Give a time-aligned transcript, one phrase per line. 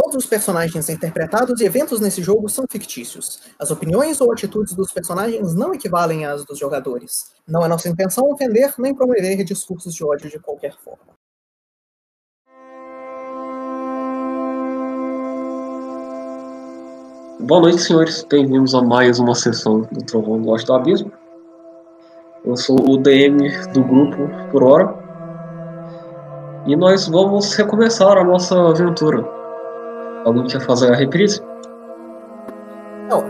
[0.00, 3.40] Todos os personagens interpretados e eventos nesse jogo são fictícios.
[3.58, 7.32] As opiniões ou atitudes dos personagens não equivalem às dos jogadores.
[7.48, 11.14] Não é nossa intenção ofender nem promover discursos de ódio de qualquer forma.
[17.40, 18.24] Boa noite, senhores.
[18.30, 21.10] Bem-vindos a mais uma sessão do Trovão do do Abismo.
[22.44, 24.94] Eu sou o DM do grupo por hora.
[26.68, 29.37] E nós vamos recomeçar a nossa aventura.
[30.28, 31.40] Alguém quer fazer a reprise?
[33.08, 33.24] Não.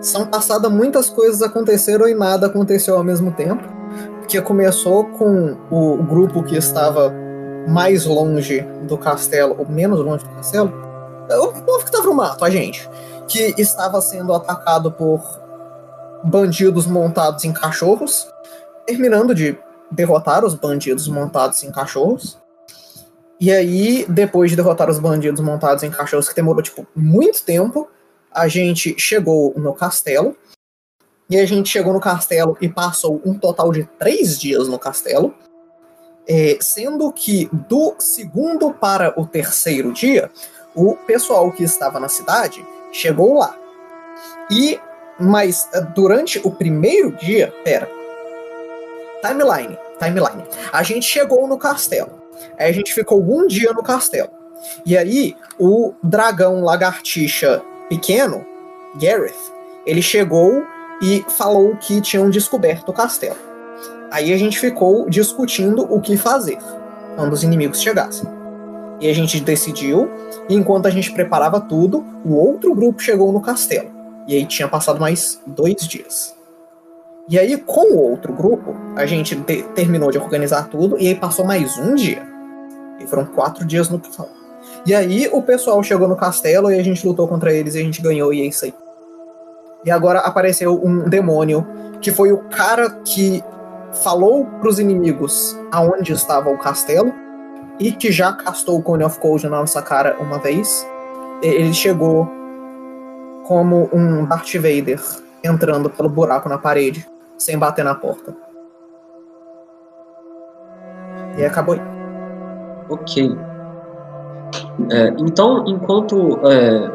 [0.00, 3.62] São passadas muitas coisas aconteceram e nada aconteceu ao mesmo tempo.
[4.26, 7.12] Que começou com o grupo que estava
[7.68, 10.72] mais longe do castelo, ou menos longe do castelo.
[11.30, 12.88] O povo que estava no mato, a gente.
[13.28, 15.20] Que estava sendo atacado por
[16.24, 18.32] bandidos montados em cachorros.
[18.86, 19.58] Terminando de
[19.90, 22.42] derrotar os bandidos montados em cachorros.
[23.40, 27.88] E aí, depois de derrotar os bandidos montados em cachorros, que demorou, tipo, muito tempo,
[28.30, 30.36] a gente chegou no castelo.
[31.28, 35.34] E a gente chegou no castelo e passou um total de três dias no castelo.
[36.26, 40.30] É, sendo que do segundo para o terceiro dia,
[40.74, 43.58] o pessoal que estava na cidade chegou lá.
[44.50, 44.78] E,
[45.18, 47.88] mas durante o primeiro dia, pera,
[49.22, 50.44] timeline, timeline.
[50.72, 52.23] A gente chegou no castelo.
[52.58, 54.30] Aí a gente ficou um dia no castelo.
[54.84, 58.44] E aí, o dragão lagartixa pequeno,
[58.96, 59.34] Gareth,
[59.86, 60.64] ele chegou
[61.02, 63.36] e falou que tinham descoberto o castelo.
[64.10, 66.58] Aí a gente ficou discutindo o que fazer
[67.16, 68.28] quando os inimigos chegassem.
[69.00, 70.08] E a gente decidiu,
[70.48, 73.90] e enquanto a gente preparava tudo, o outro grupo chegou no castelo.
[74.26, 76.34] E aí tinha passado mais dois dias.
[77.28, 79.34] E aí, com o outro grupo, a gente
[79.74, 82.22] terminou de organizar tudo, e aí passou mais um dia.
[83.00, 84.28] E foram quatro dias no total.
[84.86, 87.82] E aí o pessoal chegou no castelo e a gente lutou contra eles e a
[87.82, 88.74] gente ganhou e é isso aí.
[89.84, 91.66] E agora apareceu um demônio
[92.00, 93.42] que foi o cara que
[94.02, 97.14] falou pros inimigos aonde estava o castelo
[97.78, 100.86] e que já castou o Cone of Cold na nossa cara uma vez.
[101.42, 102.30] Ele chegou
[103.44, 105.00] como um Darth Vader
[105.42, 107.06] entrando pelo buraco na parede,
[107.44, 108.34] sem bater na porta.
[111.36, 111.80] E acabou aí.
[112.88, 113.36] Ok.
[114.90, 116.90] É, então, enquanto é,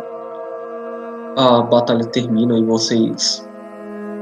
[1.37, 3.47] a batalha termina e vocês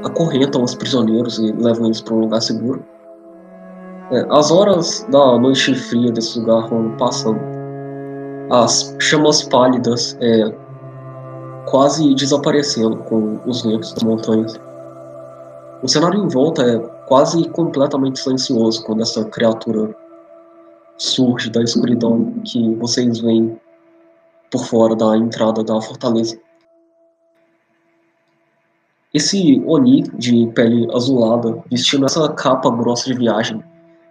[0.04, 2.84] acorrentam os prisioneiros e levam eles para um lugar seguro,
[4.10, 7.40] é, as horas da noite fria desse lugar vão passando.
[8.50, 10.52] As chamas pálidas é,
[11.70, 14.67] quase desaparecendo com os ventos das montanhas.
[15.82, 19.94] O cenário em volta é quase completamente silencioso quando essa criatura
[20.96, 23.58] surge da escuridão que vocês veem
[24.50, 26.38] por fora da entrada da fortaleza.
[29.14, 33.62] Esse Oni de pele azulada, vestindo essa capa grossa de viagem,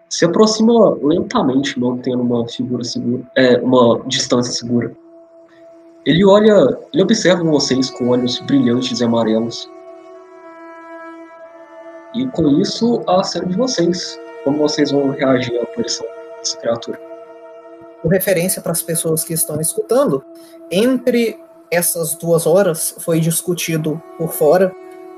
[0.09, 4.95] se aproxima lentamente, mantendo uma figura segura, é, uma distância segura.
[6.05, 9.69] Ele olha, ele observa vocês com olhos brilhantes e amarelos.
[12.17, 14.19] E com isso, a cena de vocês.
[14.43, 16.05] Como vocês vão reagir à aparição
[16.41, 16.99] essa criatura.
[18.01, 20.23] Por referência para as pessoas que estão escutando,
[20.71, 21.39] entre
[21.69, 24.71] essas duas horas foi discutido por fora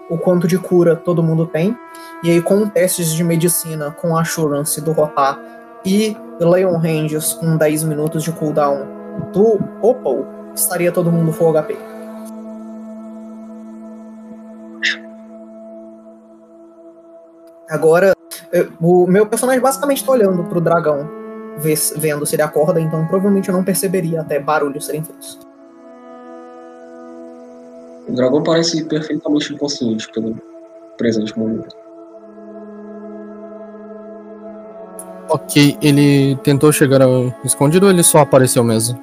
[0.09, 1.77] o quanto de cura todo mundo tem,
[2.23, 5.39] e aí com testes de medicina com Assurance do Rotar
[5.85, 8.87] e Leon Ranges com 10 minutos de cooldown
[9.31, 11.77] do Opal, estaria todo mundo full HP.
[17.69, 18.13] Agora,
[18.81, 21.07] o meu personagem basicamente está olhando pro dragão
[21.97, 25.39] vendo se ele acorda, então provavelmente eu não perceberia até barulhos serem feitos.
[28.07, 30.35] O dragão parece perfeitamente inconsciente pelo
[30.97, 31.75] presente momento.
[35.29, 38.97] Ok, ele tentou chegar ao escondido ou ele só apareceu mesmo?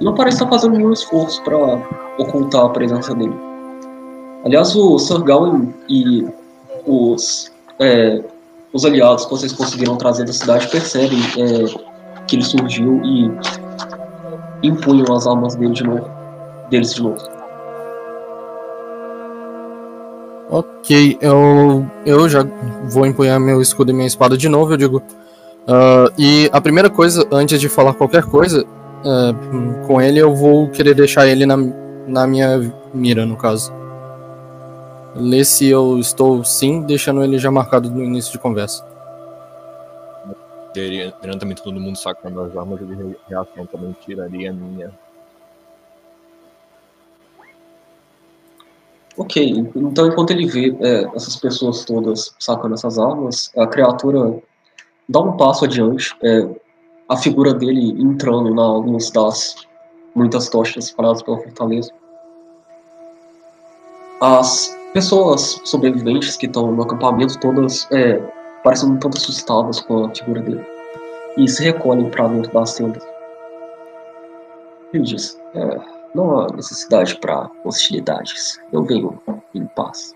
[0.00, 1.56] Não parece estar fazendo nenhum esforço para
[2.18, 3.34] ocultar a presença dele.
[4.44, 6.26] Aliás, o Sir Gawain e
[6.86, 8.22] os é,
[8.72, 13.30] os aliados que vocês conseguiram trazer da cidade percebem é, que ele surgiu e
[14.62, 16.10] impunham as armas dele de novo,
[16.70, 17.34] deles de novo.
[20.50, 22.46] Ok, eu, eu já
[22.88, 25.02] vou empunhar meu escudo e minha espada de novo, eu digo.
[25.66, 30.68] Uh, e a primeira coisa, antes de falar qualquer coisa uh, com ele, eu vou
[30.68, 31.56] querer deixar ele na,
[32.06, 33.72] na minha mira, no caso.
[35.14, 38.84] Nesse eu estou sim, deixando ele já marcado no início de conversa.
[40.72, 44.90] Teria, também todo mundo saca as armas de reação também tiraria a minha.
[49.16, 54.42] Ok, então enquanto ele vê é, essas pessoas todas sacando essas armas, a criatura
[55.08, 56.48] dá um passo adiante, é,
[57.08, 59.54] a figura dele entrando na luz das
[60.12, 61.92] muitas tochas paradas pela fortaleza.
[64.20, 68.22] As pessoas sobreviventes que estão no acampamento todas é,
[68.62, 70.64] parecem um tanto assustadas com a figura dele
[71.36, 73.02] e se recolhem para dentro das tendas.
[74.92, 75.80] Ele diz: é,
[76.14, 78.60] Não há necessidade para hostilidades.
[78.72, 79.20] Eu venho
[79.52, 80.14] em paz.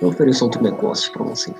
[0.00, 1.56] Eu ofereço outro negócio para vocês.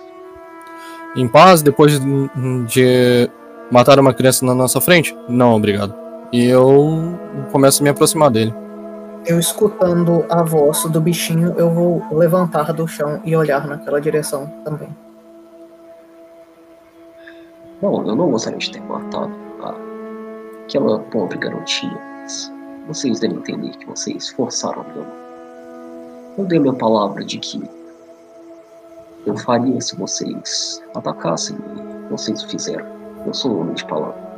[1.15, 3.31] Em paz, depois de
[3.71, 5.17] matar uma criança na nossa frente?
[5.29, 5.95] Não, obrigado.
[6.33, 7.19] E eu
[7.53, 8.55] começo a me aproximar dele.
[9.27, 14.47] Eu escutando a voz do bichinho, eu vou levantar do chão e olhar naquela direção
[14.65, 14.89] também.
[17.83, 19.33] Bom, eu não gostaria de ter matado
[20.71, 22.53] aquela pobre garotinha, mas
[22.87, 25.21] vocês devem entender que vocês forçaram a.
[26.39, 27.63] Eu dei minha palavra de que
[29.27, 32.87] eu faria se vocês atacassem e vocês o fizeram.
[33.27, 34.31] Eu sou um homem de palavra.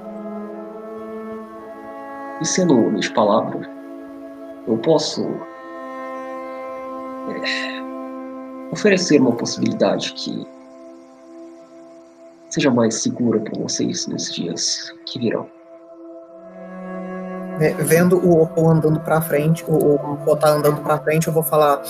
[2.40, 3.60] E sendo um homem de palavra,
[4.66, 5.22] eu posso
[7.28, 10.46] é, oferecer uma possibilidade que
[12.50, 15.48] seja mais segura para vocês nesses dias que virão.
[17.60, 21.42] É, vendo o Oppo andando para frente, o Oppo tá andando para frente, eu vou
[21.42, 21.82] falar: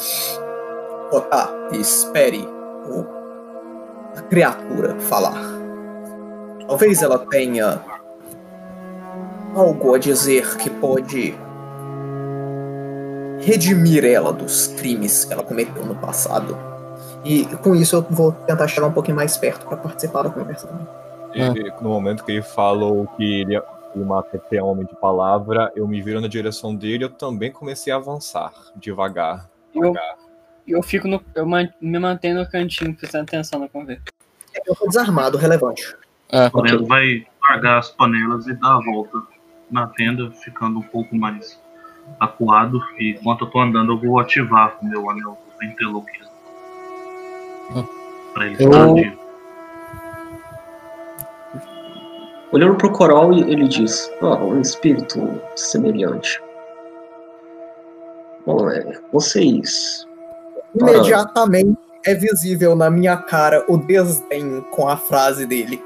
[1.10, 2.46] Otá, espere
[2.88, 3.06] o,
[4.16, 5.40] a criatura falar.
[6.66, 7.80] Talvez ela tenha
[9.54, 11.34] algo a dizer que pode
[13.42, 16.56] redimir ela dos crimes que ela cometeu no passado.
[17.24, 20.66] E com isso eu vou tentar chegar um pouquinho mais perto para participar da conversa
[20.66, 20.86] também.
[21.34, 23.58] E, no momento que ele falou que ele,
[23.94, 27.92] o Matete é homem de palavra, eu me viro na direção dele eu também comecei
[27.92, 29.48] a avançar, devagar.
[29.74, 29.94] Eu,
[30.66, 31.22] eu fico no.
[31.34, 34.02] Eu me mantenho no cantinho, prestando atenção na conversa.
[34.66, 35.96] Eu tô desarmado, relevante.
[36.30, 36.46] É.
[36.52, 36.76] O okay.
[36.86, 39.22] vai largar as panelas e dar a volta
[39.70, 41.58] na tenda, ficando um pouco mais
[42.19, 42.81] acuado.
[42.99, 46.32] E enquanto eu tô andando, eu vou ativar o meu anel do ventriloquismo.
[47.76, 47.84] Ah.
[48.32, 49.22] Pra ele eu...
[52.52, 56.40] Olhando pro coral, ele diz: Ah, um espírito semelhante.
[58.46, 60.06] Bom, é, vocês.
[60.75, 65.82] Imediatamente é visível na minha cara o desdém com a frase dele.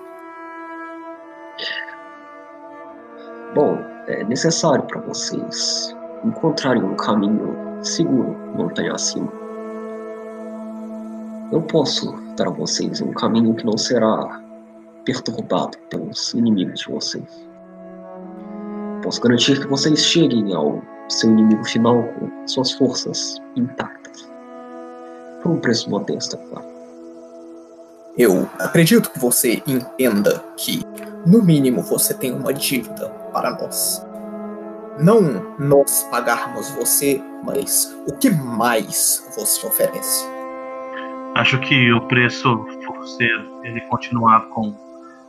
[3.54, 5.95] Bom, é necessário para vocês
[6.26, 9.32] encontrarem um caminho seguro montanha acima.
[11.52, 14.43] Eu posso dar a vocês um caminho que não será
[15.05, 17.46] perturbado pelos inimigos de vocês.
[19.02, 24.28] Posso garantir que vocês cheguem ao seu inimigo final com suas forças intactas.
[25.43, 26.67] Por um preço modesto, é claro.
[28.19, 30.82] Eu acredito que você entenda que,
[31.25, 34.05] no mínimo, você tem uma dívida para nós.
[34.98, 40.25] Não nós pagarmos você, mas o que mais você oferece.
[41.34, 43.31] Acho que o preço por ser
[43.62, 44.75] ele continuar com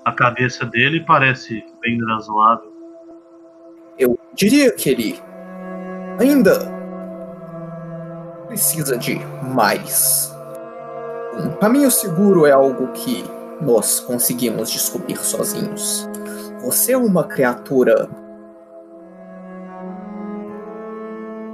[0.05, 2.71] a cabeça dele parece bem razoável.
[3.99, 5.19] Eu diria que ele
[6.17, 6.71] ainda
[8.47, 9.19] precisa de
[9.53, 10.33] mais.
[11.33, 13.25] Um caminho seguro é algo que
[13.61, 16.07] nós conseguimos descobrir sozinhos.
[16.61, 18.09] Você é uma criatura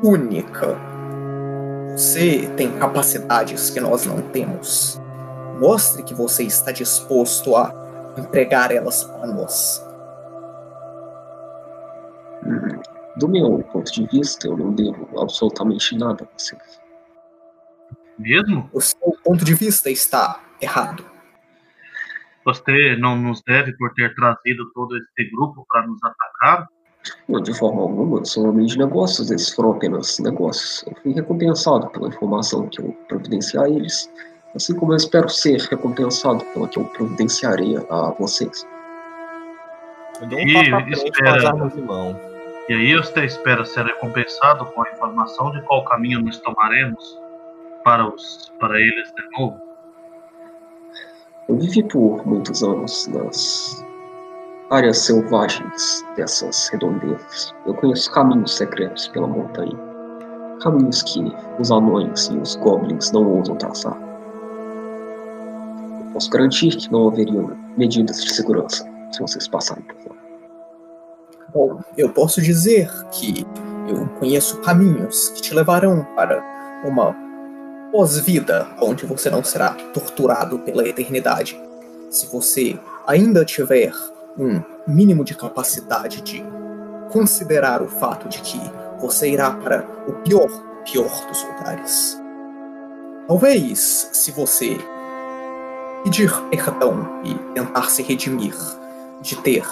[0.03, 0.77] única.
[1.91, 5.01] Você tem capacidades que nós não temos.
[5.59, 7.73] Mostre que você está disposto a
[8.17, 9.81] entregar elas para nós.
[13.15, 16.81] Do meu ponto de vista, eu não devo absolutamente nada a vocês.
[18.19, 18.69] Mesmo?
[18.73, 21.05] O seu ponto de vista está errado.
[22.43, 26.67] Você não nos deve por ter trazido todo esse grupo para nos atacar?
[27.27, 30.83] Não, de forma alguma, sou homem de negócios, esses foram apenas negócios.
[30.87, 34.09] Eu fui recompensado pela informação que eu providenciei a eles
[34.55, 38.67] assim como eu espero ser recompensado pelo que eu providenciarei a vocês.
[40.21, 41.39] Eu dou um e, espera...
[42.69, 47.19] e aí você espera ser recompensado com a informação de qual caminho nós tomaremos
[47.83, 49.59] para, os, para eles de novo?
[51.49, 53.83] Eu vivi por muitos anos nas
[54.73, 57.53] áreas selvagens dessas redondezas.
[57.67, 59.77] Eu conheço caminhos secretos pela montanha.
[60.63, 63.95] Caminhos que os anões e os goblins não ousam traçar.
[66.11, 70.17] Posso garantir que não haveriam medidas de segurança se vocês passarem por lá.
[71.53, 73.45] Bom, eu posso dizer que
[73.87, 76.43] eu conheço caminhos que te levarão para
[76.83, 77.15] uma
[77.91, 81.61] pós-vida onde você não será torturado pela eternidade.
[82.09, 83.93] Se você ainda tiver
[84.37, 86.43] um mínimo de capacidade de
[87.11, 88.59] considerar o fato de que
[88.99, 90.49] você irá para o pior,
[90.83, 92.19] pior dos lugares.
[93.27, 94.77] Talvez, se você
[96.03, 98.55] pedir perdão e tentar se redimir
[99.21, 99.65] de ter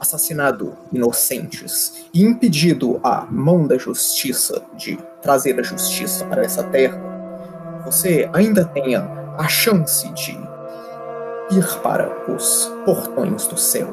[0.00, 7.00] assassinado inocentes e impedido a mão da justiça de trazer a justiça para essa terra,
[7.84, 10.38] você ainda tenha a chance de
[11.50, 13.88] ir para os portões do céu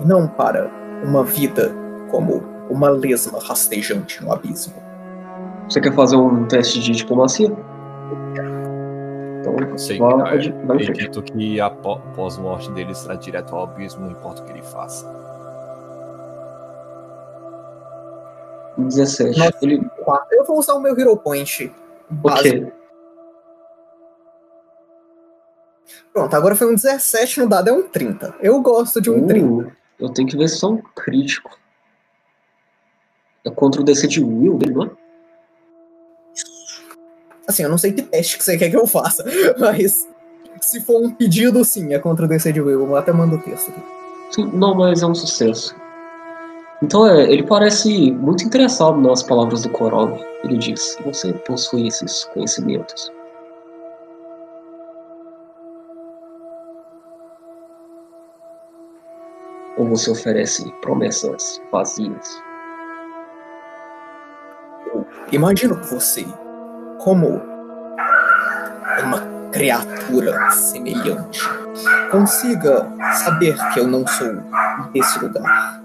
[0.00, 0.70] e não para
[1.04, 1.72] uma vida
[2.10, 4.74] como uma lesma rastejante no abismo.
[5.68, 7.50] Você quer fazer um teste de diplomacia?
[9.40, 13.64] Então, Sei vá, que pode- eu acredito que a pó- pós-morte dele será direto ao
[13.64, 15.10] abismo, não importa o que ele faça.
[18.78, 19.38] 17.
[19.38, 19.52] Nossa.
[19.62, 19.84] Ele.
[20.04, 20.28] Quatro.
[20.32, 21.72] Eu vou usar o meu Hero Point
[22.10, 22.48] básico.
[22.48, 22.72] Ok.
[26.12, 28.36] Pronto, agora foi um 17 no dado, é um 30.
[28.40, 29.46] Eu gosto de um 30.
[29.46, 31.58] Uh, eu tenho que ver se é um crítico.
[33.44, 34.90] É contra o DC de Will dele, não é?
[37.46, 39.24] Assim, eu não sei que teste que você quer que eu faça,
[39.58, 40.08] mas
[40.60, 42.82] se for um pedido, sim, é contra o DC de Will.
[42.82, 43.82] Eu até mando o texto aqui.
[44.30, 45.74] Sim, não, mas é um sucesso.
[46.82, 50.18] Então é, ele parece muito interessado nas palavras do Korov.
[50.44, 53.10] Ele diz: Você possui esses conhecimentos.
[59.92, 62.42] Você oferece promessas vazias?
[65.30, 66.26] Imagino você
[66.98, 67.42] como
[69.02, 71.40] uma criatura semelhante
[72.10, 72.90] consiga
[73.24, 74.34] saber que eu não sou
[74.92, 75.82] desse lugar.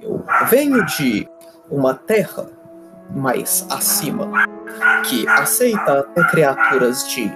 [0.00, 1.28] Eu venho de
[1.70, 2.46] uma terra
[3.14, 4.30] mais acima
[5.04, 7.30] que aceita até criaturas de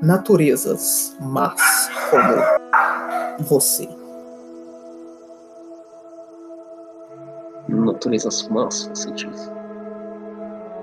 [0.00, 4.03] naturezas más como você.
[7.68, 9.50] Naturezas más, você diz.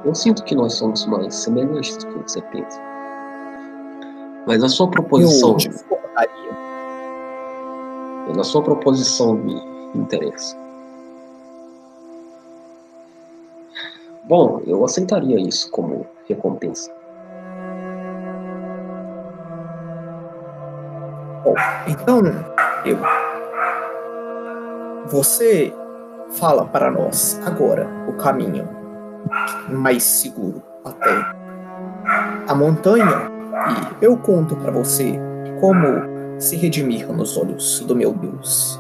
[0.04, 2.82] Eu sinto que nós somos mais semelhantes do que você pensa.
[4.48, 5.56] Mas a sua proposição.
[8.28, 9.62] Eu a sua proposição me
[9.94, 10.58] interessa.
[14.24, 16.92] Bom, eu aceitaria isso como recompensa.
[21.88, 22.22] Então,
[22.86, 22.98] eu.
[25.08, 25.74] Você
[26.32, 28.68] fala para nós agora o caminho
[29.70, 31.12] mais seguro até
[32.48, 33.30] a montanha
[34.02, 35.20] e eu conto para você
[35.60, 35.86] como
[36.40, 38.80] se redimir nos olhos do meu Deus.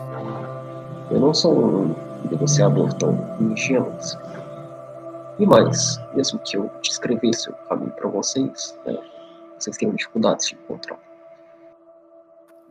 [1.11, 1.95] Eu não sou um
[2.29, 3.93] negociador tão ingênuo.
[3.97, 4.17] assim.
[5.37, 8.97] E mais, mesmo que eu descrevesse o caminho para vocês, né,
[9.57, 10.99] vocês têm dificuldades de encontrar.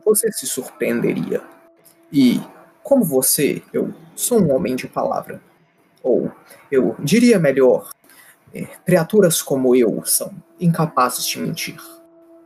[0.05, 1.41] Você se surpreenderia.
[2.11, 2.41] E,
[2.83, 5.41] como você, eu sou um homem de palavra.
[6.03, 6.31] Ou,
[6.71, 7.89] eu diria melhor,
[8.53, 11.79] é, criaturas como eu são incapazes de mentir.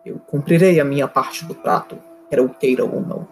[0.05, 1.97] Eu cumprirei a minha parte do trato,
[2.29, 3.27] quer eu queira ou não.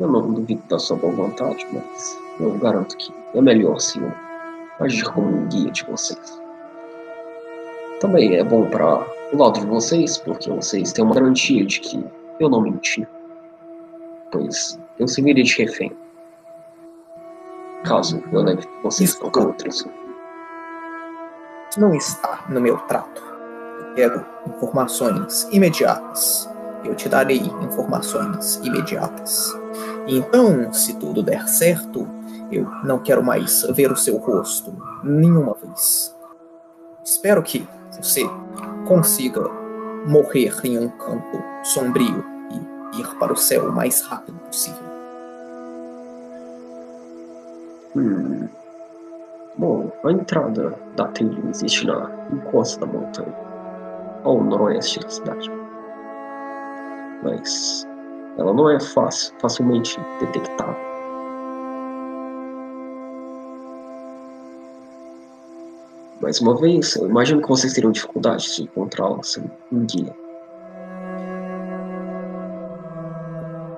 [0.00, 4.12] Eu não duvido da sua boa vontade, mas eu garanto que é melhor se eu
[4.80, 6.40] agir como um guia de vocês.
[8.00, 12.04] Também é bom para o lado de vocês, porque vocês têm uma garantia de que
[12.40, 13.06] eu não menti.
[14.30, 15.92] Pois eu serviria de refém.
[17.88, 19.94] Caso eu leve vocês para qualquer outro assunto.
[21.70, 23.22] Isso não está no meu trato.
[23.80, 26.48] Eu quero informações imediatas.
[26.84, 29.54] Eu te darei informações imediatas.
[30.06, 32.06] Então, se tudo der certo,
[32.52, 36.14] eu não quero mais ver o seu rosto nenhuma vez.
[37.04, 37.66] Espero que
[37.98, 38.22] você
[38.86, 39.48] consiga
[40.06, 44.87] morrer em um campo sombrio e ir para o céu o mais rápido possível.
[47.98, 48.48] Hum.
[49.56, 53.34] Bom, a entrada da trilha existe na encosta da montanha,
[54.22, 55.50] ao noroeste da cidade.
[57.24, 57.84] Mas
[58.38, 60.76] ela não é fácil, facilmente detectável.
[66.20, 70.14] Mais uma vez, eu imagino que vocês teriam dificuldade de encontrá-la sem um guia.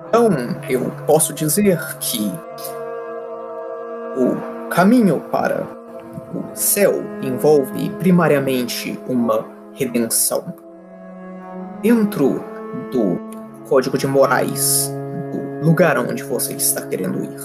[0.09, 0.29] Então,
[0.69, 2.31] eu posso dizer que
[4.15, 5.65] o caminho para
[6.33, 10.53] o céu envolve primariamente uma redenção.
[11.81, 12.43] Dentro
[12.91, 13.19] do
[13.67, 14.91] código de morais
[15.31, 17.39] do lugar onde você está querendo ir.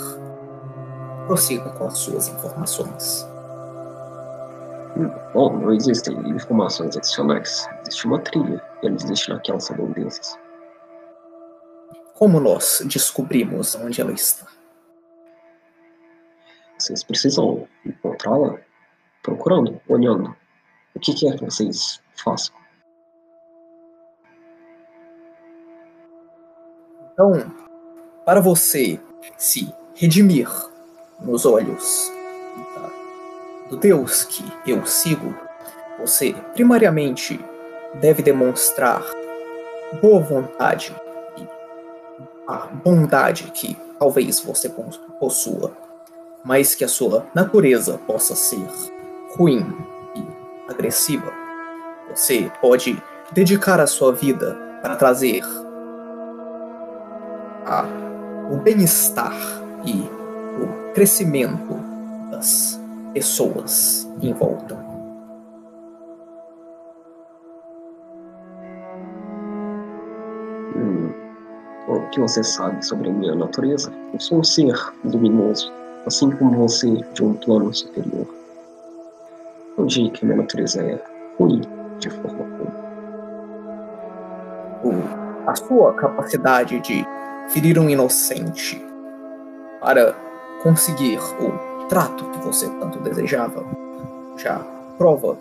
[1.26, 3.26] Prossiga com as suas informações.
[5.34, 7.68] Bom, não existem informações adicionais.
[7.82, 10.38] Existe uma trilha e ela existe naquelas redondezas.
[12.14, 14.55] Como nós descobrimos onde ela está?
[16.78, 18.58] Vocês precisam encontrá-la
[19.22, 20.34] procurando, olhando.
[20.94, 22.54] O que quer que vocês façam?
[27.12, 27.50] Então,
[28.24, 29.00] para você
[29.36, 30.48] se redimir
[31.20, 32.12] nos olhos
[32.74, 35.34] da- do Deus que eu sigo,
[35.98, 37.40] você primariamente
[38.00, 39.02] deve demonstrar
[40.02, 40.94] boa vontade
[41.38, 41.48] e
[42.46, 45.74] a bondade que talvez você pos- possua,
[46.46, 48.64] mas que a sua natureza possa ser
[49.36, 49.66] ruim
[50.14, 51.32] e agressiva.
[52.08, 55.42] Você pode dedicar a sua vida para trazer
[57.64, 57.84] a,
[58.48, 59.34] o bem-estar
[59.84, 60.02] e
[60.62, 61.74] o crescimento
[62.30, 62.80] das
[63.12, 64.76] pessoas em volta.
[70.76, 71.12] Hum,
[71.88, 73.92] o que você sabe sobre a minha natureza?
[74.12, 75.72] Eu sou um ser luminoso,
[76.06, 78.26] assim como você de um plano superior.
[79.76, 81.02] Não diria que minha natureza é
[81.38, 81.60] ruim
[81.98, 82.86] de forma alguma.
[85.46, 87.04] A sua capacidade de
[87.48, 88.84] ferir um inocente
[89.80, 90.14] para
[90.62, 93.64] conseguir o trato que você tanto desejava
[94.36, 94.58] já
[94.98, 95.36] prova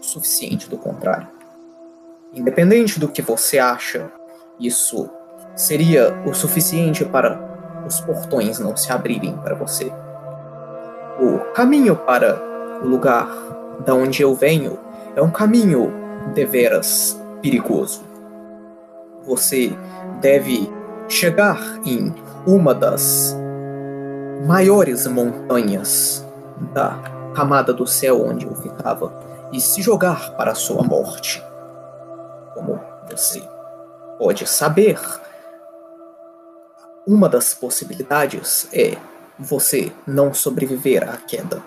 [0.00, 1.28] o suficiente do contrário.
[2.32, 4.12] Independente do que você acha,
[4.60, 5.08] isso
[5.56, 7.40] seria o suficiente para
[7.86, 9.92] os portões não se abrirem para você.
[11.20, 12.40] O caminho para
[12.80, 13.28] o lugar
[13.84, 14.78] da onde eu venho
[15.16, 15.92] é um caminho
[16.32, 18.02] deveras perigoso.
[19.24, 19.76] Você
[20.20, 20.72] deve
[21.08, 22.14] chegar em
[22.46, 23.36] uma das
[24.46, 26.24] maiores montanhas
[26.72, 26.96] da
[27.34, 29.12] camada do céu onde eu ficava
[29.52, 31.42] e se jogar para a sua morte.
[32.54, 32.78] Como
[33.10, 33.42] você
[34.18, 35.00] pode saber,
[37.04, 38.96] uma das possibilidades é
[39.38, 41.62] você não sobreviver à queda.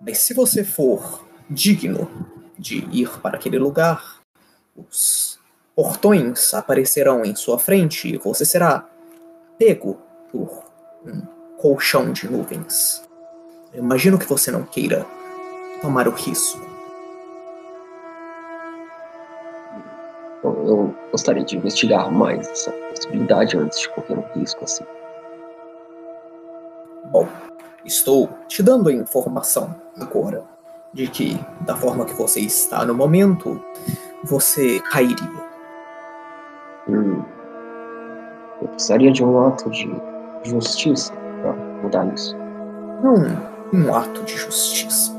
[0.00, 2.08] Mas se você for digno
[2.58, 4.20] de ir para aquele lugar,
[4.76, 5.38] os
[5.74, 8.88] portões aparecerão em sua frente e você será
[9.58, 9.98] pego
[10.30, 10.64] por
[11.06, 11.20] um
[11.56, 13.02] colchão de nuvens.
[13.72, 15.06] Eu imagino que você não queira
[15.80, 16.66] tomar o risco.
[20.42, 24.84] Eu gostaria de investigar mais essa possibilidade antes de correr um risco assim.
[27.10, 27.26] Bom,
[27.84, 30.44] estou te dando a informação agora
[30.92, 33.62] de que, da forma que você está no momento,
[34.24, 35.48] você cairia.
[36.88, 37.22] Hum,
[38.60, 39.90] eu precisaria de um ato de
[40.44, 42.36] justiça para mudar isso.
[43.02, 45.12] Não um ato de justiça,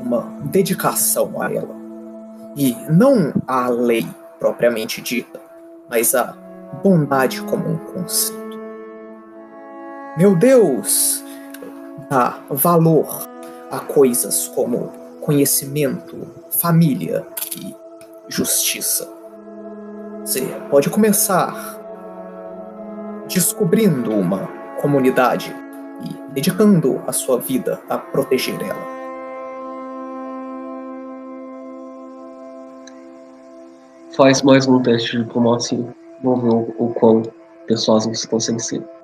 [0.00, 1.74] uma dedicação a ela.
[2.56, 4.06] E não à lei
[4.38, 5.40] propriamente dita,
[5.88, 6.34] mas à
[6.82, 8.40] bondade como um conceito.
[10.18, 11.24] Meu Deus
[12.10, 13.06] dá valor
[13.70, 17.24] a coisas como conhecimento, família
[17.56, 17.74] e
[18.28, 19.08] justiça.
[20.20, 21.78] Você pode começar
[23.28, 24.48] descobrindo uma
[24.82, 25.54] comunidade
[26.04, 28.90] e dedicando a sua vida a proteger ela.
[34.16, 35.86] Faz mais um teste de diplomacia.
[36.24, 37.22] Vamos ver o, quão
[37.66, 38.99] persuasivo você consegue ser.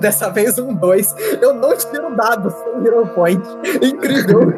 [0.00, 1.14] Dessa vez um 2.
[1.42, 3.42] Eu não tiro dados sem Hero Point.
[3.82, 4.52] Incrível.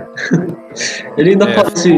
[1.19, 1.55] Ele ainda É.
[1.55, 1.91] parece.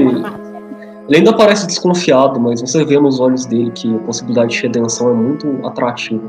[1.06, 5.10] Ele ainda parece desconfiado, mas você vê nos olhos dele que a possibilidade de redenção
[5.10, 6.22] é muito atrativa.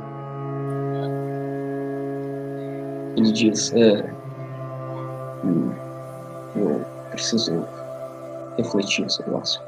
[3.16, 4.06] Ele diz, é.
[5.46, 5.72] hum,
[6.58, 7.66] Eu preciso
[8.58, 9.66] refletir sobre o assunto.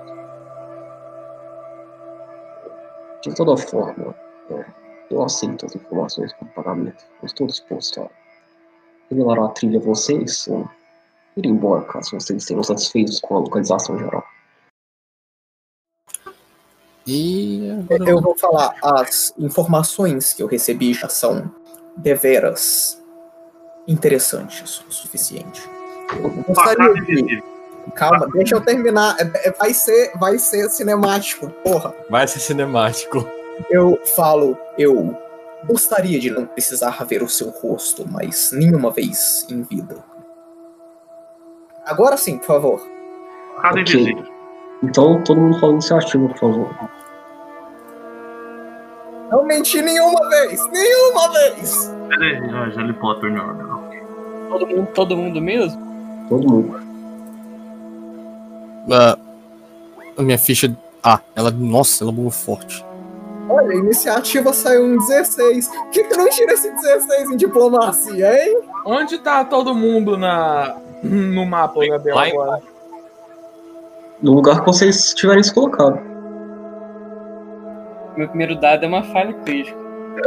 [3.22, 4.14] De toda forma,
[4.52, 4.66] é,
[5.10, 7.04] eu aceito as informações como pagamento.
[7.22, 8.10] Eu estou disposto a
[9.10, 10.70] revelar a trilha a vocês ou
[11.36, 14.26] ir embora caso vocês estejam satisfeitos com a localização geral.
[17.06, 21.50] E agora Eu vou falar, as informações que eu recebi já são
[21.96, 23.02] deveras
[23.88, 25.62] interessantes o suficiente.
[26.12, 27.44] Eu gostaria de.
[27.96, 29.16] Calma, deixa eu terminar.
[29.20, 31.96] É- é- Vai ser, vai ser cinemático, porra.
[32.10, 33.26] Vai ser cinemático.
[33.70, 35.18] Eu falo, eu
[35.66, 39.98] gostaria de não precisar ver o seu rosto, mas nenhuma vez em vida.
[41.86, 42.88] Agora sim, por favor.
[43.56, 43.94] Facada Ok.
[43.94, 44.26] invisível.
[44.84, 46.90] Então, todo mundo fala iniciativa, por favor.
[49.32, 50.62] Não menti nenhuma vez!
[50.72, 51.94] Nenhuma vez!
[52.08, 53.90] Peraí, lhe Potter não, não.
[54.50, 55.82] Todo mundo, todo mundo mesmo?
[56.30, 56.80] Todo mundo.
[58.90, 59.18] Ah,
[60.18, 60.74] a minha ficha.
[61.04, 61.52] Ah, ela.
[61.52, 62.86] Nossa, ela bugou forte.
[63.50, 65.68] Olha, a iniciativa saiu um 16.
[65.70, 68.62] Por que, que não tira esse 16 em diplomacia, hein?
[68.86, 72.16] Onde tá todo mundo na, no mapa, Gabriel?
[72.16, 72.62] Lá em- agora?
[74.22, 76.00] No lugar que vocês tiverem se colocado.
[78.18, 79.78] Meu primeiro dado é uma falha crítica.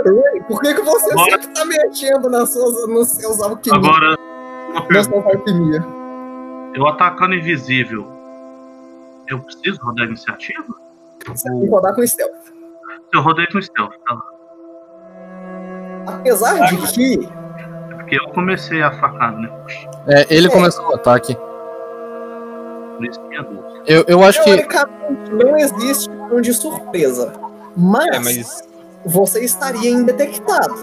[0.04, 3.85] Ray, por que, que você Agora- sempre tá mexendo nas suas, nos seus alquimias?
[3.85, 4.16] Agora,
[4.70, 5.22] uma Na pergunta.
[5.22, 5.85] sua alquimia?
[6.74, 8.06] Eu atacando invisível,
[9.28, 10.64] eu preciso rodar a iniciativa?
[11.26, 12.33] Você tem que rodar com stealth.
[13.12, 14.23] Eu rodei com stealth, tá?
[16.07, 17.29] Apesar de que
[17.90, 19.51] É porque eu comecei a facada, né?
[20.09, 20.51] É, ele É.
[20.51, 21.37] começou o ataque.
[22.96, 23.40] Por isso que é.
[23.87, 24.51] Eu, eu acho que.
[25.33, 27.33] não existe um de surpresa.
[27.77, 28.62] Mas, É, mas
[29.05, 30.75] você estaria indetectado.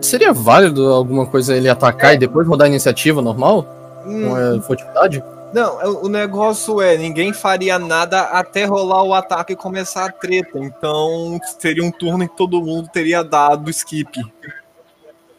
[0.00, 3.66] Seria válido alguma coisa ele atacar e depois rodar a iniciativa normal?
[4.06, 5.22] hum, Com a furtividade?
[5.52, 10.12] Não, é- o negócio é, ninguém faria nada até rolar o ataque e começar a
[10.12, 10.58] treta.
[10.58, 14.20] Então seria um turno em que todo mundo teria dado skip.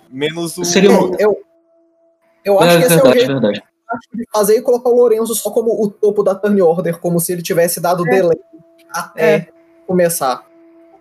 [0.09, 0.63] Menos o.
[0.65, 1.37] Seria um- Eu,
[2.45, 3.63] eu acho É que esse é o verdade, jeito verdade.
[4.13, 7.31] de fazer e colocar o Lorenzo só como o topo da turn order, como se
[7.33, 8.37] ele tivesse dado delay
[8.91, 9.49] até
[9.87, 10.45] começar.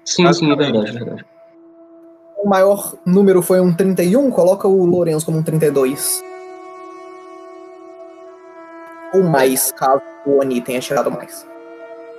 [0.04, 1.26] Sim, sim, é verdade, é verdade.
[2.38, 6.20] O maior número foi um 31, coloca o Lorenzo como um 32.
[9.12, 11.46] Ou mais, caso o Oni tenha tirado mais.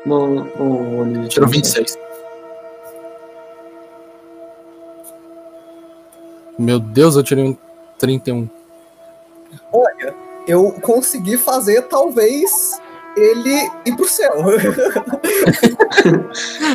[0.05, 1.97] Não, o Oni Tirou 26.
[6.57, 7.57] Meu Deus, eu tirei um
[7.97, 8.47] 31.
[9.71, 10.13] Olha,
[10.47, 12.79] eu consegui fazer talvez
[13.15, 14.33] ele ir pro céu.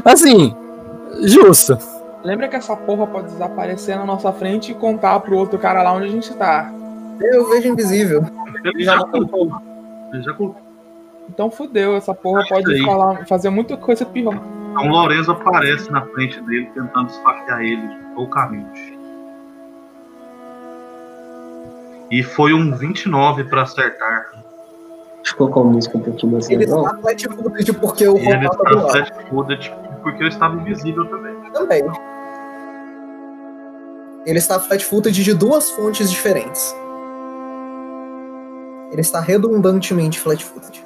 [0.05, 0.55] Assim,
[1.23, 1.79] justo.
[2.25, 5.93] Lembra que essa porra pode desaparecer na nossa frente e contar pro outro cara lá
[5.93, 6.73] onde a gente tá.
[7.21, 8.25] eu vejo invisível.
[8.65, 9.68] Ele já colocou.
[10.13, 10.63] Ele já colocou.
[11.29, 12.83] Então fudeu, essa porra pode aí.
[12.83, 14.35] falar, fazer muita coisa pior.
[14.71, 18.99] Então o Lorenzo aparece na frente dele, tentando esfaquear ele loucamente.
[22.11, 24.33] E foi um 29 pra acertar.
[25.17, 28.57] Deixa eu colocar a música um pouquinho mais Ele está flat-footed porque o ele tá
[28.57, 31.35] tá do lado flat-footed porque eu estava invisível também.
[31.53, 31.83] também.
[34.25, 36.75] Ele está flat-footed de duas fontes diferentes.
[38.91, 40.85] Ele está redundantemente flat-footed.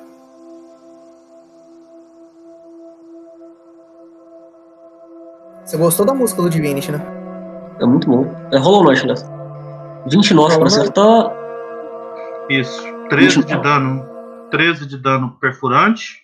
[5.65, 7.01] Você gostou da música do Divinity, né?
[7.81, 8.27] É muito bom.
[8.51, 9.15] É Hollow Knight, né?
[10.07, 10.79] 29 pra Hollow Knight.
[10.79, 11.33] acertar.
[12.51, 12.83] Isso.
[13.09, 14.07] 13 de dano.
[14.51, 16.23] 13 de dano perfurante.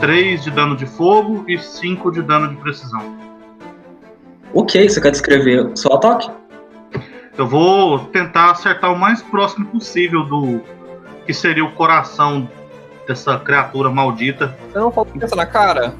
[0.00, 3.02] 3 de dano de fogo e 5 de dano de precisão.
[4.52, 6.30] Ok, você quer descrever seu ataque?
[7.38, 10.60] Eu vou tentar acertar o mais próximo possível do
[11.30, 12.50] que seria o coração
[13.06, 14.56] dessa criatura maldita.
[14.72, 15.94] Você não falou pensa na cara?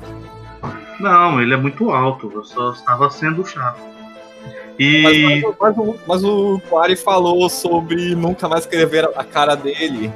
[0.98, 3.78] Não, ele é muito alto, eu só estava sendo chato.
[3.80, 9.22] Mas, E mas, mas o- mas o Quari falou sobre nunca mais querer ver a
[9.22, 10.12] cara dele.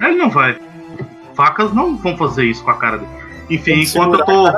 [0.00, 0.58] ele não vai.
[1.34, 3.10] Facas não vão fazer isso com a cara dele.
[3.50, 4.48] Enfim, enquanto eu tô.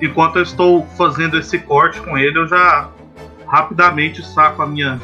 [0.00, 2.88] Enquanto eu estou fazendo esse corte com ele, eu já
[3.46, 4.98] rapidamente saco a minha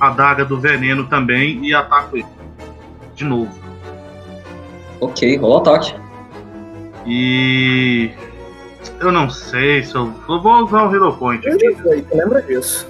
[0.00, 2.35] adaga do veneno também e ataco ele.
[3.16, 3.50] De novo.
[5.00, 5.94] Ok, rola o ataque.
[7.06, 8.10] E.
[9.00, 10.12] Eu não sei se eu.
[10.28, 11.74] Eu vou usar o Hero Point Um aqui.
[11.74, 12.86] 18, lembra disso?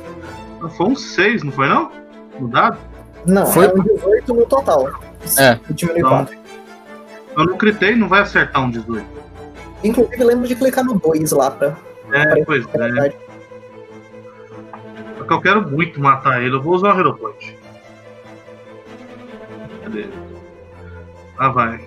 [0.77, 1.91] Foi um 6, não foi não?
[2.39, 2.79] No dado?
[3.25, 4.89] Não, Foi- é um 18 no total.
[5.39, 5.59] É.
[5.71, 6.11] Diminui Não.
[6.11, 6.37] 4.
[7.37, 9.05] Eu não critei, não vai acertar um 18.
[9.85, 11.77] Inclusive, lembra de clicar no 2 lá pra.
[12.13, 12.79] É, pois é.
[12.79, 13.17] verdade.
[15.17, 17.56] Porque eu quero muito matar ele, eu vou usar o Hero Point.
[19.87, 20.07] Cadê?
[21.39, 21.81] Ah, vai.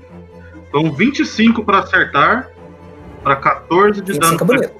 [0.69, 2.49] Então 25 pra acertar.
[3.21, 4.45] Pra 14 de 25 é dano.
[4.61, 4.73] bonito.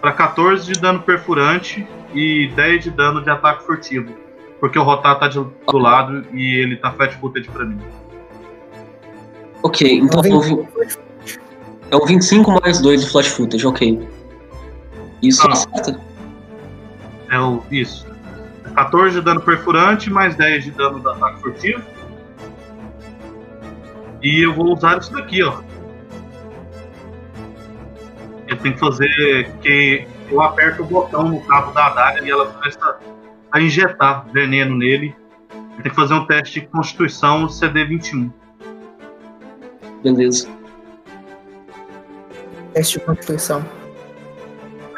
[0.00, 4.12] Pra 14 de dano perfurante e 10 de dano de ataque furtivo.
[4.58, 7.78] Porque o Rotar tá de- do lado e ele tá flat footed pra mim.
[9.62, 10.68] Ok, então Então, é um vi-
[11.92, 14.06] é um 25 mais 2 de flash footage, ok.
[15.22, 15.52] Isso Ah.
[15.52, 16.00] acerta?
[17.30, 17.62] É o.
[17.70, 18.04] Isso.
[18.74, 21.82] 14 de dano perfurante, mais 10 de dano do ataque furtivo.
[24.24, 25.60] E eu vou usar isso daqui, ó.
[28.48, 32.46] Eu tenho que fazer que eu aperto o botão no cabo da adaga e ela
[32.46, 32.96] começa
[33.52, 35.14] a injetar veneno nele.
[35.52, 38.30] Eu tenho que fazer um teste de constituição CD21.
[40.02, 40.48] Beleza.
[42.72, 43.62] Teste de constituição.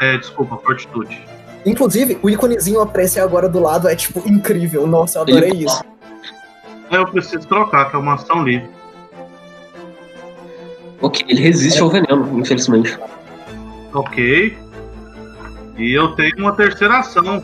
[0.01, 1.21] É, desculpa, fortitude.
[1.65, 4.87] Inclusive, o íconezinho aparecer agora do lado é, tipo, incrível.
[4.87, 5.83] Nossa, eu adorei Ele- isso.
[6.91, 8.76] Aí eu preciso trocar, que é uma ação livre.
[11.01, 12.99] Ok, ele resiste ao veneno, infelizmente.
[13.93, 14.59] Ok.
[15.77, 17.43] E eu tenho uma terceira ação.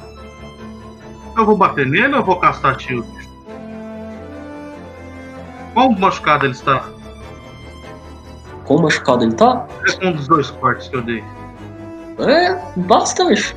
[1.36, 3.06] Eu vou bater nele ou eu vou castar shield?
[5.74, 6.84] Qual machucado ele está?
[8.64, 9.66] Quão machucado ele tá?
[10.00, 11.24] É um dos dois cortes que eu dei.
[12.18, 13.56] É, bastante.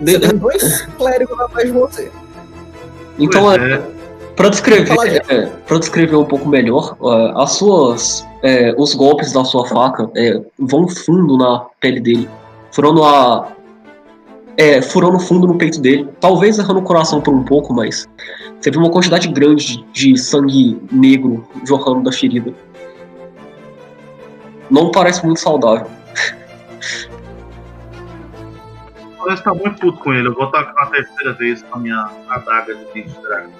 [0.00, 2.12] Você tem dois clérigos atrás de você.
[3.18, 3.82] Então, Pois é, é.
[4.36, 4.96] Pra descrever,
[5.28, 10.10] é, pra descrever um pouco melhor, é, as suas, é, os golpes da sua faca
[10.16, 12.28] é, vão fundo na pele dele,
[12.72, 13.52] furando a,
[14.56, 18.08] é, furando fundo no peito dele, talvez errando o coração por um pouco, mas
[18.60, 22.52] você vê uma quantidade grande de, sangue negro jorrando da ferida.
[24.70, 25.86] Não parece muito saudável.
[29.18, 30.28] Parece que tá muito puto com ele.
[30.28, 33.52] Eu vou tacar uma terceira vez com a minha adaga de Beast Dragon.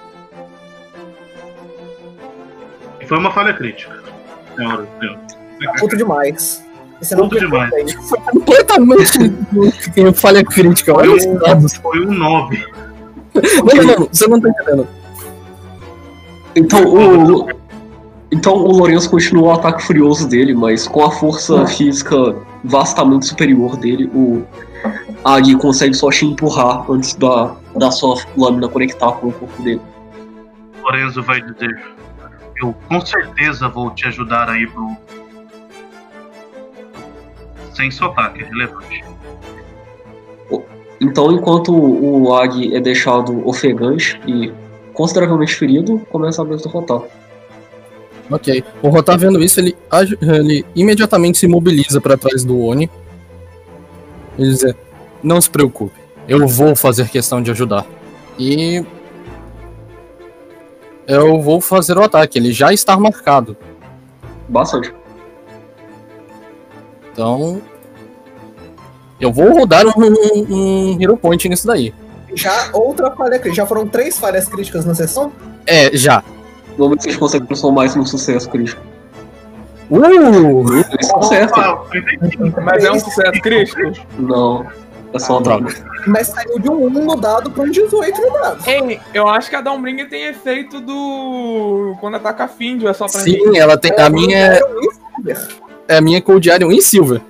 [3.07, 4.02] Foi uma falha crítica.
[4.57, 6.65] Tá puto demais.
[7.11, 7.71] E não Puto demais.
[7.71, 8.23] percebe.
[8.31, 10.95] Completamente falha crítica.
[10.95, 11.75] Olha os dados.
[11.77, 12.65] Foi um 9.
[13.35, 13.43] Não,
[13.75, 14.87] não, não, você não tá entendendo.
[16.55, 17.49] Então o,
[18.31, 22.17] então o Lourenço continua o ataque furioso dele, mas com a força física
[22.63, 24.45] vastamente superior dele, o
[25.25, 29.81] Agi consegue só te empurrar antes da, da sua lâmina conectar com o corpo dele.
[30.83, 31.83] Lorenzo vai dizer:
[32.63, 34.97] Eu com certeza vou te ajudar aí pro.
[37.75, 39.05] Sem sotaque, é relevante.
[41.01, 44.53] Então, enquanto o Agi é deixado ofegante e
[44.93, 47.03] consideravelmente ferido, começa a vez do Rotar.
[48.31, 48.63] Ok.
[48.81, 49.77] O Rotar vendo isso, ele,
[50.21, 52.89] ele imediatamente se mobiliza pra trás do Oni.
[54.39, 54.65] Ele diz:
[55.21, 55.99] Não se preocupe,
[56.29, 57.85] eu vou fazer questão de ajudar.
[58.39, 58.85] E.
[61.07, 63.57] Eu vou fazer o ataque, ele já está marcado.
[64.49, 64.95] Bastante.
[67.13, 67.61] Então.
[69.21, 71.95] Eu vou rodar um, um, um Hero Point nisso daí.
[72.35, 73.55] Já outra falha crítica.
[73.55, 75.33] Já foram três falhas críticas na sessão?
[75.67, 76.25] É, já.
[76.77, 78.83] Vamos ver se a gente consegue transformar isso num sucesso crítico.
[79.91, 80.65] Uh!
[80.99, 81.61] Isso certo.
[81.61, 82.61] Ah, 35.
[82.63, 83.81] Mas é um sucesso crítico?
[84.19, 84.67] Não.
[85.13, 85.75] É só uma Droga.
[86.07, 88.63] Mas saiu de um 1 no dado pra um 18 no dado.
[88.67, 91.95] Ei, eu acho que a Dawnbringer tem efeito do.
[92.01, 93.33] Quando ataca Findio, é só pra mim.
[93.33, 93.93] Sim, ela tem.
[93.99, 94.61] A minha é,
[95.17, 95.49] Silver.
[95.89, 97.21] é a minha Cold Iron em Silver.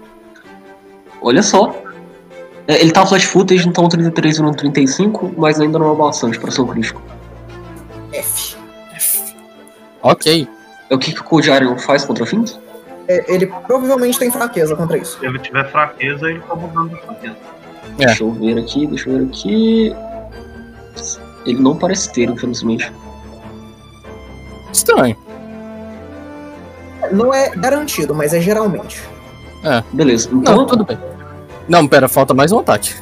[1.20, 1.74] Olha só.
[2.68, 6.50] É, Ele tá flash footage, então 33 e 35, mas ainda não é bastante pra
[6.50, 7.02] ser um crítico.
[8.12, 8.56] F.
[10.02, 10.48] Ok.
[10.88, 12.60] É o que, que o Cold Iron faz contra fins?
[13.08, 15.18] É, ele provavelmente tem fraqueza contra isso.
[15.18, 17.36] Se ele tiver fraqueza, ele tá mudando de fraqueza.
[17.98, 18.06] É.
[18.06, 19.96] Deixa eu ver aqui, deixa eu ver aqui.
[21.44, 22.92] Ele não parece ter, infelizmente.
[24.72, 25.16] Estranho.
[27.10, 29.02] Não é garantido, mas é geralmente.
[29.92, 30.56] Beleza, então.
[30.56, 30.98] Não, tudo bem.
[31.68, 32.94] Não, pera, falta mais um ataque.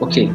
[0.00, 0.32] Ok.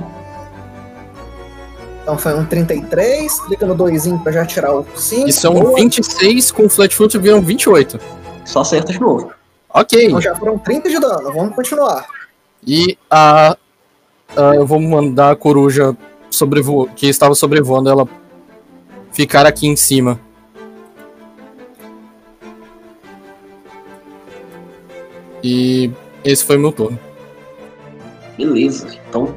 [2.02, 5.28] Então foi um 33, clica no 2 pra já tirar o 5.
[5.28, 8.00] Isso é um 26 com flat foot viram 28.
[8.46, 9.32] Só acerta de novo.
[9.70, 10.06] Ok.
[10.06, 12.06] Então já foram 30 de dano, vamos continuar.
[12.66, 13.58] E a,
[14.36, 15.96] a- eu vou mandar a coruja
[16.30, 18.08] sobrevo que estava sobrevoando ela
[19.12, 20.20] ficar aqui em cima.
[25.44, 25.92] E
[26.24, 26.98] esse foi meu turno.
[28.38, 28.88] Beleza.
[29.08, 29.34] Então,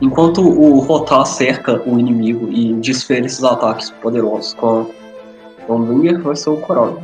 [0.00, 4.86] enquanto o Rotar cerca o inimigo e desfere esses ataques poderosos com
[5.68, 7.02] a Ombringer, vai ser o Coral.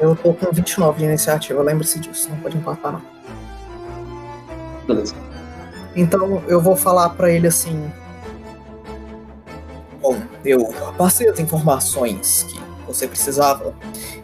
[0.00, 3.11] Eu tô com 29 de iniciativa, lembre-se disso, não pode empatar não.
[4.92, 5.14] Beleza.
[5.94, 7.90] Então eu vou falar pra ele assim.
[10.00, 13.74] Bom, eu passei as informações que você precisava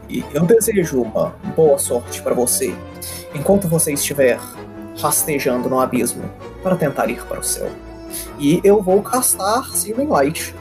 [0.09, 2.74] e eu desejo uma boa sorte pra você
[3.35, 4.38] enquanto você estiver
[5.00, 6.24] rastejando no abismo
[6.62, 7.70] para tentar ir para o céu.
[8.38, 10.54] E eu vou castar Searing Light.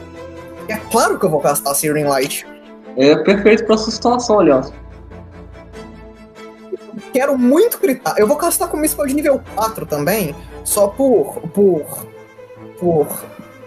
[0.68, 2.46] É claro que eu vou castar Searing Light.
[2.96, 4.72] É perfeito pra essa situação, aliás.
[7.12, 8.14] Quero muito gritar.
[8.18, 11.40] Eu vou castar com uma spell de nível 4 também, só por.
[11.54, 12.06] por.
[12.78, 13.06] por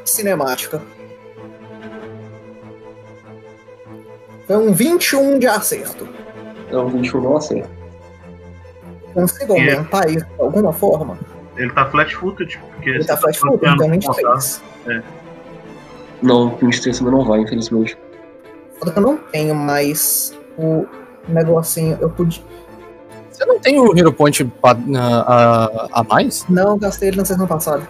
[0.06, 0.82] cinemática.
[4.48, 6.08] Foi um 21 de acerto.
[6.70, 7.70] É um 21 não acerta.
[9.14, 11.18] Consigo E- aumentar isso de alguma forma?
[11.58, 14.62] Ele tá flat footed, porque Ele tá você flash foot, bloqueando então com contato.
[14.86, 15.04] 23.
[16.22, 17.98] Não, 23 também não vai, infelizmente.
[18.80, 20.86] Foda que eu não tenho mais o
[21.28, 21.98] negocinho.
[22.00, 22.42] Eu podia.
[23.42, 26.46] Você não tem o Hero Point a, a, a mais?
[26.48, 27.90] Não, gastei ele na semana passada.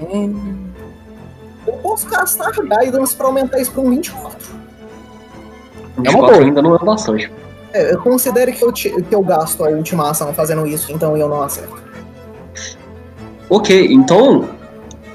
[0.00, 0.56] Hum,
[1.66, 4.30] Eu posso gastar Guidance pra aumentar isso pra um 24.
[5.96, 6.44] uma 24 boa.
[6.44, 7.32] ainda não é bastante.
[7.72, 11.16] É, eu considero que eu, ti- que eu gasto a última ação fazendo isso, então
[11.16, 11.82] eu não acerto.
[13.50, 14.48] Ok, então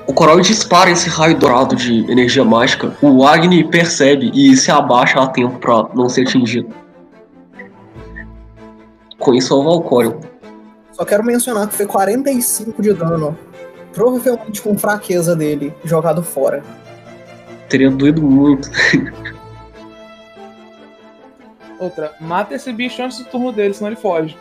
[0.05, 2.93] o Coral dispara esse raio dourado de energia mágica.
[3.01, 6.80] O Agni percebe e se abaixa a tempo pra não ser atingido.
[9.21, 10.19] Com isso, é o Valcorion.
[10.91, 13.37] Só quero mencionar que foi 45 de dano.
[13.93, 16.63] Provavelmente com fraqueza dele, jogado fora.
[17.69, 18.69] Teria doído muito.
[21.79, 24.37] Outra, mata esse bicho antes do turno dele, senão ele foge.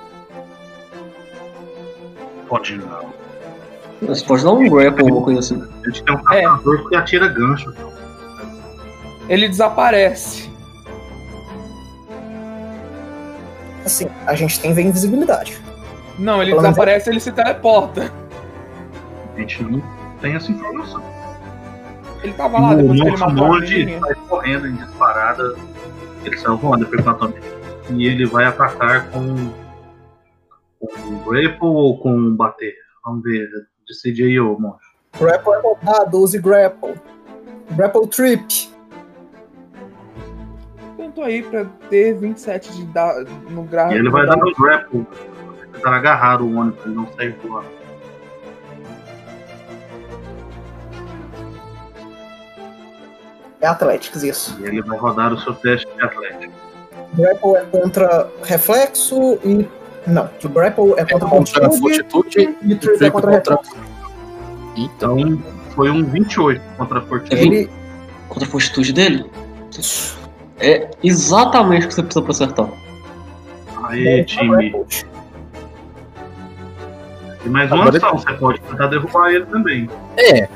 [2.49, 3.11] Pode não.
[4.03, 5.63] Você pode dar um grapple ou alguma coisa assim.
[5.85, 6.43] A gente tem um É.
[6.43, 7.73] caçador que atira gancho.
[9.29, 10.50] Ele desaparece.
[13.85, 15.61] Assim, a gente tem invisibilidade.
[16.19, 18.13] Não, ele Pelo menos- desaparece ele se teleporta.
[19.35, 19.83] A gente não
[20.21, 21.03] tem essa informação.
[22.23, 25.57] Ele tava lá depois que ele matou monge sai correndo em disparada.
[26.25, 27.41] Ele saiu voando efetivamente.
[27.91, 29.51] E ele vai atacar com.
[30.79, 32.75] Com grapple ou com bater?
[33.05, 33.49] Vamos ver.
[33.89, 34.77] Decide aí, ô monge.
[35.19, 36.95] Grapple é rodar, 12 grapple.
[37.71, 38.71] Grapple trip.
[41.01, 43.95] Tentou aí pra ter 27 de dar no gráfico.
[43.95, 45.07] E ele vai dar no grapple.
[45.57, 47.69] Vai tentar agarrar o ônibus, ele não sair voando.
[53.61, 54.57] É Athletics, isso.
[54.61, 56.53] E ele vai rodar o seu teste de atlético.
[57.15, 59.67] Grapple é contra reflexo e.
[60.07, 63.77] Não, o grapple é contra Contra a fortitude fortitude e trip é contra contra- reflexo.
[64.77, 65.43] Então
[65.75, 67.43] foi um 28 contra a Fortitude.
[67.43, 67.71] Ele,
[68.29, 69.31] Contra a fortitude dele?
[70.61, 72.69] É exatamente o que você precisa pra acertar.
[73.85, 74.71] Aí, time.
[74.71, 75.11] grapple.
[77.45, 79.89] E mais uma Agora ação, você pode tentar derrubar ele também.
[80.19, 80.47] É.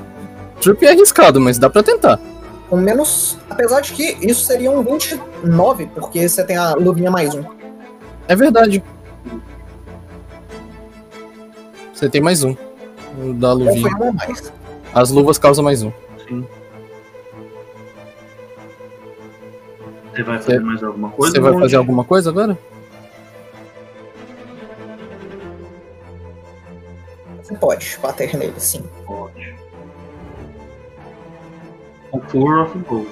[0.61, 2.21] Trip é arriscado, mas dá pra tentar.
[2.69, 3.39] Com menos.
[3.49, 7.43] Apesar de que isso seria um 29, porque você tem a luvinha mais um.
[8.29, 8.85] É verdade.
[11.93, 12.55] Você tem mais um.
[13.39, 13.91] Da Ou luvinha.
[14.95, 15.93] As luvas causam mais um.
[16.29, 16.47] Sim.
[20.15, 21.33] Você vai fazer mais alguma coisa?
[21.33, 22.57] Você vai fazer alguma coisa agora?
[27.43, 28.85] Você pode bater nele, sim.
[29.05, 29.57] Pode.
[32.13, 33.11] O Four of Ghost.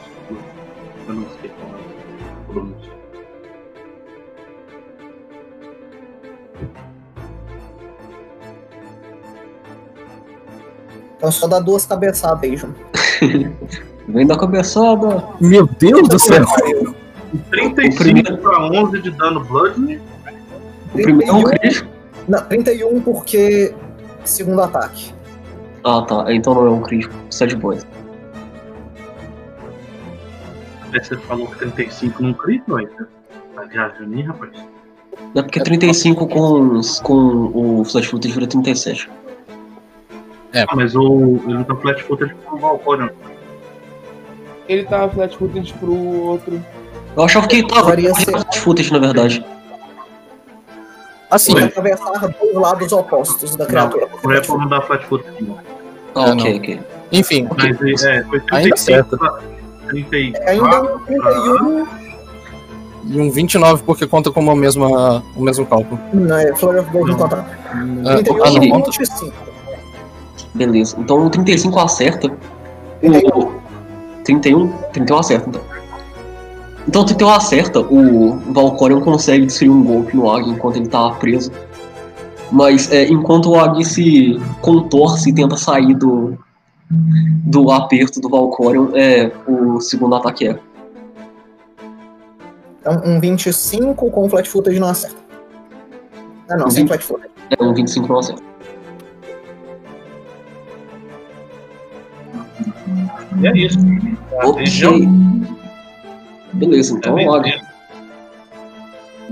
[1.09, 2.93] Eu não sei qual é.
[11.17, 12.75] Então só dá duas cabeçadas aí, João.
[14.13, 15.25] Vem da cabeçada.
[15.41, 16.45] Meu Deus do céu!
[17.51, 20.01] 35 primeiro- pra 11 de dano Blood.
[20.95, 21.89] O primeiro é um crítico.
[22.29, 23.75] Não, 31 porque.
[24.25, 25.13] Segundo ataque.
[25.85, 26.27] Ah, tá.
[26.33, 27.15] Então não é um crítico.
[27.31, 27.87] Sad boys.
[30.93, 33.07] Aí você falou que 35 não crito, aí você
[33.55, 34.53] tá viajando aí, rapaz.
[35.35, 39.11] É porque 35 com, com o Flash Footage vira 37.
[40.55, 43.09] Ah, mas o, ele não tá flat footed com o Valcorion.
[44.73, 46.65] Ele tava flat footed pro outro.
[47.15, 47.93] Eu achava que ele tava.
[47.95, 49.45] Flash Footage, na verdade.
[51.31, 54.07] Assim, que atravessar dois lados opostos da criatura.
[54.07, 55.31] Não, o Grapple não dá flat footed.
[55.41, 55.59] não.
[56.15, 56.81] Ah, É, ok, ok.
[57.11, 57.49] enfim.
[57.57, 59.41] Mas é, foi Ainda 35 pra
[59.89, 60.51] 34.
[60.51, 61.87] Ainda é um 31.
[63.05, 66.01] E um 29 porque conta como a mesma, o mesmo cálculo.
[66.15, 67.19] Não, é Flurry of Gold Não.
[67.19, 67.41] no contra.
[67.41, 68.91] Ah, 31 ah, não e conta?
[68.91, 69.33] 25.
[70.55, 70.97] Beleza.
[70.99, 72.31] Então o 35 acerta.
[73.03, 73.62] O
[74.25, 74.69] 31?
[74.93, 75.63] 31 acerta, então.
[76.89, 81.11] Então o 31 acerta, o Valcorion consegue desferir um golpe no Ag enquanto ele tá
[81.11, 81.53] preso.
[82.51, 86.37] Mas é, enquanto o Ag se contorce e tenta sair do,
[86.91, 90.59] do aperto do Valcorion, é, o segundo ataque é.
[92.81, 95.17] Então, um 25 com flat footage não acerta.
[96.51, 97.31] Ah, não, sem flat footage.
[97.59, 98.52] É um 25 não acerta.
[103.43, 103.79] E é isso.
[104.33, 104.63] Ok.
[104.65, 105.47] Entendeu?
[106.55, 107.51] Beleza, então É o Ag.
[107.51, 107.67] mesmo.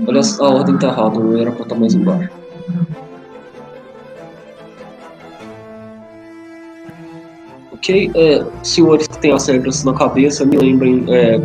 [0.07, 2.29] Olha, a ordem tá errada, eu era pra estar mais embaixo.
[7.73, 11.39] Ok, é, senhores que têm as regras na cabeça, me lembrem, é,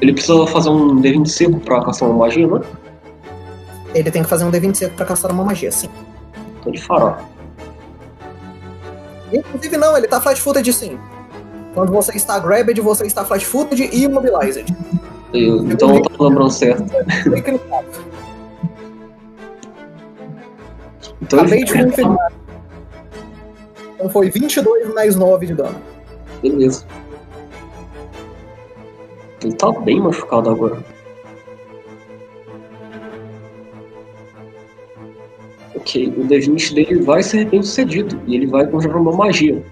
[0.00, 2.60] ele precisa fazer um D20 seco pra caçar uma magia, né?
[3.94, 5.88] Ele tem que fazer um D26 pra castar uma magia, sim.
[6.60, 7.18] Então ele fará.
[9.32, 10.98] Inclusive, não, ele tá flat footed sim.
[11.74, 14.66] Quando você está grabbed, você está flat footed e immobilized.
[15.32, 16.84] Eu- então eu tô lembrando certo.
[21.22, 22.32] Então Acabei de confirmar.
[23.94, 25.80] Então foi 22 mais 9 de dano.
[26.42, 26.84] Beleza.
[29.42, 30.78] Ele tá bem machucado agora.
[35.74, 39.64] Ok, o D20 dele vai ser bem sucedido e ele vai conjurar uma magia.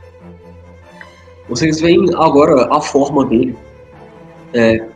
[1.50, 3.58] Vocês veem agora a forma dele
[4.54, 4.86] é,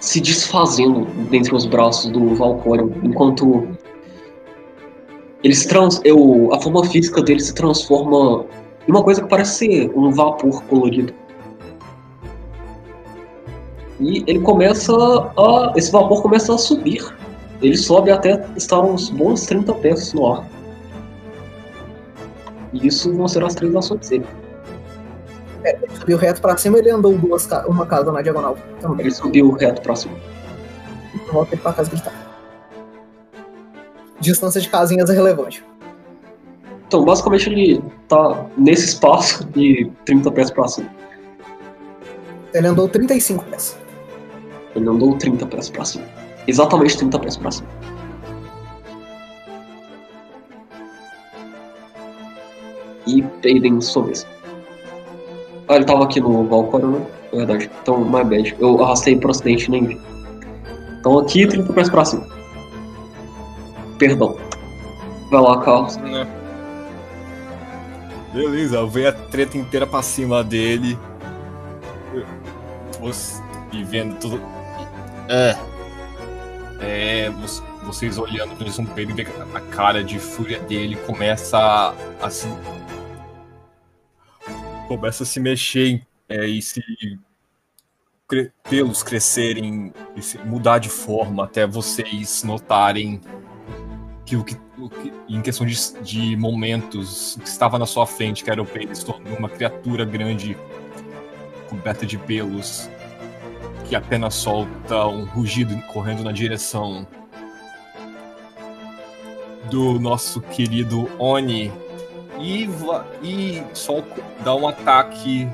[0.00, 3.68] se desfazendo dentre os braços do Valcorion, enquanto
[5.44, 8.46] ele se trans, eu, a forma física dele se transforma
[8.88, 11.12] em uma coisa que parece ser um vapor colorido.
[14.00, 15.72] E ele começa a.
[15.76, 17.14] Esse vapor começa a subir.
[17.60, 20.48] Ele sobe até estar uns bons 30 pés no ar.
[22.72, 24.26] E isso vão ser as três ações dele.
[25.98, 29.00] Subiu reto pra cima ele andou duas uma casa na diagonal também.
[29.00, 30.16] Ele subiu reto pra cima.
[31.32, 32.12] Volta ele pra casa que ele tá.
[34.20, 35.64] Distância de casinhas é relevante.
[36.86, 40.90] Então, basicamente, ele tá nesse espaço de 30 pés pra cima.
[42.52, 43.78] Ele andou 35 pés.
[44.76, 46.04] Ele andou 30 pés pra cima.
[46.46, 47.68] Exatamente 30 pés pra cima.
[53.06, 54.26] E Aiden, sua vez.
[55.72, 57.06] Ah, ele tava aqui no balcão, né?
[57.32, 57.70] É verdade.
[57.80, 58.54] Então, my bad.
[58.60, 60.00] Eu arrastei pro acidente e nem vi.
[61.00, 62.26] Então aqui, 30 pés pra cima.
[63.98, 64.36] Perdão.
[65.30, 65.96] Vai lá, Carlos.
[65.96, 66.26] Né?
[68.34, 70.98] Beleza, eu vejo a treta inteira pra cima dele.
[73.00, 73.40] Você-
[73.72, 74.40] E vendo tudo.
[75.28, 75.56] É.
[76.80, 77.30] É.
[77.30, 81.58] vo- Vocês olhando pra um peido e vê que a cara de fúria dele começa
[81.58, 81.94] a,
[82.26, 82.46] a se.
[84.88, 86.82] Começa a se mexer é, e se.
[88.26, 93.20] cre- pelos crescerem se mudar de forma até vocês notarem
[94.24, 98.44] que o que, o que- em questão de, de momentos, que estava na sua frente,
[98.44, 100.56] que era o Pele, se tornou uma criatura grande,
[101.68, 102.88] coberta de pelos,
[103.88, 107.06] que apenas solta um rugido correndo na direção
[109.70, 111.72] do nosso querido Oni
[112.42, 112.68] e,
[113.22, 114.02] e só
[114.44, 115.48] dá um ataque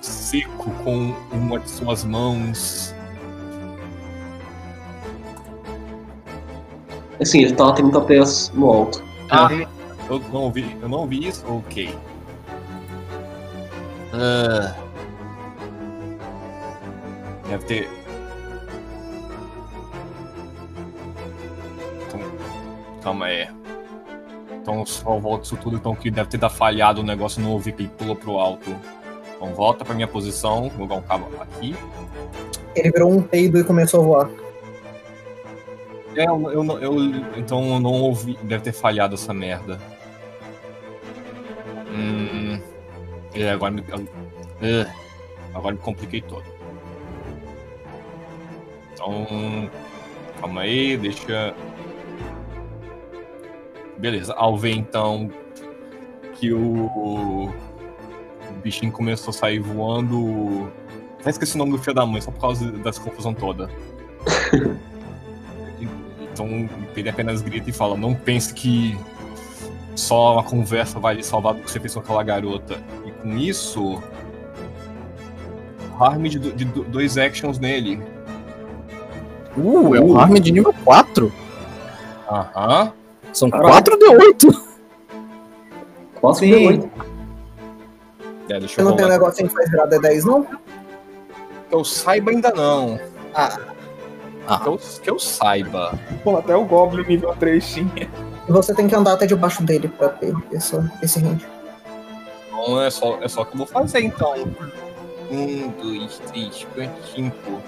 [0.00, 2.92] seco com uma de suas mãos
[7.22, 9.00] Assim, ele tá a 30 pés no alto.
[9.30, 9.48] Ah,
[10.10, 11.44] eu não vi, eu não vi isso?
[11.46, 11.94] Ok.
[14.12, 14.74] Ah.
[17.48, 17.88] Deve ter.
[22.08, 22.20] Então,
[23.02, 23.61] calma aí.
[24.62, 27.72] Então só volta isso tudo, então que deve ter dado falhado o negócio, não ouvi
[27.72, 28.74] que ele pulou pro alto.
[29.34, 31.74] Então volta pra minha posição, vou jogar um cabo aqui.
[32.76, 34.30] Ele virou um peido e começou a voar.
[36.14, 37.04] É, eu, eu, eu-
[37.36, 38.38] então eu não ouvi.
[38.42, 39.80] Deve ter falhado essa merda.
[41.90, 42.60] Hum.
[43.34, 43.82] É, agora me.
[44.62, 44.86] é,
[45.54, 46.44] agora me compliquei todo.
[48.92, 49.70] Então.
[50.40, 51.54] Calma aí, deixa.
[54.02, 55.30] Beleza, ao ver então
[56.34, 56.86] que o.
[56.90, 57.52] O
[58.62, 60.68] bichinho começou a sair voando.
[61.20, 63.70] Até esqueci o nome do filho da mãe, só por causa dessa confusão toda.
[66.32, 66.46] Então
[66.96, 68.98] ele apenas grita e fala: Não pense que
[69.94, 72.78] só uma conversa vai lhe salvar do que você fez com aquela garota.
[73.04, 74.02] E com isso,
[76.00, 78.00] harm de, de do- dois actions nele.
[79.54, 81.30] Uh, é um arma de nível 4.
[82.30, 82.92] Aham.
[83.32, 83.70] São Caralho.
[83.72, 84.64] 4 de 8.
[86.20, 86.50] Quase Sim.
[86.50, 86.90] deu oito.
[88.48, 90.44] É, deixa eu não tem um negocinho que faz virar D10, não?
[90.44, 92.98] Que eu saiba ainda não.
[93.34, 93.58] Ah,
[94.62, 95.98] Que eu, que eu saiba.
[96.22, 98.08] Pô, até o Goblin nível 3 tinha.
[98.48, 101.46] e você tem que andar até debaixo dele pra ter essa, esse range.
[102.48, 104.34] Então é só, é só que eu vou fazer então.
[105.30, 107.62] Um, dois, três, quatro, cinco.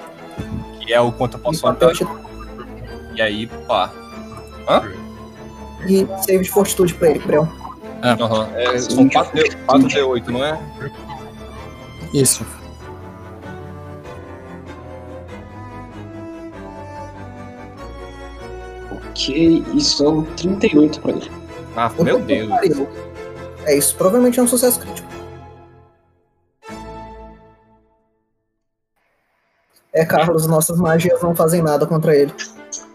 [0.81, 1.93] Que é o quanto eu posso E andar.
[1.97, 2.09] papel
[3.15, 3.91] E aí, pá.
[5.87, 7.49] E save de fortitude pra ele, Brel.
[8.03, 8.49] Aham.
[8.55, 10.59] É, são 4D8, não é?
[12.13, 12.45] Isso.
[18.91, 21.31] Ok, e são 38 pra ele.
[21.77, 22.49] Ah, Puta meu Deus.
[22.49, 22.89] pariu.
[23.65, 25.09] É isso, provavelmente é um sucesso crítico.
[29.93, 32.33] É, Carlos, nossas magias não fazem nada contra ele.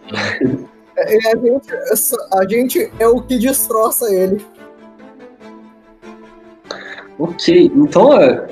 [1.00, 1.70] É, e a, gente,
[2.34, 4.45] a gente é o que destroça ele.
[7.18, 8.47] Ok, então é.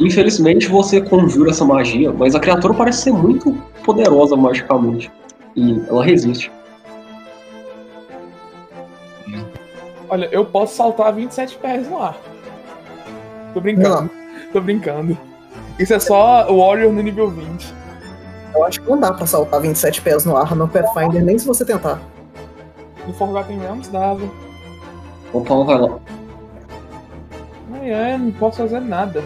[0.00, 3.52] Infelizmente você conjura essa magia, mas a criatura parece ser muito
[3.84, 5.10] poderosa magicamente.
[5.56, 6.50] E ela resiste.
[10.08, 12.16] Olha, eu posso saltar 27 pés no ar.
[13.52, 14.10] Tô brincando.
[14.52, 15.16] Tô brincando.
[15.78, 17.83] Isso é só o Warrior no nível 20.
[18.54, 21.46] Eu acho que não dá pra saltar 27 pés no ar no Pathfinder, nem se
[21.46, 22.00] você tentar.
[23.06, 24.22] No Forgotten Realms dava.
[25.32, 25.98] O Paulo vai lá.
[27.72, 29.22] Ai, ai, não posso fazer nada.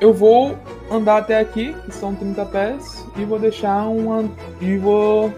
[0.00, 0.56] Eu vou
[0.90, 4.24] andar até aqui, que são 30 pés, e vou deixar uma.
[4.60, 5.32] E vou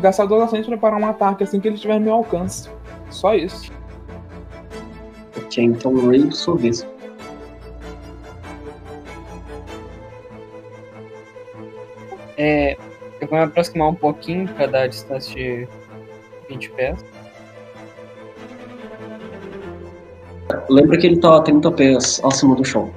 [0.00, 2.68] gastar duas ações pra preparar um ataque assim que ele estiver no meu alcance.
[3.10, 3.70] Só isso.
[5.36, 6.86] Ok, então Ray, sua vez.
[12.36, 12.76] É,
[13.20, 15.68] eu vou me aproximar um pouquinho pra dar a distância de
[16.48, 17.04] 20 pés.
[20.68, 22.92] Lembra que ele tá a 30 pés acima do chão.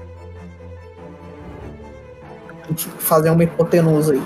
[3.00, 4.22] Fazer uma hipotenusa aí.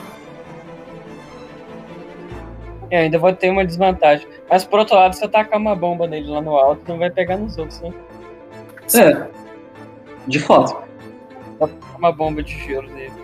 [2.91, 4.27] É, ainda vou ter uma desvantagem.
[4.49, 7.11] Mas por outro lado, se eu tacar uma bomba nele lá no alto, não vai
[7.11, 7.93] pegar nos outros, né?
[8.95, 9.27] É,
[10.27, 10.81] de fato.
[11.97, 13.18] Uma bomba de gelo nele.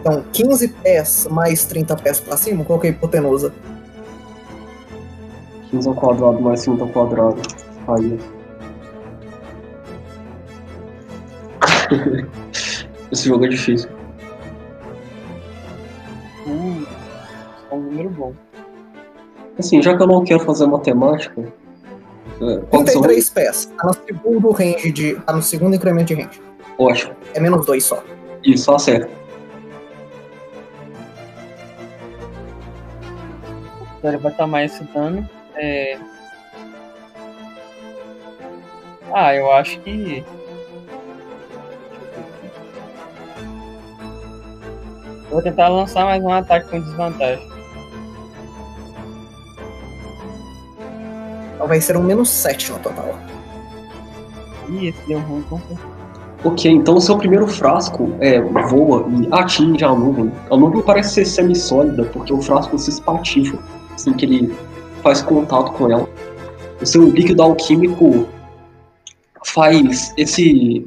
[0.00, 3.52] Então, 15 pés mais 30 pés pra cima, qual que é a hipotenusa?
[5.70, 7.40] 15 ao quadrado mais 5 ao quadrado.
[7.88, 8.18] Aí.
[13.10, 13.88] Esse jogo é difícil.
[16.46, 16.86] Uh,
[17.70, 18.32] é um número bom.
[19.58, 21.40] Assim, já que eu não quero fazer matemática.
[22.40, 23.72] É, qual que são- 33 pés.
[23.76, 25.14] Tá no segundo range de.
[25.16, 26.40] Tá no segundo incremento de range.
[26.78, 27.12] Ótimo.
[27.34, 28.02] É menos 2 só.
[28.44, 29.10] Isso, acerta.
[33.98, 35.28] Então ele vai tomar esse dano.
[35.56, 35.98] É...
[39.12, 40.24] Ah, eu acho que.
[45.24, 47.48] Eu Vou tentar lançar mais um ataque com desvantagem.
[51.58, 53.18] Vai ser um menos 7 no total.
[54.70, 55.98] Ih, esse deu ruim com certeza.
[56.44, 60.32] Ok, então o seu primeiro frasco é, voa e atinge a nuvem.
[60.50, 63.58] A nuvem parece ser semi-sólida porque o frasco se espatifa
[63.98, 64.54] assim que ele
[65.02, 66.08] faz contato com ela.
[66.80, 68.28] O seu líquido alquímico
[69.44, 70.86] faz esse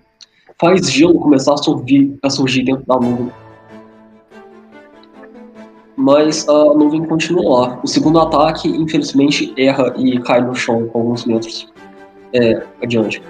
[0.60, 3.32] faz gelo começar a surgir, a surgir dentro da nuvem.
[5.98, 7.80] Mas a nuvem continua lá.
[7.84, 11.68] O segundo ataque, infelizmente, erra e cai no chão alguns metros
[12.34, 13.22] é, adiante.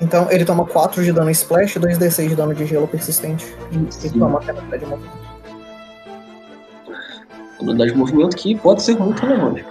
[0.00, 3.44] Então ele toma 4 de dano splash e 2d6 de dano de gelo persistente.
[3.70, 4.18] E Sim.
[4.18, 5.31] toma até metade de movimento.
[7.62, 9.64] Unidade de movimento que pode ser muito relevante.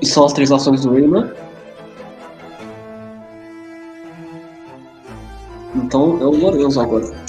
[0.00, 1.32] E são as três ações do Rayman.
[5.74, 7.26] Então é o Lorenzo agora.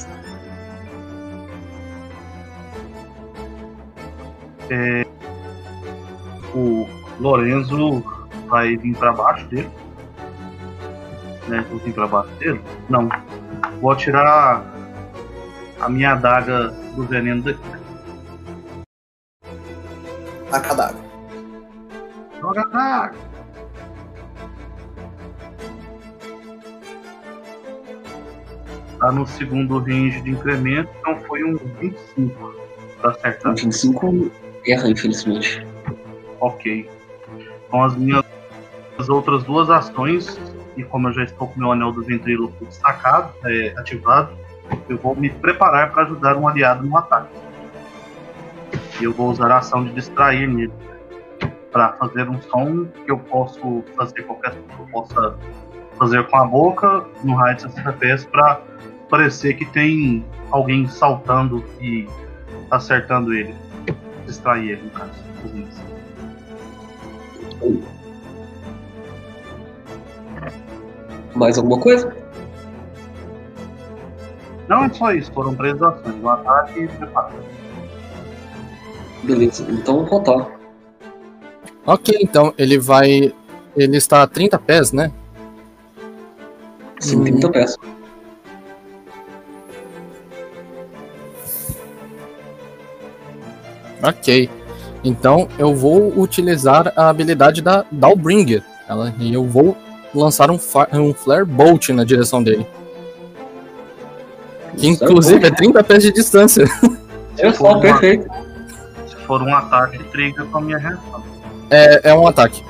[6.53, 6.87] O
[7.19, 8.03] Lorenzo
[8.47, 9.69] vai vir pra baixo dele.
[11.47, 11.63] Né?
[11.69, 12.59] Vou vir pra baixo dele?
[12.89, 13.07] Não.
[13.79, 14.65] Vou atirar
[15.79, 17.76] a minha adaga do veneno daqui.
[20.49, 21.01] Taca d'água.
[22.39, 23.17] Joga a adaga!
[28.99, 32.55] Tá no segundo range de incremento, então foi um 25.
[33.01, 33.49] Tá certo?
[33.49, 34.31] O 25
[34.65, 35.65] erra, infelizmente.
[36.39, 36.89] Ok.
[37.69, 38.25] Com as minhas
[39.09, 40.39] outras duas ações,
[40.75, 44.35] e como eu já estou com meu anel do ventríloco destacado, é, ativado,
[44.89, 47.46] eu vou me preparar para ajudar um aliado no ataque.
[48.99, 50.73] E eu vou usar a ação de distrair nele.
[51.71, 55.37] Para fazer um som que eu posso fazer qualquer som que eu possa
[55.97, 58.61] fazer com a boca no raio de 60 pés para
[59.09, 62.07] parecer que tem alguém saltando e
[62.71, 63.53] acertando ele.
[64.25, 65.27] Distrair ele, no caso.
[71.35, 72.15] Mais alguma coisa?
[74.67, 76.15] Não é só isso, foram três ações.
[76.21, 77.35] Um ataque e preparo.
[79.27, 80.57] Beleza, então vou rotar.
[81.85, 83.33] Ok, então ele vai.
[83.75, 85.11] Ele está a 30 pés, né?
[86.99, 87.23] Sim, Hum.
[87.25, 87.75] 30 pés.
[94.01, 94.49] Ok.
[95.03, 98.63] Então eu vou utilizar a habilidade da Dalbringer.
[98.87, 99.75] Ela, e eu vou
[100.15, 100.59] lançar um,
[100.93, 102.65] um Flare Bolt na direção dele.
[104.77, 106.65] Que inclusive é 30 pés de distância.
[107.37, 108.27] É só, perfeito.
[109.27, 111.21] Se for um ataque, trigger com a minha reação.
[111.69, 112.63] É, é um ataque.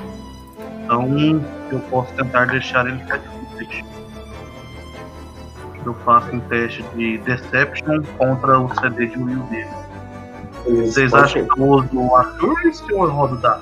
[0.83, 1.39] Então
[1.71, 3.19] eu posso tentar deixar ele ficar
[3.59, 3.85] difícil.
[5.85, 9.69] Eu faço um teste de Deception contra o CD de Will dele.
[10.65, 13.61] Vocês acham que eu uso a Assurance ou eu rodo dado?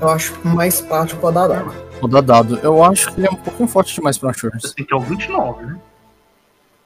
[0.00, 1.74] Eu acho mais prático a dar dado.
[2.00, 2.58] Vou dar dado.
[2.62, 4.64] Eu acho que ele é um pouquinho forte demais pra Assurance.
[4.64, 5.78] Assim que é o 29, né?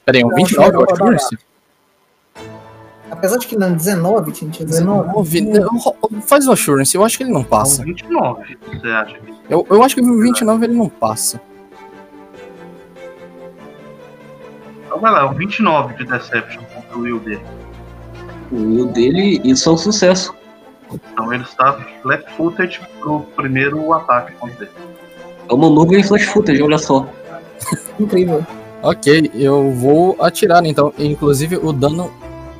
[0.04, 1.49] Pera aí, um Eu acho 29 legal o pra Assurance?
[3.10, 5.22] Apesar de que na 19, tinha 19.
[5.22, 5.40] 19.
[5.50, 7.82] Não, Faz o Assurance, eu acho que ele não passa.
[7.82, 9.34] 29, você acha que.
[9.48, 11.40] Eu, eu acho que o 29 ele não passa.
[14.86, 17.42] Então vai lá, é um 29 de Deception contra o Will dele.
[18.52, 20.34] O will dele, isso é um sucesso.
[20.92, 24.72] Então ele está flat-footed pro primeiro ataque contra ele.
[25.48, 27.08] É uma nuvem flash footage, olha só.
[27.98, 28.44] Incrível.
[28.82, 30.92] Ok, eu vou atirar então.
[30.98, 32.10] Inclusive o dano.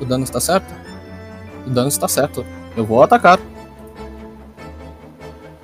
[0.01, 0.73] O dano está certo?
[1.65, 2.43] O dano está certo.
[2.75, 3.39] Eu vou atacar.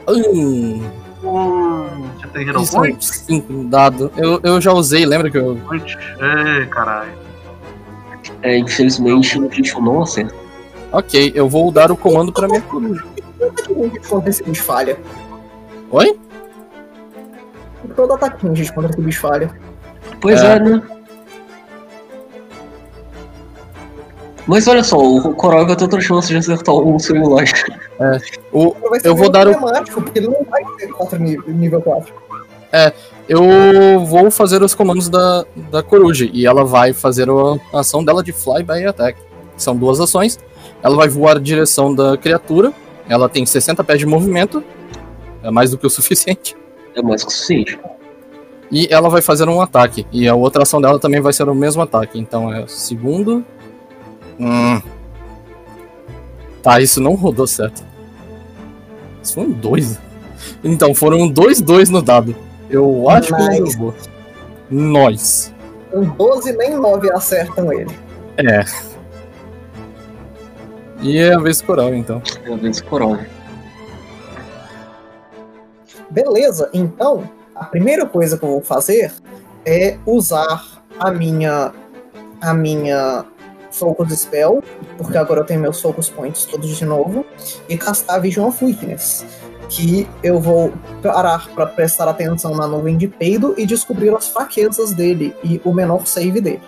[0.08, 0.82] Hum,
[1.22, 3.06] Você tem Hero isso é Point?
[3.06, 4.12] 5 dado.
[4.16, 5.58] Eu, eu já usei, lembra que eu.
[5.74, 7.12] Ei, caralho.
[8.42, 10.34] É, infelizmente, a gente não acerta.
[10.92, 13.04] Ok, eu vou dar o comando pra minha coruja.
[13.42, 14.98] Ataque contra esse bicho falha.
[15.92, 16.18] Oi?
[17.96, 19.50] Todo ataque gente contra esse bicho falha.
[20.22, 20.56] Pois É.
[20.56, 20.82] é, né?
[24.48, 27.54] Mas olha só, o Coral vai ter outra chance de acertar um simulante.
[28.52, 29.54] O, Vai ser Eu vou dar o-
[29.94, 32.14] porque ele não vai ter 4 nível 4.
[33.28, 36.30] eu vou fazer os comandos da, da coruja.
[36.32, 39.20] E ela vai fazer a ação dela de Flyby Attack.
[39.58, 40.40] São duas ações.
[40.82, 42.72] Ela vai voar na direção da criatura.
[43.10, 44.64] Ela tem 60 pés de movimento.
[45.44, 46.56] É mais do que o suficiente.
[46.96, 47.80] É mais que o suficiente.
[48.72, 50.06] E ela vai fazer um ataque.
[50.12, 52.20] E a outra ação dela também vai ser o mesmo ataque.
[52.20, 53.44] Então é o segundo.
[54.40, 54.82] Hum.
[56.62, 57.84] Tá, isso não rodou certo.
[59.24, 60.00] Isso foi um 2.
[60.64, 62.36] Então, foram dois 2 no dado.
[62.70, 63.64] Eu acho que não Nice.
[63.64, 63.96] derrubou.
[64.70, 65.54] Nós.
[65.94, 67.98] Um 12 nem 9 acertam ele.
[68.38, 68.64] É.
[71.02, 72.22] E é a vez coral, então.
[72.44, 73.18] É a vez Coral.
[76.10, 79.12] Beleza, então a primeira coisa que eu vou fazer
[79.66, 81.74] é usar a minha
[82.40, 83.26] a minha
[83.78, 84.64] Focus Spell,
[84.98, 87.26] porque agora eu tenho meus Focus Points todos de novo,
[87.70, 89.26] e castar Vision of Weakness,
[89.70, 94.94] que eu vou parar para prestar atenção na nuvem de peido e descobrir as fraquezas
[94.94, 96.62] dele e o menor save dele.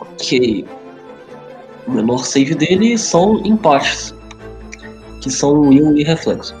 [0.00, 0.66] Ok.
[1.86, 4.14] O menor save dele são empates.
[5.20, 6.54] Que são will e reflexo.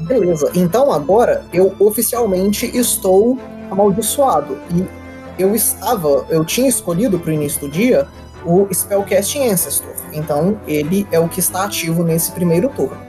[0.00, 3.38] Beleza, então agora eu oficialmente estou
[3.70, 4.58] amaldiçoado.
[4.74, 4.84] E
[5.40, 8.06] eu estava, eu tinha escolhido para o início do dia
[8.44, 9.94] o Spellcasting Ancestor.
[10.12, 13.00] Então ele é o que está ativo nesse primeiro turno.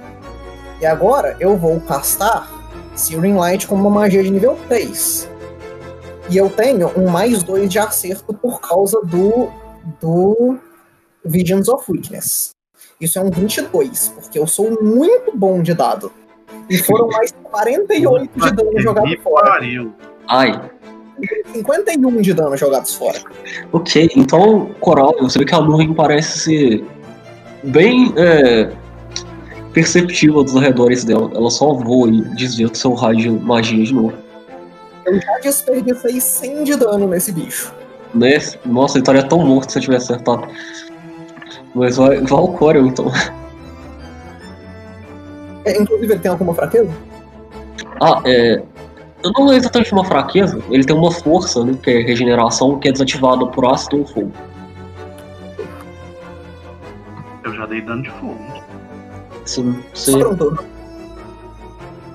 [0.81, 2.51] E agora eu vou castar
[2.95, 5.29] Searing Light como uma magia de nível 3.
[6.29, 9.49] E eu tenho um mais 2 de acerto por causa do,
[9.99, 10.57] do
[11.23, 12.51] Visions of Weakness.
[12.99, 16.11] Isso é um 22, porque eu sou muito bom de dado.
[16.69, 19.45] E foram mais 48 de dano jogado Me fora.
[19.51, 19.93] pariu.
[20.27, 20.71] Ai.
[21.53, 23.20] 51 de dano jogados fora.
[23.72, 26.86] Ok, então, Coral, você vê que a nuvem parece ser
[27.64, 28.72] bem é,
[29.74, 31.32] perceptível dos arredores dela.
[31.34, 34.14] Ela só voa e desvia do seu raio de magia de novo.
[35.05, 37.74] Eu já desperdicei 100 de dano nesse bicho.
[38.14, 38.38] Né?
[38.66, 40.47] Nossa, ele estaria tão morto se eu tivesse acertado.
[41.76, 43.11] Mas vai, vai ao Coral, então.
[45.66, 46.91] É, inclusive, ele tem alguma fraqueza?
[48.01, 48.61] Ah, é.
[49.24, 52.89] Eu não é exatamente uma fraqueza, ele tem uma força, né, que é regeneração, que
[52.89, 54.32] é desativada por ácido ou fogo.
[57.43, 58.38] Eu já dei dano de fogo.
[59.43, 60.11] Assim, você...
[60.11, 60.63] Só pra um turno.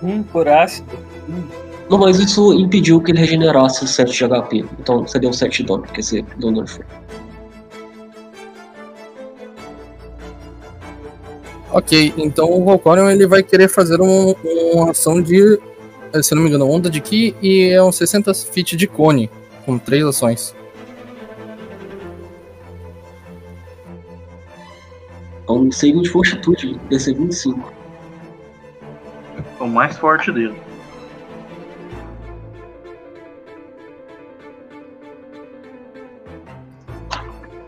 [0.03, 0.99] Um por ácido.
[1.89, 4.65] Não, mas isso impediu que ele regenerasse 7 de HP.
[4.79, 6.85] Então você deu 7 de dano, porque você deu dano de fogo.
[11.71, 14.35] Ok, então o Valcorion ele vai querer fazer um-
[14.73, 15.59] uma ação de,
[16.23, 19.31] se eu não me engano, onda de Ki e é um 60 feet de cone,
[19.65, 20.55] com três ações.
[25.49, 27.73] É um save de fortitude, DC 25.
[29.61, 30.61] É o mais forte dele.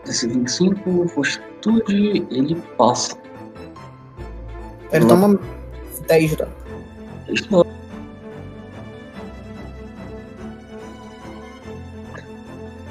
[0.05, 3.17] DC 25, fortitude, ele passa.
[4.91, 5.39] Ele toma
[6.07, 6.51] 10 de dano.
[7.29, 7.80] Isso não.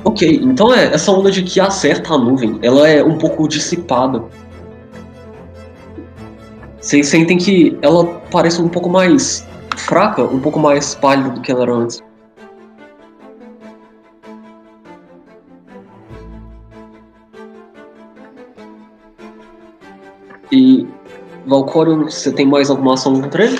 [0.05, 4.24] Ok, então é, essa onda de que acerta a nuvem, ela é um pouco dissipada.
[6.80, 9.46] Vocês sentem que ela parece um pouco mais
[9.76, 12.03] fraca, um pouco mais pálida do que ela era antes.
[21.51, 23.59] Valcório, você tem mais alguma ação contra ele?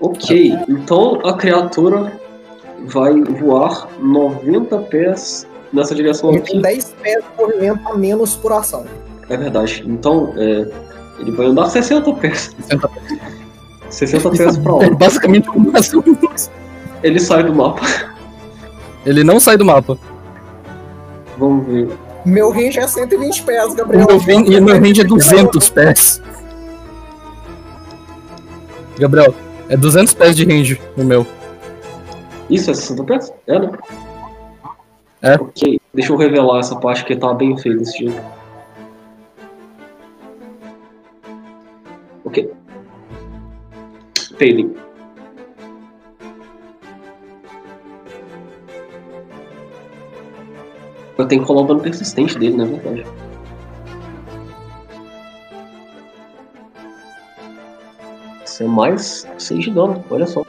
[0.00, 2.12] Ok, então a criatura
[2.86, 6.62] vai voar 90 pés nessa direção Ele tem aqui.
[6.62, 8.84] 10 pés de movimento a menos por ação.
[9.28, 9.84] É verdade.
[9.86, 10.66] Então, é,
[11.18, 12.50] ele vai andar 60 pés.
[12.62, 13.20] 60 pés.
[13.90, 14.96] 60 pés pra É lá.
[14.96, 16.02] basicamente uma ação.
[17.02, 17.82] Ele sai do mapa.
[19.04, 19.98] Ele não sai do mapa.
[21.38, 21.88] Vamos ver.
[22.24, 24.06] Meu range é 120 pés, Gabriel.
[24.06, 26.20] meu, ran- e meu range é 200 pés.
[28.98, 29.34] Gabriel,
[29.70, 31.24] é 200 pés de range o meu.
[32.50, 33.32] Isso é 60 pés?
[33.46, 33.70] É, né?
[35.22, 35.34] É.
[35.36, 38.20] Ok, deixa eu revelar essa parte que tá bem feia desse jeito.
[42.24, 42.52] Ok.
[44.36, 44.74] Failing.
[51.16, 53.19] Eu tenho que rolar o dano persistente dele, na verdade.
[58.60, 60.44] É mais 6 de dano, olha só.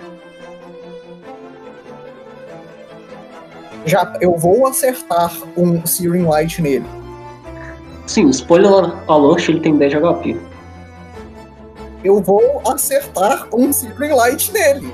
[3.85, 6.85] Já, eu vou acertar um Searing Light nele.
[8.05, 10.37] Sim, spoiler alert, ele tem 10 de HP.
[12.03, 14.93] Eu vou acertar um Searing Light nele.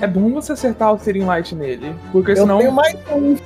[0.00, 1.94] É bom você acertar o Searing Light nele.
[2.12, 2.58] Porque Eu senão.
[2.58, 3.36] tenho mais um.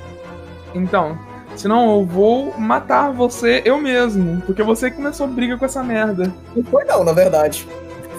[0.75, 1.17] Então.
[1.59, 4.41] Senão eu vou matar você eu mesmo.
[4.45, 6.33] Porque você que começou a briga com essa merda.
[6.55, 7.67] Não foi não, na verdade.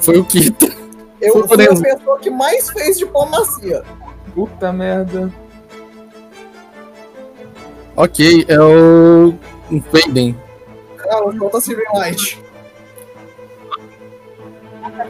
[0.02, 0.66] Foi o Kita.
[1.18, 3.82] Eu Foi fui a pessoa que mais fez diplomacia.
[4.34, 5.32] Puta merda.
[7.96, 9.34] Ok, é o.
[9.70, 10.38] Um Faden.
[10.98, 12.42] Carlos, volta Searing Light.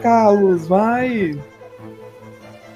[0.01, 1.37] Carlos, vai.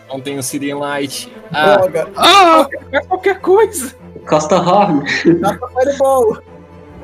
[0.09, 1.33] Não tenho Siren Light.
[1.49, 2.09] Ah, Droga.
[2.17, 2.67] Ah!
[2.91, 3.95] É qualquer coisa.
[4.25, 5.03] Casta Harm.
[5.39, 6.37] Gasta Fireball.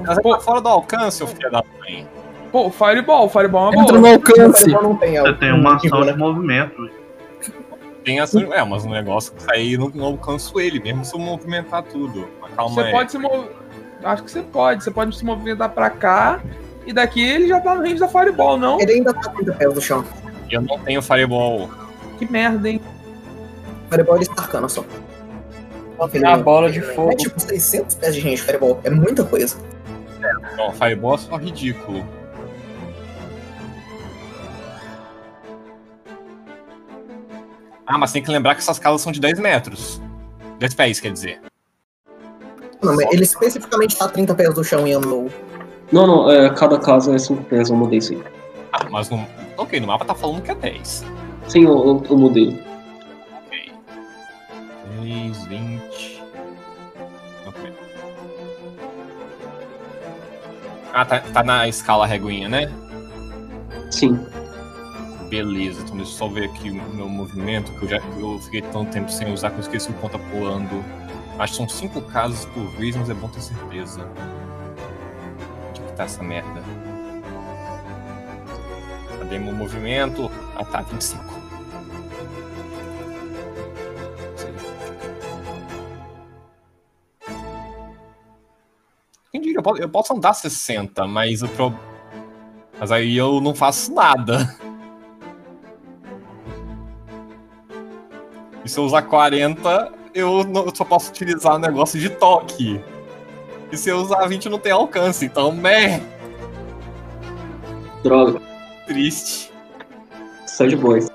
[0.05, 2.07] mas tá fora do alcance, ô filho da mãe.
[2.51, 4.09] Pô, Fireball, Fireball é uma Entra boa.
[4.09, 4.63] no alcance.
[4.63, 5.17] Fireball não tem.
[5.17, 6.11] é Você o- tem uma ação né?
[6.11, 6.89] de movimento.
[8.03, 11.19] Tem as, é, mas um negócio que aí não, não alcanço ele, mesmo se eu
[11.19, 12.27] movimentar tudo.
[12.41, 12.91] Mas calma Você aí.
[12.91, 13.51] pode se mover.
[14.03, 14.83] Acho que você pode.
[14.83, 16.39] Você pode se movimentar pra cá.
[16.87, 18.81] E daqui ele já tá no range da Fireball, não?
[18.81, 20.03] Ele ainda tá 30 pés do chão.
[20.49, 21.69] Eu não tenho Fireball.
[22.17, 22.81] Que merda, hein?
[23.89, 24.83] Fireball ele está arcana só.
[26.01, 27.11] A bola de fogo.
[27.11, 28.79] É tipo 600 pés de range Fireball.
[28.83, 29.55] É muita coisa.
[30.57, 32.03] Não, Fireball é só ridículo.
[37.85, 40.01] Ah, mas tem que lembrar que essas casas são de 10 metros.
[40.59, 41.41] 10 pés, quer dizer.
[42.81, 45.29] Não, mas ele especificamente tá 30 pés do chão e andou.
[45.91, 48.23] Não, não, é, cada casa é 5 pés, eu mudei isso aí.
[48.71, 49.27] Ah, mas no.
[49.57, 51.05] Ok, no mapa tá falando que é 10.
[51.47, 52.59] Sim, eu, eu, eu mudei.
[53.45, 53.73] Ok.
[55.01, 55.90] 10, 20.
[60.93, 62.71] Ah, tá, tá na escala reguinha, né?
[63.89, 64.19] Sim.
[65.29, 68.61] Beleza, então deixa eu só ver aqui o meu movimento, que eu já eu fiquei
[68.61, 70.83] tanto tempo sem usar que eu esqueci o tá pulando.
[71.39, 74.05] Acho que são 5 casas por vez, mas é bom ter certeza.
[75.69, 76.61] Onde que tá essa merda?
[79.19, 80.29] Cadê meu movimento?
[80.57, 81.40] Ah tá, 25.
[89.61, 91.73] Eu posso, eu posso andar 60, mas o pro...
[92.79, 94.55] Mas aí eu não faço nada.
[98.63, 102.81] E se eu usar 40, eu, não- eu só posso utilizar o negócio de toque.
[103.71, 105.25] E se eu usar 20, não tem alcance.
[105.25, 106.01] Então, meh,
[108.03, 108.41] Droga.
[108.87, 109.51] triste.
[110.45, 111.09] Sad boys.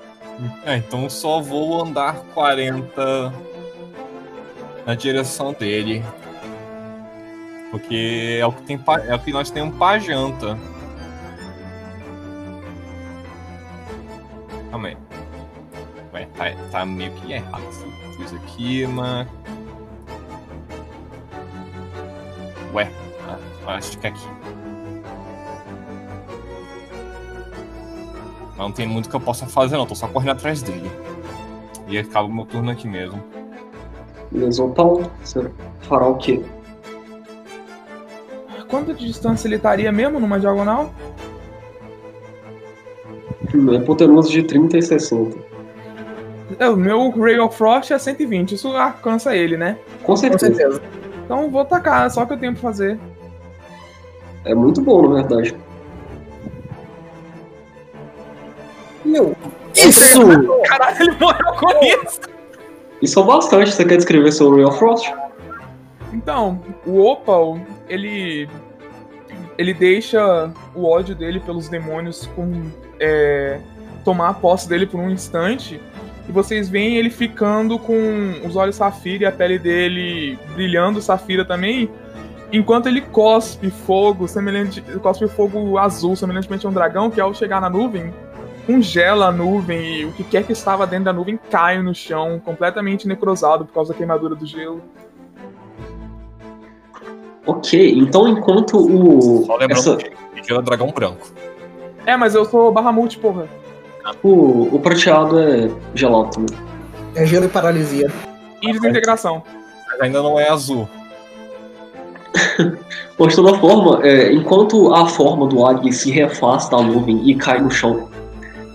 [0.65, 3.33] É, então só vou andar 40
[4.85, 6.03] na direção dele.
[7.71, 10.57] Porque é o que, tem é o que nós temos pra janta.
[14.71, 14.97] Calma aí.
[16.13, 19.27] Ué, tá, tá meio que errado essa coisa aqui, mas.
[22.73, 22.91] Ué,
[23.27, 24.27] ah, acho que é aqui.
[28.49, 29.85] Mas não tem muito que eu possa fazer, não.
[29.85, 30.89] Tô só correndo atrás dele.
[31.87, 33.21] E acaba o meu turno aqui mesmo.
[34.31, 35.49] Beleza, Opal, você
[35.81, 36.43] fará o quê?
[38.69, 40.93] Quanto de distância ele estaria mesmo numa diagonal?
[43.73, 45.37] É poderoso de 30 e 60.
[46.59, 48.55] É, o meu Ray of Frost é 120.
[48.55, 49.77] Isso alcança ele, né?
[50.01, 50.53] Com Com certeza.
[50.53, 50.81] certeza.
[51.25, 52.99] Então vou tacar, é só o que eu tenho pra fazer.
[54.45, 55.55] É muito bom, na verdade.
[59.05, 59.35] Meu,
[59.75, 60.19] Isso!
[60.67, 62.19] Caralho, ele morreu com isso!
[63.01, 63.71] Isso é bastante.
[63.71, 65.09] Você quer descrever seu Real Frost?
[66.27, 67.57] Então, o Opal,
[67.87, 68.49] ele.
[69.57, 72.69] Ele deixa o ódio dele pelos demônios com,
[72.99, 73.61] é,
[74.03, 75.79] tomar posse dele por um instante.
[76.27, 77.95] E vocês veem ele ficando com
[78.45, 81.89] os olhos safira e a pele dele brilhando safira também.
[82.51, 84.81] Enquanto ele cospe fogo, semelhante.
[84.99, 88.13] cospe fogo azul, semelhantemente a um dragão, que ao chegar na nuvem,
[88.65, 92.37] congela a nuvem e o que quer que estava dentro da nuvem cai no chão,
[92.43, 94.83] completamente necrosado por causa da queimadura do gelo.
[97.47, 99.45] Ok, então enquanto o.
[99.45, 101.27] Só lembrando essa- que ele é dragão branco.
[102.05, 103.47] É, mas eu sou Bahamut, porra.
[104.23, 106.57] o, o prateado é gelado também.
[107.15, 108.11] É gelo e paralisia.
[108.61, 109.41] E desintegração.
[109.89, 110.87] Mas ainda não é azul.
[113.19, 117.35] Mas de toda forma, é, enquanto a forma do águia se reafasta da nuvem e
[117.35, 118.07] cai no chão,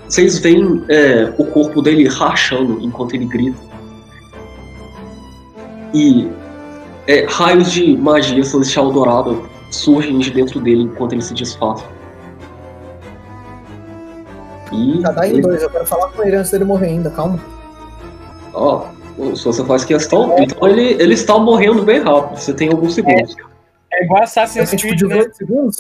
[0.09, 3.59] vocês veem é, o corpo dele rachando enquanto ele grita.
[5.95, 6.29] E
[7.07, 9.37] é, raios de magia celestial dourada
[9.71, 11.85] surgem de dentro dele enquanto ele se desfaz.
[14.73, 15.01] E.
[15.01, 17.39] Já dá em dois, eu quero falar com ele antes dele morrer ainda, calma.
[18.55, 18.87] Ó,
[19.35, 22.39] se você faz questão, então ele, ele está morrendo bem rápido.
[22.39, 23.35] Você tem alguns segundos.
[23.93, 25.17] É igual Eu Assassin's tenho tipo Creed, né?
[25.19, 25.77] 18 segundos.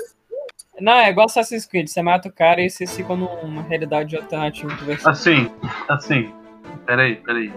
[0.80, 1.88] Não, é igual Assassin's Creed.
[1.88, 4.72] Você mata o cara e vocês ficam numa realidade alternativa.
[5.04, 5.50] Assim,
[5.88, 6.30] assim.
[6.86, 7.52] Peraí, peraí.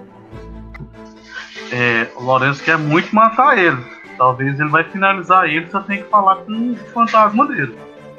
[1.72, 3.78] É, o Lourenço quer muito matar ele.
[4.18, 7.76] Talvez ele vai finalizar ele, só tem que falar com o fantasma dele.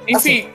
[0.06, 0.48] Enfim,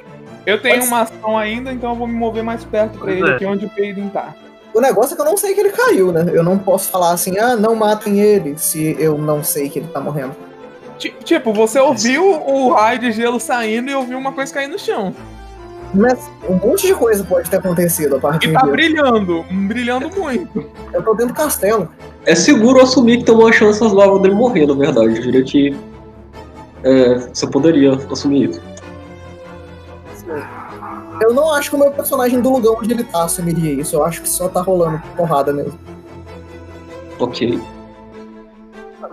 [0.46, 3.32] eu tenho uma ação ainda, então eu vou me mover mais perto pra Pois ele,
[3.32, 3.38] é.
[3.38, 4.36] que é onde o Peiden tá.
[4.74, 6.26] O negócio é que eu não sei que ele caiu, né?
[6.32, 9.88] Eu não posso falar assim, ah, não matem ele, se eu não sei que ele
[9.88, 10.34] tá morrendo.
[10.98, 14.78] Ti- Tipo, você ouviu o raio de gelo saindo e ouviu uma coisa cair no
[14.80, 15.14] chão.
[15.94, 20.70] Mas um monte de coisa pode ter acontecido a partir E tá brilhando, brilhando muito.
[20.94, 21.90] Eu tô dentro do castelo.
[22.26, 25.16] É seguro assumir que tem uma chance razoável dele morrer, na verdade.
[25.18, 25.76] Eu diria que
[26.84, 28.62] é, você poderia assumir isso.
[31.22, 33.96] Eu não acho que o meu personagem do lugar onde ele tá assumiria isso.
[33.96, 35.78] Eu acho que só tá rolando porrada mesmo.
[37.20, 37.60] Ok.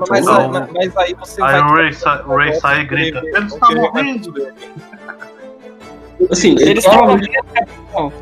[0.09, 0.37] Mas, Não.
[0.41, 1.71] aí- mas- mas aí você Aí vai.
[1.71, 4.35] o Ray, sa- o Ray sai e grita: Ele está morrendo!
[6.31, 8.13] Assim, ele Eles estão morrendo,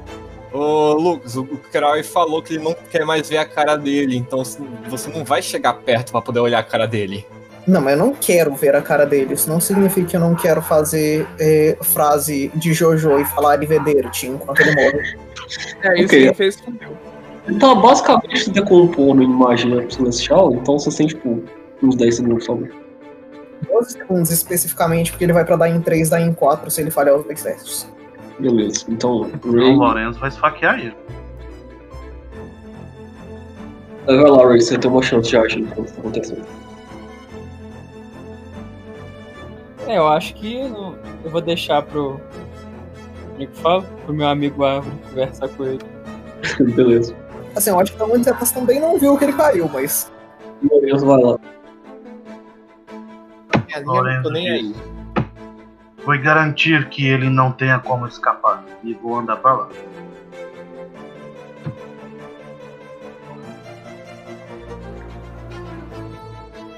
[0.57, 4.43] Ô, Lucas, o Crow falou que ele não quer mais ver a cara dele, então
[4.89, 7.27] você não vai chegar perto pra poder olhar a cara dele.
[7.67, 9.35] Não, mas eu não quero ver a cara dele.
[9.35, 13.67] Isso não significa que eu não quero fazer é, frase de Jojo e falar de
[13.67, 15.19] Vederti enquanto ele morre.
[15.83, 16.09] É isso Ok.
[16.09, 17.59] que ele fez com Deus.
[17.61, 21.43] tá basicamente se decompondo em magia celestial, então você tem, tipo,
[21.83, 22.57] uns 10 segundos só.
[23.69, 26.91] 12 segundos especificamente, porque ele vai pra dar em 3, dar em 4 se ele
[26.91, 27.89] falhar os dois testes.
[28.39, 28.85] Beleza.
[28.89, 29.75] Então, O Ray.
[29.75, 30.95] Lourenço vai esfaquear ele.
[34.07, 36.45] Vai lá, Ray, você tem uma chance de agir enquanto tá acontecendo.
[39.87, 42.21] É, eu acho que eu, vou deixar pro.
[43.31, 43.83] Como é que fala?
[44.05, 45.79] Pro meu amigo Árvore conversar com ele.
[46.75, 47.15] Beleza.
[47.55, 50.13] Assim, eu acho que o Zetas também não viu que ele caiu, mas.
[50.71, 51.39] Lourenço vai lá.
[53.75, 54.75] É, nem- eu não tô nem aí.
[56.07, 58.63] Vou garantir que ele não tenha como escapar.
[58.85, 59.69] E vou andar pra lá.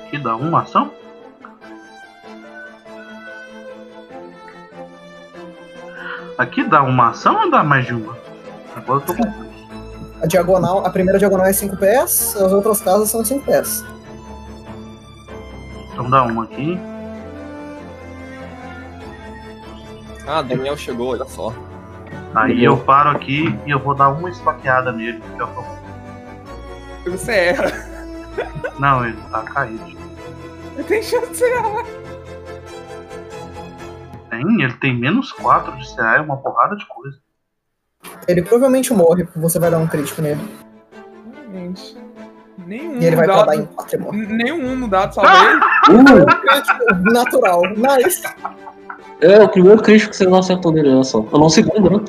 [0.09, 0.91] Que dá uma ação?
[6.39, 8.17] Aqui dá uma ação ou dá mais de uma?
[8.75, 9.23] Agora eu tô com.
[10.23, 13.85] A diagonal, a primeira diagonal é 5 pés, as outras casas são 5 pés.
[15.93, 16.81] Então dá uma aqui.
[20.29, 21.53] Ah, Daniel chegou, olha só.
[22.35, 25.21] Aí eu paro aqui e eu vou dar uma esfaqueada nele.
[25.37, 27.73] que eu tô- Você erra.
[28.79, 29.97] Não, ele tá caído.
[30.87, 31.85] Tem chance de errar.
[34.31, 37.19] Tem, ele tem menos 4 de CA, é uma porrada de coisa.
[38.29, 40.41] Ele provavelmente morre, porque você vai dar um crítico nele.
[41.53, 41.97] Gente.
[42.59, 43.47] Nenhum E ele vai dado.
[43.47, 44.27] dar em 4 e morre.
[44.27, 45.61] Nenhum no dado salva ele.
[45.99, 47.63] Uh, Crítico natural.
[47.71, 48.23] Nice.
[49.21, 51.25] É, o primeiro crítico que você não acertou nele, olha só.
[51.33, 52.05] Eu não segundo, né?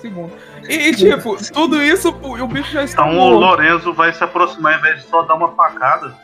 [0.00, 0.30] Segundo.
[0.68, 3.38] E, tipo, tudo isso, o bicho já está Então o.
[3.38, 6.14] Lorenzo vai se aproximar, ao invés de só dar uma facada,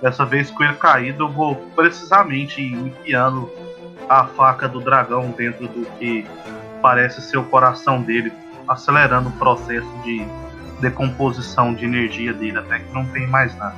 [0.00, 3.50] dessa vez com ele caído, eu vou precisamente ir enfiando
[4.08, 6.26] a faca do dragão dentro do que
[6.80, 8.32] parece ser o coração dele,
[8.66, 10.26] acelerando o processo de
[10.80, 13.76] decomposição de energia dele, até que não tem mais nada.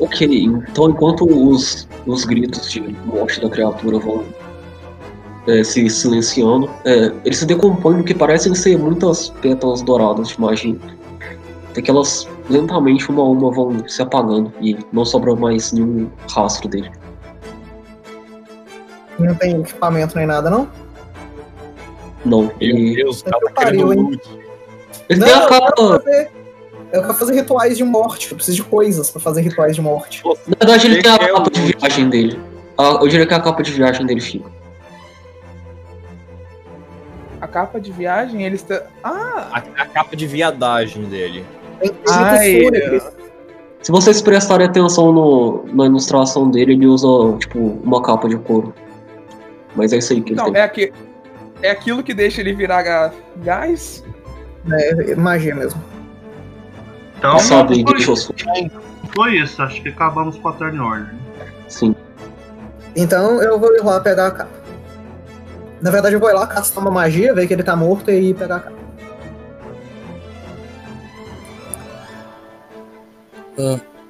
[0.00, 4.24] Ok, então enquanto os, os gritos de morte da criatura vão
[5.48, 10.40] é, se silenciando, é, eles se decompõem no que parecem ser muitas pétalas douradas de
[10.40, 10.76] magia.
[11.74, 16.68] Tem aquelas lentamente uma a uma vão se apagando e não sobra mais nenhum rastro
[16.68, 16.90] dele.
[19.18, 20.68] Não tem equipamento nem nada, não?
[22.24, 24.20] Não, Meu Deus, tava que pariu, querendo loot.
[25.08, 26.04] ele não, tem a capa.
[26.92, 28.30] Eu quero fazer rituais de morte.
[28.30, 30.22] Eu preciso de coisas pra fazer rituais de morte.
[30.24, 32.40] Na verdade, ele tem a quer capa de viagem dele.
[32.78, 34.50] Ah, Eu diria que a capa de viagem dele fica.
[37.40, 38.62] A capa de viagem, eles.
[38.62, 39.48] tá- Ah!
[39.52, 41.44] A, a capa de viadagem dele.
[42.08, 43.02] Ai, fúnebre.
[43.80, 47.06] Se vocês prestarem atenção no, na ilustração dele, ele usa,
[47.38, 48.74] tipo, uma capa de couro.
[49.76, 50.60] Mas é isso aí que ele Não, tem.
[50.60, 50.92] é, aqui,
[51.62, 54.02] é aquilo que deixa ele virar gás?
[54.72, 55.80] É, magia mesmo.
[57.18, 58.28] Então, Ele sobe e foi, fogos.
[59.14, 59.60] foi isso.
[59.62, 61.14] Acho que acabamos com a Turn Order.
[61.68, 61.94] Sim.
[62.96, 64.58] Então eu vou ir lá pegar a capa.
[65.80, 68.34] Na verdade, eu vou ir lá castar uma magia, ver que ele tá morto e
[68.34, 68.78] pegar a capa.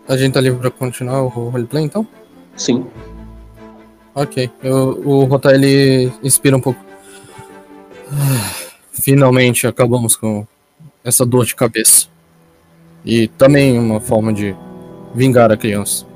[0.07, 2.07] A gente tá livre pra continuar o roleplay então?
[2.57, 2.87] Sim.
[4.15, 4.51] Ok.
[4.63, 6.81] Eu, o Rotar ele inspira um pouco.
[8.11, 10.47] Ah, Finalmente acabamos com
[11.05, 12.09] essa dor de cabeça.
[13.05, 14.55] E também uma forma de
[15.15, 16.07] vingar a criança.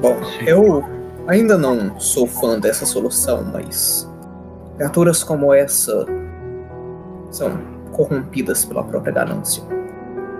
[0.00, 0.16] Bom,
[0.46, 0.84] eu
[1.26, 4.08] ainda não sou fã dessa solução, mas
[4.76, 6.06] criaturas como essa
[7.30, 7.52] são
[7.92, 9.62] corrompidas pela própria ganância.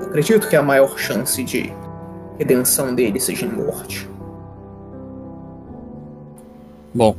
[0.02, 1.72] Acredito que a maior chance de
[2.38, 4.08] redenção dele seja em morte.
[6.94, 7.14] Bom,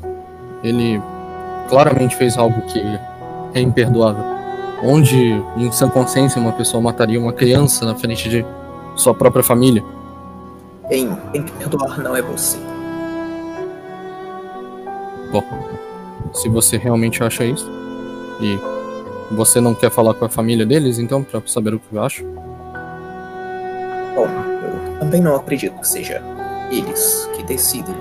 [0.63, 1.01] ele
[1.69, 2.81] claramente fez algo que
[3.53, 4.40] é imperdoável.
[4.83, 8.45] Onde, em sã consciência, uma pessoa mataria uma criança na frente de
[8.95, 9.83] sua própria família?
[10.89, 12.57] Quem tem que perdoar não é você.
[15.31, 15.43] Bom,
[16.33, 17.69] se você realmente acha isso,
[18.41, 18.59] e
[19.33, 22.25] você não quer falar com a família deles, então, pra saber o que eu acho,
[24.15, 26.21] Bom, eu também não acredito que seja
[26.69, 27.95] eles que decidem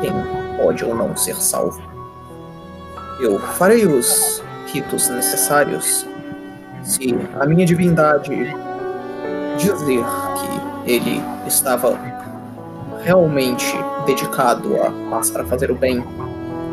[0.00, 0.12] quem
[0.56, 1.82] pode ou não ser salvo.
[3.20, 6.06] Eu farei os ritos necessários
[6.86, 8.30] se a minha divindade
[9.58, 10.04] dizer
[10.84, 11.98] que ele estava
[13.02, 13.76] realmente
[14.06, 16.04] dedicado a passar a fazer o bem.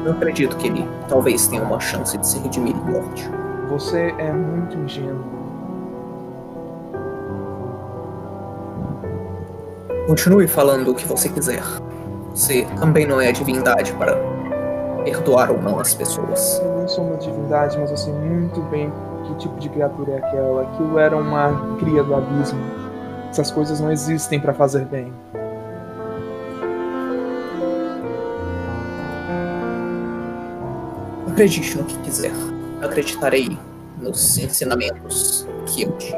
[0.06, 3.28] Eu acredito que ele talvez tenha uma chance de se redimir em morte.
[3.70, 5.24] Você é muito ingênuo.
[10.06, 11.64] Continue falando o que você quiser.
[12.36, 14.16] Você também não é a divindade para
[15.04, 16.60] perdoar ou não as pessoas.
[16.64, 18.92] Eu não sou uma divindade, mas eu sei muito bem
[19.26, 20.64] que tipo de criatura é aquela.
[20.64, 22.60] Aquilo era uma cria do abismo.
[23.30, 25.12] Essas coisas não existem pra fazer bem.
[31.28, 32.32] Acredite no que quiser.
[32.82, 33.58] Acreditarei
[34.00, 36.14] nos ensinamentos que eu te.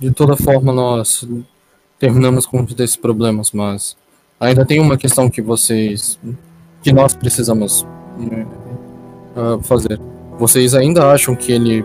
[0.00, 1.26] de toda forma nós
[1.98, 3.96] terminamos com um desses problemas, mas
[4.40, 6.18] ainda tem uma questão que vocês,
[6.82, 7.86] que nós precisamos
[9.36, 10.00] ah, fazer.
[10.38, 11.84] Vocês ainda acham que ele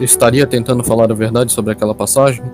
[0.00, 2.44] estaria tentando falar a verdade sobre aquela passagem?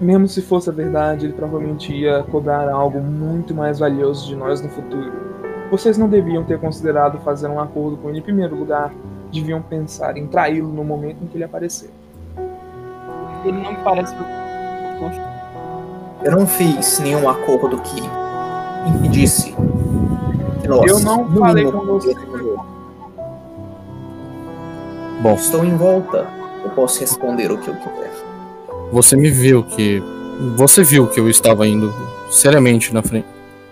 [0.00, 4.60] Mesmo se fosse a verdade, ele provavelmente ia cobrar algo muito mais valioso de nós
[4.60, 5.12] no futuro.
[5.70, 8.92] Vocês não deviam ter considerado fazer um acordo com ele em primeiro lugar.
[9.32, 11.90] Deviam pensar em traí-lo no momento em que ele aparecer.
[13.44, 14.14] Ele não me parece.
[16.22, 18.00] Eu não fiz nenhum acordo que
[18.88, 19.54] impedisse
[20.68, 20.90] nós.
[20.90, 22.14] Eu não no falei mínimo, com você.
[25.22, 26.26] Bom, Estou em volta.
[26.64, 28.10] Eu posso responder o que eu quiser.
[28.90, 30.02] você me viu que
[30.56, 31.92] você viu que eu estava indo
[32.30, 33.26] seriamente na frente,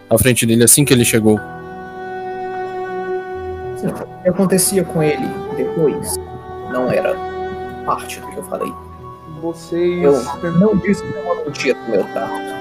[0.09, 1.39] à frente dele assim que ele chegou.
[3.77, 5.27] Sim, o que acontecia com ele
[5.57, 6.17] depois
[6.71, 7.15] não era
[7.85, 8.73] parte do que eu falei.
[9.41, 10.03] Vocês.
[10.03, 12.52] Eu não disse que eu não podia do meu trato.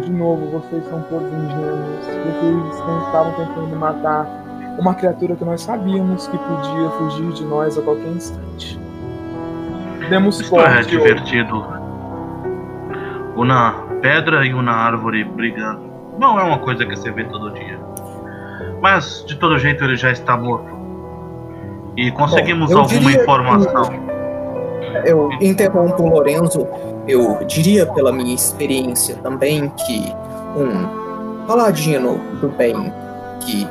[0.00, 2.06] De novo, vocês são todos ingênuos.
[2.06, 4.26] Vocês estavam tentando matar
[4.78, 8.80] uma criatura que nós sabíamos que podia fugir de nós a qualquer instante.
[10.08, 11.64] Demos Isso é divertido.
[13.36, 15.82] Na pedra e um na árvore brigando.
[16.18, 17.78] Não é uma coisa que você vê todo dia.
[18.80, 20.70] Mas, de todo jeito, ele já está morto.
[21.96, 23.84] E conseguimos eu alguma que- informação.
[25.04, 26.66] Eu interrompo o Lorenzo.
[27.06, 30.12] Eu diria, pela minha experiência também, que
[30.56, 32.92] um paladino do bem
[33.40, 33.66] que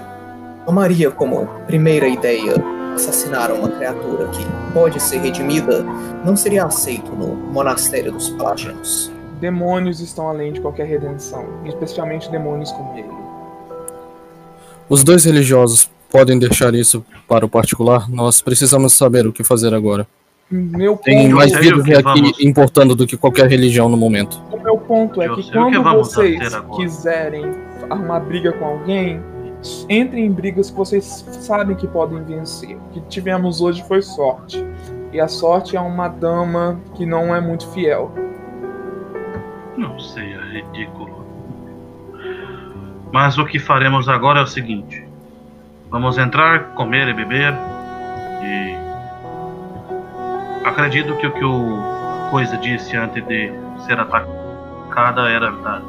[0.65, 2.55] tomaria como primeira ideia
[2.93, 5.83] assassinar uma criatura que pode ser redimida
[6.25, 9.11] não seria aceito no monastério dos paladinos.
[9.39, 13.09] Demônios estão além de qualquer redenção, especialmente demônios como ele.
[14.87, 18.09] Os dois religiosos podem deixar isso para o particular.
[18.09, 20.05] Nós precisamos saber o que fazer agora.
[20.51, 24.41] Meu Tem Eu mais o que aqui vamos- importando do que qualquer religião no momento.
[24.51, 27.45] O meu ponto é que que quando vamos vocês quiserem
[27.89, 29.21] arrumar briga com alguém,
[29.89, 32.75] entrem em brigas que vocês sabem que podem vencer.
[32.75, 34.65] O que tivemos hoje foi sorte.
[35.13, 38.11] E a sorte é uma dama que não é muito fiel.
[39.77, 41.25] Não sei, é ridículo.
[43.11, 45.05] Mas o que faremos agora é o seguinte:
[45.89, 47.53] vamos entrar, comer e beber.
[48.43, 48.90] E.
[50.63, 53.51] Acredito que o que o Coisa disse antes de
[53.85, 55.83] ser atacada era verdade.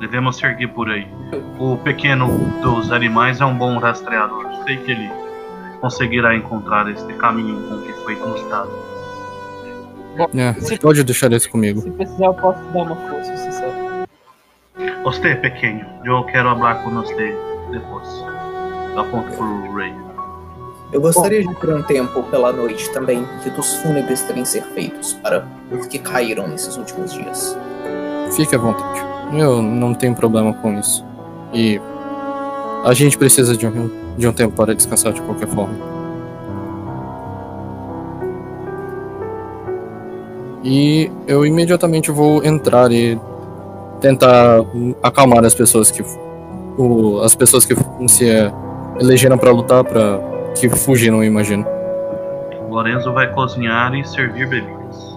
[0.00, 1.06] Devemos seguir por aí.
[1.58, 2.26] O pequeno
[2.60, 4.46] dos animais é um bom rastreador.
[4.64, 5.10] Sei que ele
[5.80, 8.70] conseguirá encontrar este caminho com que foi nos dado.
[10.34, 11.80] É, Se- pode deixar isso comigo.
[11.82, 13.72] Se precisar, eu posso dar uma força, você sabe.
[15.04, 17.36] Você, pequeno, eu quero falar com você
[17.70, 18.24] depois.
[18.96, 19.94] Aponto pro Ray.
[20.92, 25.46] Eu gostaria de por um tempo pela noite também, ritos fúnebres devem ser feitos para
[25.72, 27.56] os que caíram nesses últimos dias.
[28.34, 29.04] Fique à vontade.
[29.36, 31.04] Eu não tenho problema com isso.
[31.52, 31.80] E
[32.84, 35.74] a gente precisa de um, de um tempo para descansar de qualquer forma.
[40.62, 43.18] E eu imediatamente vou entrar e
[44.00, 44.60] tentar
[45.02, 46.04] acalmar as pessoas que
[46.76, 47.74] o, as pessoas que
[48.08, 48.52] se é,
[49.00, 51.66] elegeram para lutar para que fugiram, eu imagino.
[52.68, 55.16] Lorenzo vai cozinhar e servir bebidas.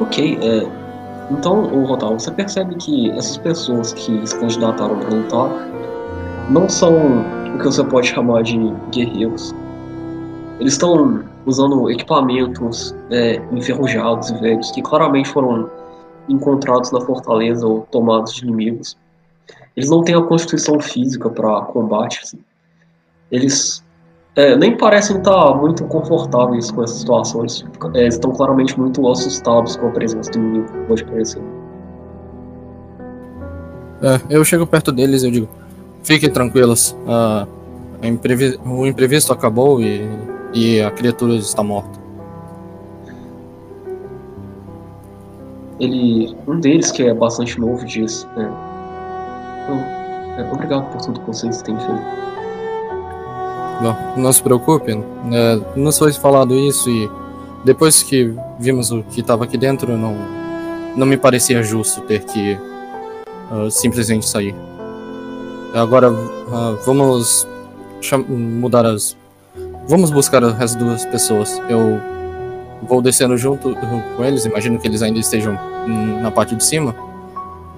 [0.00, 0.66] Ok, é,
[1.30, 5.50] então, o Rotal, você percebe que essas pessoas que se candidataram para lutar
[6.50, 6.92] não são
[7.54, 8.58] o que você pode chamar de
[8.92, 9.54] guerreiros.
[10.60, 15.68] Eles estão usando equipamentos é, enferrujados e velhos que claramente foram
[16.28, 18.96] encontrados na fortaleza ou tomados de inimigos.
[19.76, 22.20] Eles não têm a constituição física para combate.
[23.30, 23.82] Eles
[24.36, 27.64] é, nem parecem estar muito confortáveis com essas situações.
[27.94, 31.42] É, estão claramente muito assustados com a presença do inimigo, pode parecer.
[34.02, 35.48] É, eu chego perto deles e eu digo:
[36.02, 37.46] fiquem tranquilos, ah,
[38.02, 40.06] imprevi- o imprevisto acabou e,
[40.52, 41.98] e a criatura está morta.
[45.78, 49.76] Ele, um deles que é bastante novo diz, é, "Eu-
[50.44, 52.00] é, obrigado por tudo que vocês têm feito.
[53.80, 57.10] Bom, não se preocupe, é, nos foi falado isso e
[57.64, 60.16] depois que vimos o que estava aqui dentro, não,
[60.96, 62.56] não me parecia justo ter que
[63.50, 64.54] ah, simplesmente sair.
[65.74, 66.08] Agora
[66.52, 67.46] ah, vamos
[68.28, 69.16] mudar as.
[69.88, 71.60] Vamos buscar as duas pessoas.
[71.68, 72.00] Eu
[72.82, 73.74] vou descendo junto
[74.16, 76.94] com eles, imagino que eles ainda estejam hum, na parte de cima.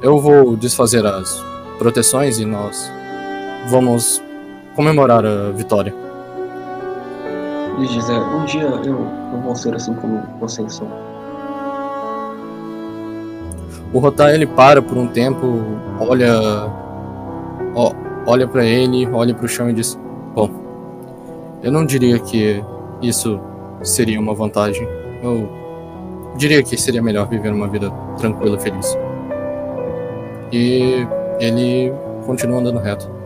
[0.03, 1.43] Eu vou desfazer as
[1.79, 2.91] proteções e nós
[3.69, 4.23] vamos
[4.79, 5.93] comemorar a vitória.
[7.77, 10.87] Ele diz, é, um dia eu, eu vou ser assim como vocês são.
[13.93, 15.65] O Rotar ele para por um tempo,
[15.99, 16.33] olha,
[17.75, 17.93] ó,
[18.25, 19.99] olha para ele, olha para o chão e diz:
[20.33, 20.49] "Bom,
[21.61, 22.63] eu não diria que
[23.03, 23.41] isso
[23.83, 24.87] seria uma vantagem.
[25.25, 25.49] Eu
[26.37, 28.97] diria que seria melhor viver uma vida tranquila e feliz."
[30.53, 31.05] E
[31.41, 31.93] ele
[32.27, 33.18] continua andando reto.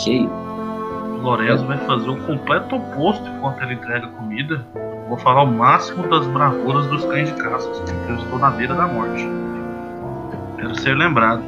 [0.00, 0.28] Ok,
[1.22, 4.66] Lorenzo vai fazer o completo oposto enquanto ele entrega comida.
[5.08, 8.74] Vou falar o máximo das bravuras dos cães de caça, porque eu estou na beira
[8.74, 9.26] da morte.
[10.56, 11.42] Quero ser lembrado.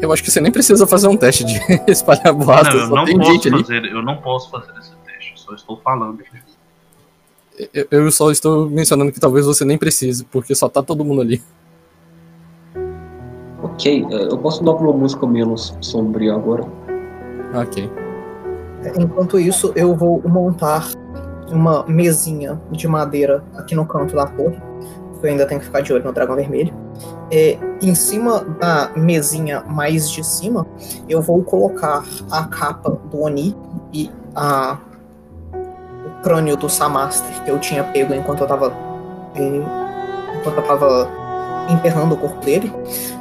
[0.00, 1.58] Eu acho que você nem precisa fazer um teste de
[1.90, 3.62] espalhar boatos, não, eu não posso gente ali.
[3.62, 6.20] fazer, eu não posso fazer esse teste, eu só estou falando.
[7.74, 11.20] Eu- Eu só estou mencionando que talvez você nem precise, porque só tá todo mundo
[11.20, 11.42] ali.
[13.80, 16.64] Ok, é, eu posso dar uma música menos sombria agora.
[17.54, 17.90] Ok.
[18.98, 20.86] Enquanto isso, eu vou montar
[21.50, 24.60] uma mesinha de madeira aqui no canto da torre,
[25.10, 26.72] porque eu ainda tenho que ficar de olho no dragão vermelho.
[27.30, 30.66] É, em cima da mesinha mais de cima,
[31.08, 33.56] eu vou colocar a capa do Oni
[33.92, 34.78] e a,
[35.52, 38.72] o crânio do Samaster que eu tinha pego enquanto eu tava.
[39.34, 41.19] enquanto eu tava
[41.70, 42.72] enterrando o corpo dele.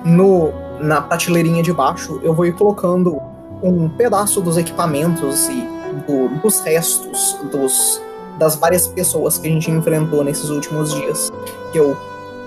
[0.04, 3.22] No, na prateleirinha de baixo, eu vou ir colocando
[3.62, 5.68] um pedaço dos equipamentos e
[6.08, 8.02] do- dos restos dos,
[8.38, 11.30] das várias pessoas que a gente enfrentou nesses últimos dias,
[11.72, 11.98] que eu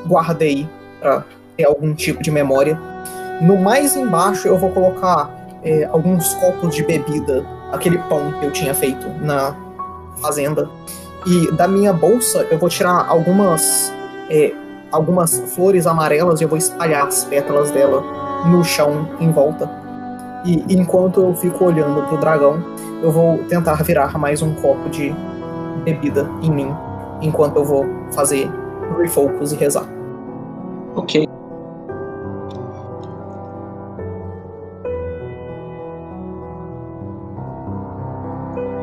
[0.06, 0.68] guardei
[1.00, 1.24] para
[1.56, 2.78] ter algum tipo de memória.
[3.40, 5.30] No mais embaixo eu vou colocar
[5.64, 9.54] é, alguns copos de bebida, aquele pão que eu tinha feito na
[10.20, 10.68] fazenda.
[11.26, 13.92] E da minha bolsa eu vou tirar algumas
[14.30, 14.52] é,
[14.92, 18.02] algumas flores amarelas e eu vou espalhar as pétalas dela
[18.46, 19.68] no chão em volta.
[20.44, 22.62] E enquanto eu fico olhando pro dragão,
[23.02, 25.14] eu vou tentar virar mais um copo de
[25.84, 26.74] bebida em mim,
[27.20, 28.50] enquanto eu vou fazer
[28.98, 29.86] refocus e rezar.
[30.94, 31.28] Ok.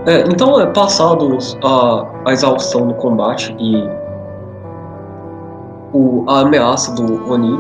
[0.05, 3.87] É, então, é passados a, a exaustão do combate e
[5.93, 7.59] o, a ameaça do Oni,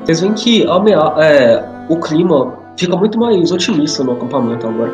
[0.00, 4.92] vocês veem que a amea- é, o clima fica muito mais otimista no acampamento agora.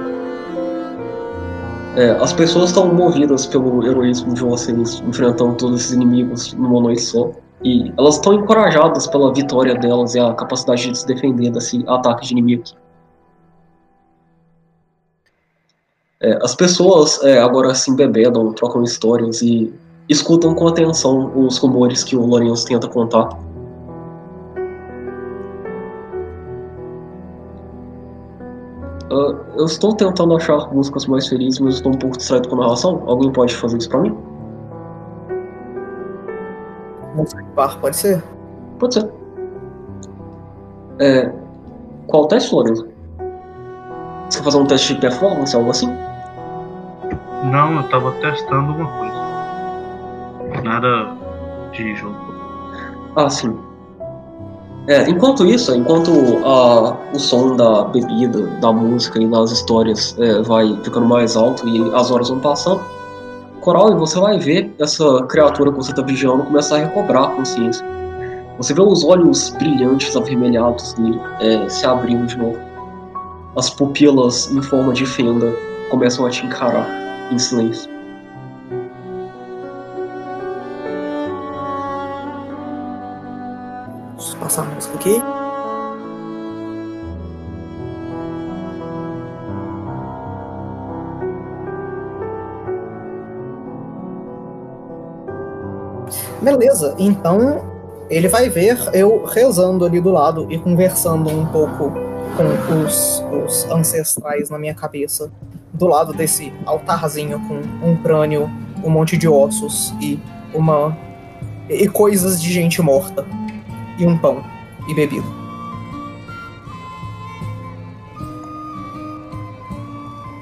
[1.97, 7.03] É, as pessoas estão movidas pelo heroísmo de vocês enfrentando todos esses inimigos numa noite
[7.03, 7.31] só.
[7.63, 12.27] E elas estão encorajadas pela vitória delas e a capacidade de se defender desse ataque
[12.27, 12.75] de inimigos.
[16.21, 19.73] É, as pessoas é, agora se embebedam, trocam histórias e
[20.09, 23.29] escutam com atenção os rumores que o Lourenço tenta contar.
[29.11, 32.61] Ah, eu estou tentando achar músicas mais felizes, mas estou um pouco distraído com a
[32.61, 33.03] narração.
[33.07, 34.17] Alguém pode fazer isso pra mim?
[37.15, 38.25] Música de bar, pode ser?
[38.79, 39.11] Pode ser.
[40.99, 41.31] É,
[42.07, 42.87] qual o teste, Lourenço?
[44.29, 45.89] Você quer fazer um teste de performance, algo assim?
[47.45, 49.22] Não, eu tava testando uma coisa.
[50.63, 51.17] Nada
[51.73, 52.17] de jogo.
[53.17, 53.57] Ah, sim.
[54.89, 56.11] É, enquanto isso, enquanto
[56.45, 61.69] a, o som da bebida, da música e das histórias é, vai ficando mais alto
[61.69, 62.81] e as horas vão passando,
[63.63, 67.29] Coral, e você vai ver essa criatura que você está vigiando começar a recobrar a
[67.29, 67.87] consciência.
[68.57, 72.59] Você vê os olhos brilhantes, avermelhados dele é, se abrindo de novo.
[73.57, 75.55] As pupilas em forma de fenda
[75.91, 76.89] começam a te encarar
[77.31, 77.92] em silêncio.
[84.53, 85.23] Deixa eu passar a música aqui.
[96.43, 97.65] Beleza, então
[98.11, 101.91] ele vai ver eu rezando ali do lado e conversando um pouco
[102.37, 105.31] com os, os ancestrais na minha cabeça,
[105.73, 108.51] do lado desse altarzinho com um crânio,
[108.85, 110.21] um monte de ossos e
[110.53, 110.97] uma.
[111.71, 113.25] e coisas de gente morta
[114.03, 114.43] e um pão
[114.89, 115.25] e bebida.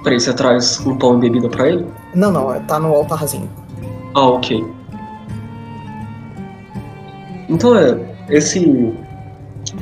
[0.03, 1.87] Peraí, você traz um pão e bebida pra ele?
[2.15, 3.51] Não, não, tá no altarzinho.
[4.15, 4.65] Ah, ok.
[7.49, 8.17] Então é.
[8.31, 8.95] Esse.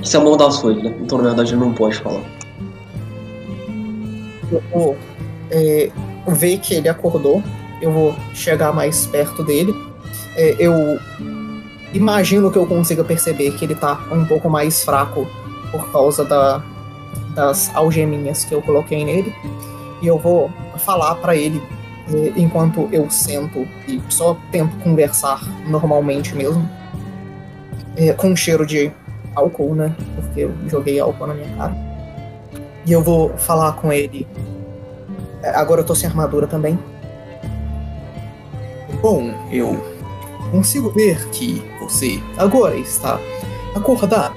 [0.02, 0.94] Esse é amaldiçoado, né?
[1.00, 2.22] Então na verdade ele não pode falar.
[4.50, 4.96] Eu vou
[5.50, 5.90] é,
[6.26, 7.42] ver que ele acordou.
[7.80, 9.72] Eu vou chegar mais perto dele.
[10.34, 10.98] É, eu
[11.92, 15.26] imagino que eu consiga perceber que ele tá um pouco mais fraco
[15.70, 16.62] por causa da,
[17.34, 19.34] das algeminhas que eu coloquei nele.
[20.00, 21.60] E eu vou falar pra ele
[22.12, 26.68] é, enquanto eu sento e só tento conversar normalmente mesmo.
[27.96, 28.92] É, com cheiro de
[29.34, 29.94] álcool, né?
[30.14, 31.76] Porque eu joguei álcool na minha cara.
[32.86, 34.26] E eu vou falar com ele.
[35.42, 36.78] É, Agora eu tô sem armadura também.
[39.02, 39.84] Bom, eu
[40.50, 43.18] consigo ver que você agora está
[43.74, 44.36] acordado.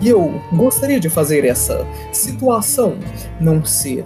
[0.00, 2.98] E eu gostaria de fazer essa situação
[3.40, 4.04] não ser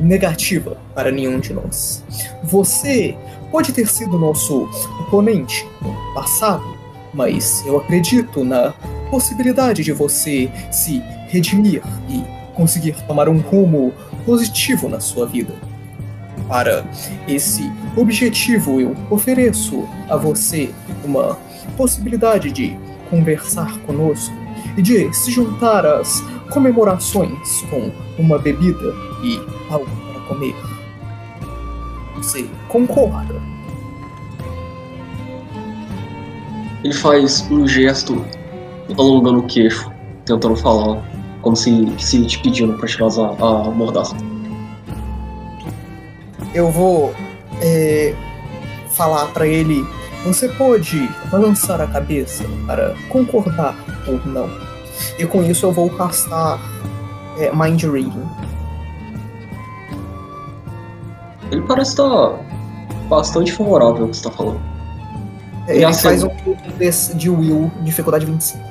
[0.00, 2.04] negativa para nenhum de nós.
[2.44, 3.16] Você
[3.50, 4.68] pode ter sido nosso
[5.00, 6.64] oponente no passado,
[7.12, 8.72] mas eu acredito na
[9.10, 12.24] possibilidade de você se redimir e
[12.54, 13.92] conseguir tomar um rumo
[14.24, 15.54] positivo na sua vida.
[16.48, 16.84] Para
[17.28, 20.70] esse objetivo, eu ofereço a você
[21.04, 21.38] uma
[21.76, 22.76] possibilidade de
[23.08, 24.34] conversar conosco
[24.76, 26.20] e de se juntar às
[26.50, 30.54] comemorações com uma bebida e algo para comer.
[32.16, 33.40] Você concorda?
[36.82, 38.24] Ele faz um gesto
[38.98, 39.90] alongando o queixo,
[40.24, 41.02] tentando falar,
[41.42, 44.16] como se, se te pedindo pra tirar a, a mordaça.
[46.54, 47.14] eu vou
[47.60, 48.14] é,
[48.90, 49.86] falar pra ele.
[50.24, 53.74] Você pode balançar a cabeça para concordar
[54.06, 54.50] ou não.
[55.18, 56.60] E com isso eu vou castar
[57.38, 58.28] é, Mind Reading.
[61.50, 62.38] Ele parece estar
[63.08, 64.60] bastante favorável ao que você tá falando.
[65.66, 66.28] É, E Ele assim- faz um
[66.78, 68.62] teste de Will, dificuldade 25.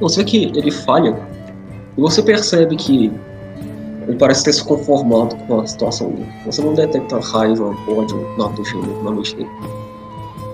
[0.00, 1.16] Você vê que ele falha
[1.96, 3.12] e você percebe que
[4.12, 6.28] ele parece ter se conformado com a situação dele.
[6.44, 9.50] Você não detecta raiva, ódio, nada do gênero na mente dele.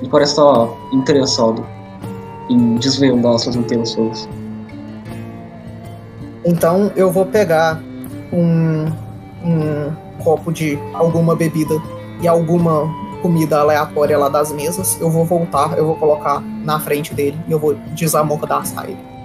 [0.00, 1.66] Ele parece estar interessado
[2.48, 4.28] em desvendar suas intenções.
[6.44, 7.82] Então eu vou pegar
[8.32, 8.86] um,
[9.44, 11.82] um copo de alguma bebida
[12.22, 12.88] e alguma
[13.20, 15.00] comida aleatória lá das mesas.
[15.00, 19.17] Eu vou voltar, eu vou colocar na frente dele e eu vou desamordaçar ele.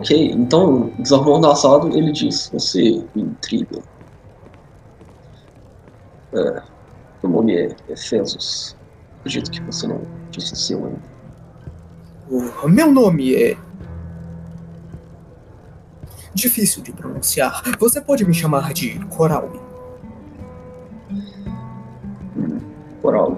[0.00, 3.82] Ok, então, desamordaçado, ele diz: Você me intriga.
[6.32, 6.62] É,
[7.22, 8.74] meu nome é Efesos.
[9.18, 10.00] Acredito que você não
[10.30, 11.02] disse seu ainda.
[12.62, 13.58] O meu nome é.
[16.32, 17.62] Difícil de pronunciar.
[17.78, 19.50] Você pode me chamar de Coral.
[23.02, 23.36] Coral.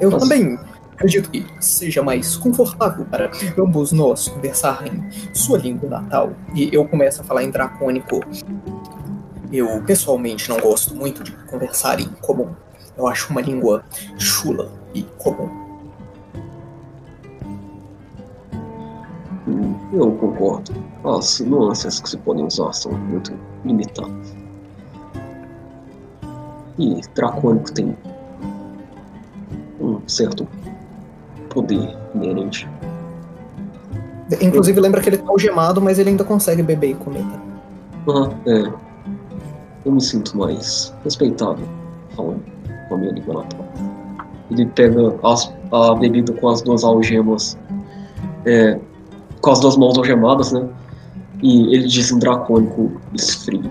[0.00, 0.56] Eu Mas- também
[1.00, 6.32] acredito que seja mais confortável para ambos nós conversar em sua língua natal.
[6.54, 8.20] E eu começo a falar em dracônico.
[9.50, 12.50] Eu pessoalmente não gosto muito de conversar em comum.
[12.98, 13.82] Eu acho uma língua
[14.18, 15.48] chula e comum.
[19.94, 20.72] Eu concordo.
[21.02, 23.32] As nuances que se podem usar são muito
[23.64, 24.36] limitadas.
[26.78, 27.96] E Dracônico tem
[29.80, 30.46] um certo
[31.50, 32.66] poder inerente.
[34.40, 37.22] Inclusive, lembra que ele tá algemado, mas ele ainda consegue beber e comer.
[37.24, 37.40] tá?
[38.08, 38.72] Ah, é.
[39.84, 41.66] Eu me sinto mais respeitável
[42.14, 42.40] falando
[42.88, 43.64] com a minha língua natal.
[44.50, 47.56] Ele pega as- a bebida com as duas algemas,
[48.44, 48.78] é,
[49.40, 50.66] com as duas mãos algemadas, né?
[51.42, 53.70] E ele diz em dracônico esfrio.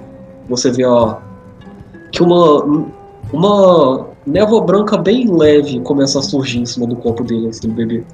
[0.49, 1.17] Você vê a,
[2.11, 2.63] que uma,
[3.31, 7.73] uma névoa branca bem leve começa a surgir em cima do corpo dele antes dele
[7.73, 8.05] beber.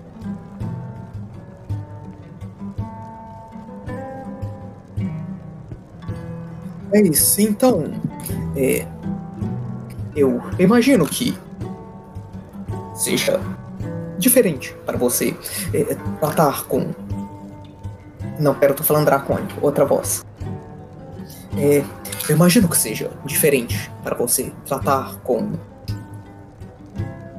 [6.93, 7.41] É isso.
[7.41, 7.91] Então,
[8.55, 8.87] é,
[10.15, 11.37] eu imagino que
[12.93, 13.41] seja
[14.17, 15.35] diferente para você
[15.73, 15.83] é,
[16.21, 16.87] tratar com.
[18.39, 20.25] Não, pera, eu tô falando dracônico, outra voz.
[21.57, 21.83] É,
[22.29, 25.51] eu imagino que seja diferente para você tratar com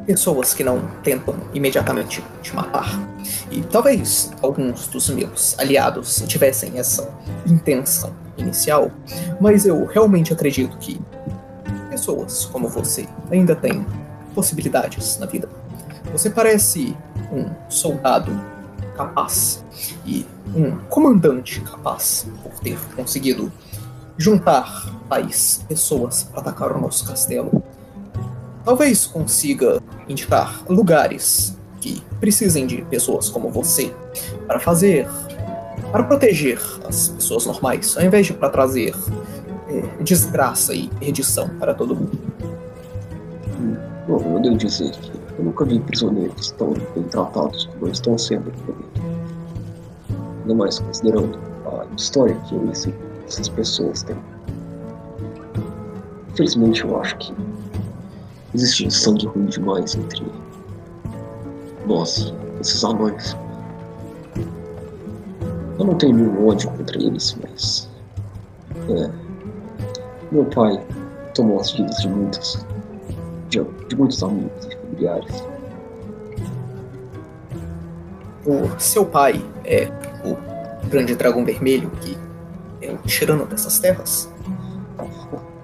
[0.06, 2.86] pessoas que não tentam imediatamente te matar.
[3.50, 7.12] E talvez alguns dos meus aliados tivessem essa
[7.46, 8.90] intenção inicial,
[9.40, 11.00] mas eu realmente acredito que
[11.90, 13.84] pessoas como você ainda têm
[14.34, 15.48] possibilidades na vida.
[16.12, 16.96] Você parece
[17.32, 18.30] um soldado
[18.96, 19.64] capaz
[20.04, 23.52] e um comandante capaz por ter conseguido
[24.16, 27.62] juntar país, pessoas para atacar o nosso castelo.
[28.66, 33.94] Talvez consiga indicar lugares que precisem de pessoas como você
[34.44, 35.08] para fazer
[35.92, 38.92] para proteger as pessoas normais, ao invés de para trazer
[39.68, 42.18] é, desgraça e perdição para todo mundo.
[44.08, 48.50] Bom, eu devo dizer que eu nunca vi prisioneiros tão bem tratados como estão sendo
[48.50, 48.74] aqui.
[50.42, 52.92] Ainda mais considerando a história que
[53.28, 54.16] essas pessoas têm.
[56.32, 57.32] Infelizmente, eu acho que
[58.54, 60.24] existe sangue ruim demais entre
[61.86, 63.36] nós esses anões.
[65.78, 67.88] Eu não tenho nenhum ódio contra eles, mas.
[68.88, 69.10] É.
[70.32, 70.82] Meu pai
[71.34, 72.66] tomou as vidas de muitos
[73.48, 75.44] de, de muitos amigos e familiares.
[78.44, 79.88] O seu pai é
[80.24, 82.16] o grande dragão vermelho que
[82.80, 84.30] é o tirano dessas terras?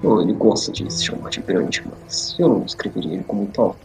[0.02, 3.76] Ele gosta de se chamar de grande, mas eu não descreveria ele como tal.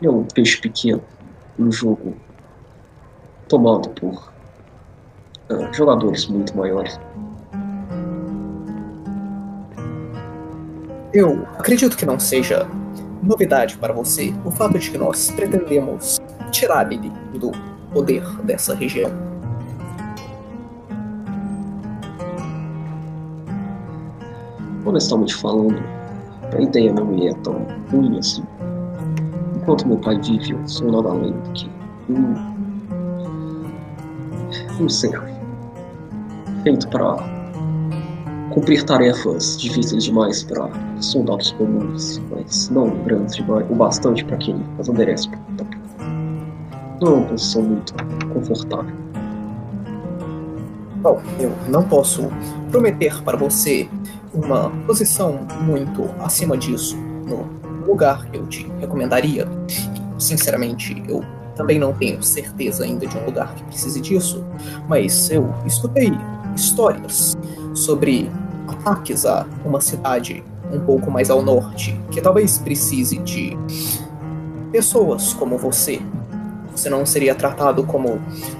[0.00, 1.02] Ele é um peixe pequeno,
[1.58, 2.14] um jogo
[3.46, 4.32] tomado por
[5.50, 6.98] ah, jogadores muito maiores.
[11.12, 12.66] Eu acredito que não seja
[13.22, 16.18] novidade para você o fato de que nós pretendemos
[16.50, 17.52] tirar ele do
[17.92, 19.31] poder dessa região.
[24.84, 25.82] Honestamente falando,
[26.56, 28.42] a ideia não me é tão ruim assim.
[29.56, 31.70] Enquanto meu pai vive, eu sou nada além do que
[32.10, 32.34] um,
[34.84, 34.88] um
[36.62, 37.16] feito para
[38.50, 40.68] cumprir tarefas difíceis demais para
[41.00, 45.28] soldados comuns, mas não grandes demais, o bastante para que ele as enderece.
[47.00, 47.94] Não é uma posição muito
[48.32, 48.94] confortável.
[51.02, 52.28] Bom, eu não posso
[52.70, 53.88] prometer para você
[54.34, 57.46] uma posição muito acima disso no
[57.86, 59.48] lugar que eu te recomendaria.
[59.68, 61.22] E, sinceramente, eu
[61.54, 64.44] também não tenho certeza ainda de um lugar que precise disso,
[64.88, 66.12] mas eu escutei
[66.56, 67.36] histórias
[67.74, 68.30] sobre
[68.68, 70.42] ataques a uma cidade
[70.72, 73.56] um pouco mais ao norte, que talvez precise de
[74.70, 76.00] pessoas como você.
[76.74, 78.14] Você não seria tratado como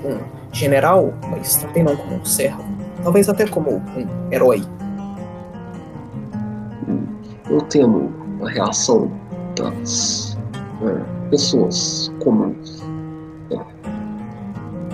[0.05, 0.19] um
[0.53, 2.62] general, mas também não como um servo.
[3.03, 4.62] Talvez até como um herói.
[7.53, 8.11] Eu temo
[8.43, 9.12] a reação
[9.55, 10.39] das
[10.81, 12.83] é, pessoas comuns.
[13.51, 13.61] É.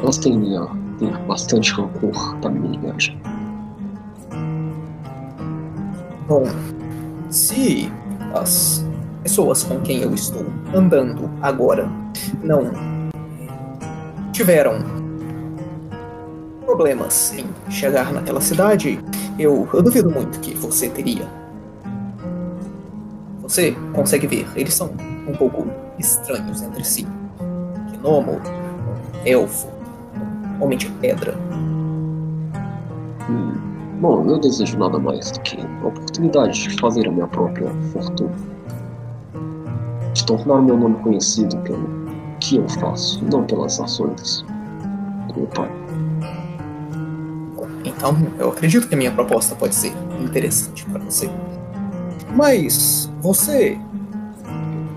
[0.02, 0.66] Elas tendem a
[0.98, 3.16] ter bastante rancor da minha linhagem.
[6.26, 6.42] Bom,
[7.30, 7.92] se
[8.34, 8.84] as
[9.22, 10.44] pessoas com quem eu estou
[10.74, 11.88] andando agora
[12.42, 12.72] não
[14.32, 14.80] tiveram
[16.66, 18.98] problemas em chegar naquela cidade,
[19.38, 21.24] eu, eu duvido muito que você teria.
[23.48, 24.90] Você consegue ver, eles são
[25.26, 25.66] um pouco
[25.98, 27.06] estranhos entre si.
[28.02, 28.38] Gnomo,
[29.24, 29.68] elfo,
[30.60, 31.34] homem de pedra.
[33.26, 33.54] Hum,
[34.02, 38.34] bom, eu desejo nada mais do que a oportunidade de fazer a minha própria fortuna.
[40.12, 41.88] De tornar meu nome conhecido pelo
[42.40, 44.44] que eu faço, não pelas ações
[45.28, 45.70] do meu pai.
[47.82, 51.30] Então, eu acredito que a minha proposta pode ser interessante para você.
[52.34, 53.78] Mas você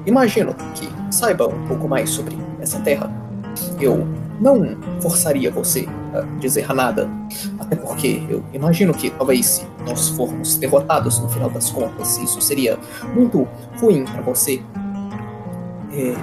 [0.05, 3.11] imagino que saiba um pouco mais sobre essa terra.
[3.79, 4.07] Eu
[4.39, 7.09] não forçaria você a dizer nada,
[7.59, 12.41] até porque eu imagino que talvez se nós formos derrotados no final das contas, isso
[12.41, 12.77] seria
[13.13, 13.47] muito
[13.79, 14.61] ruim para você.
[15.93, 16.15] É,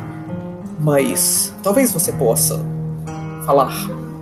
[0.81, 2.61] mas talvez você possa
[3.45, 3.73] falar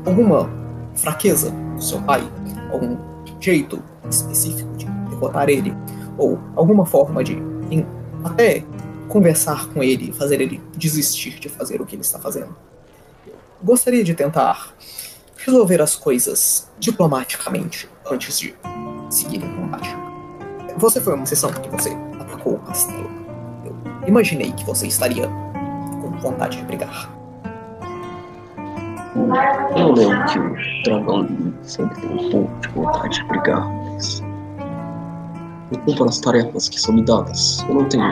[0.04, 0.48] alguma
[0.94, 2.22] fraqueza do seu pai,
[2.72, 2.96] algum
[3.40, 5.74] jeito específico de derrotar ele,
[6.16, 7.34] ou alguma forma de
[7.70, 7.86] em,
[8.24, 8.64] até
[9.08, 12.54] conversar com ele, fazer ele desistir de fazer o que ele está fazendo.
[13.62, 14.74] Gostaria de tentar
[15.36, 18.54] resolver as coisas diplomaticamente antes de
[19.08, 19.88] seguir em combate.
[20.76, 21.90] Você foi uma sessão que você
[22.20, 23.10] atacou o castelo.
[24.02, 27.10] Eu imaginei que você estaria com vontade de brigar.
[29.76, 34.25] Eu lembro que o dragão sempre tem um pouco de vontade de brigar, mas.
[35.72, 37.64] Eu cumpro as tarefas que são me dadas.
[37.68, 38.04] Eu não tenho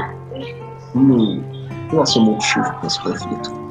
[0.95, 1.45] nem
[1.91, 3.65] relação motivo com esse conflito.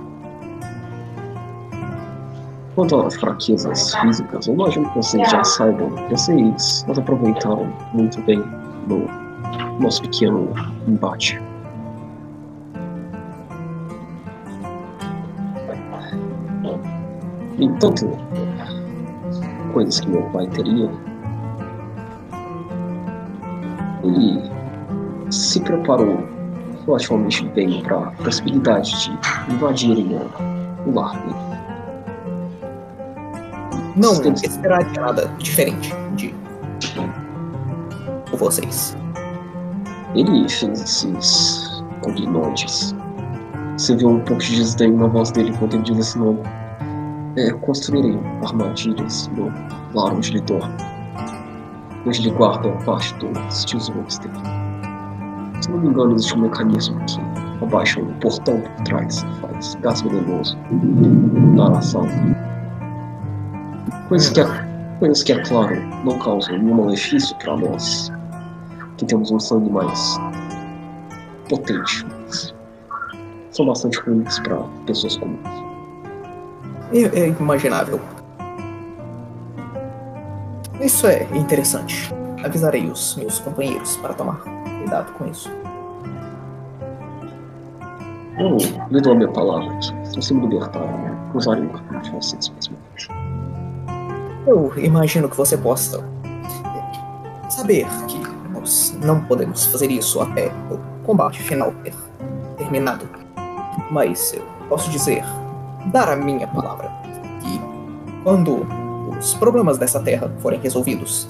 [2.76, 5.90] Quanto às fraquezas físicas, eu imagino que vocês já saibam.
[6.10, 8.42] Vocês aproveitaram muito bem
[8.88, 9.08] no
[9.80, 10.50] nosso pequeno
[10.88, 11.40] embate.
[17.60, 17.68] E
[19.72, 20.90] coisas que meu pai teria,
[24.04, 24.42] ele
[25.32, 26.24] se preparou
[26.86, 30.20] relativamente bem para a possibilidade de invadirem
[30.86, 31.54] o lar dele.
[33.96, 34.34] Não Sim.
[34.34, 36.34] esperaria nada diferente de
[38.38, 38.98] vocês.
[40.16, 42.96] Ele fez esses cognoses.
[43.78, 46.40] Você viu um pouco de desdém na voz dele enquanto ele diz esse nome.
[47.36, 49.52] É, construírem armadilhas no
[49.94, 50.93] lar onde ele dorme.
[52.06, 54.34] Onde ele guarda parte dos tesouros dele.
[55.62, 57.20] Se não me engano, existe um mecanismo que
[57.64, 60.58] abaixa um portão por trás e faz gás venenoso
[61.56, 62.10] na sala.
[64.10, 64.46] Coisas que, é,
[65.00, 68.12] coisas que, é claro, não causam nenhum malefício para nós,
[68.98, 70.20] que temos um sangue mais
[71.48, 72.06] potente,
[73.52, 75.64] são bastante ruins para pessoas comuns.
[76.92, 78.00] É, é imaginável.
[80.84, 82.14] Isso é interessante.
[82.44, 84.44] Avisarei os meus companheiros para tomar
[84.80, 85.50] cuidado com isso.
[88.38, 88.58] Eu
[88.92, 92.50] lhe dou a minha palavra se você me libertar, eu cruzarei o caminho de vocês
[92.50, 92.78] mesmo.
[94.46, 96.04] Eu imagino que você possa
[97.50, 98.20] saber que
[98.52, 101.96] nós não podemos fazer isso até o combate final ter
[102.58, 103.08] terminado.
[103.90, 105.24] Mas eu posso dizer,
[105.94, 106.92] dar a minha palavra,
[107.42, 107.62] que
[108.24, 108.83] quando
[109.19, 111.27] os problemas dessa terra forem resolvidos,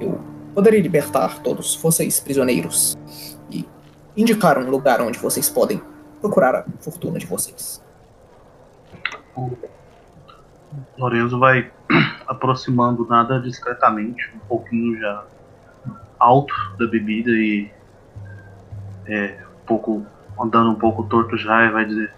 [0.00, 0.20] eu
[0.54, 2.96] poderei libertar todos vocês prisioneiros
[3.50, 3.66] e
[4.16, 5.80] indicar um lugar onde vocês podem
[6.20, 7.82] procurar a fortuna de vocês.
[9.36, 9.50] O
[10.96, 11.70] Lorenzo vai
[12.26, 15.24] aproximando nada discretamente, um pouquinho já
[16.18, 17.70] alto da bebida e
[19.06, 20.06] é, um pouco
[20.40, 22.12] andando um pouco torto já e vai dizer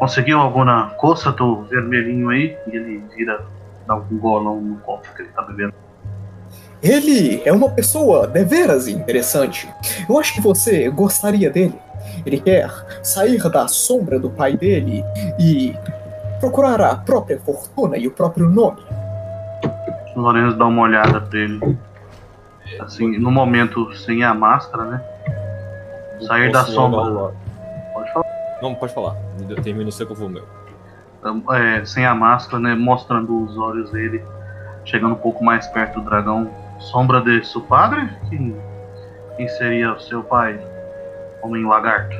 [0.00, 2.56] conseguiu alguma coça do vermelhinho aí?
[2.72, 3.44] E ele vira,
[3.90, 5.74] dá um golão no copo que ele tá bebendo.
[6.80, 9.68] Ele é uma pessoa deveras interessante.
[10.08, 11.74] Eu acho que você gostaria dele.
[12.24, 12.70] Ele quer
[13.02, 15.04] sair da sombra do pai dele
[15.38, 15.76] e
[16.38, 18.80] procurar a própria fortuna e o próprio nome.
[20.16, 21.78] O Lorenzo dá uma olhada pra ele.
[22.78, 25.04] Assim, no momento sem a máscara, né?
[26.22, 27.34] Sair da sombra.
[27.92, 28.26] Pode falar.
[28.62, 29.16] Não, pode falar.
[29.62, 30.59] Termina o seu que eu vou meu.
[31.52, 32.74] É, sem a máscara, né?
[32.74, 34.22] Mostrando os olhos dele,
[34.84, 36.50] chegando um pouco mais perto do dragão.
[36.78, 38.08] Sombra de seu padre?
[38.30, 38.56] Quem,
[39.36, 40.58] quem seria o seu pai?
[41.42, 42.16] Homem lagarto.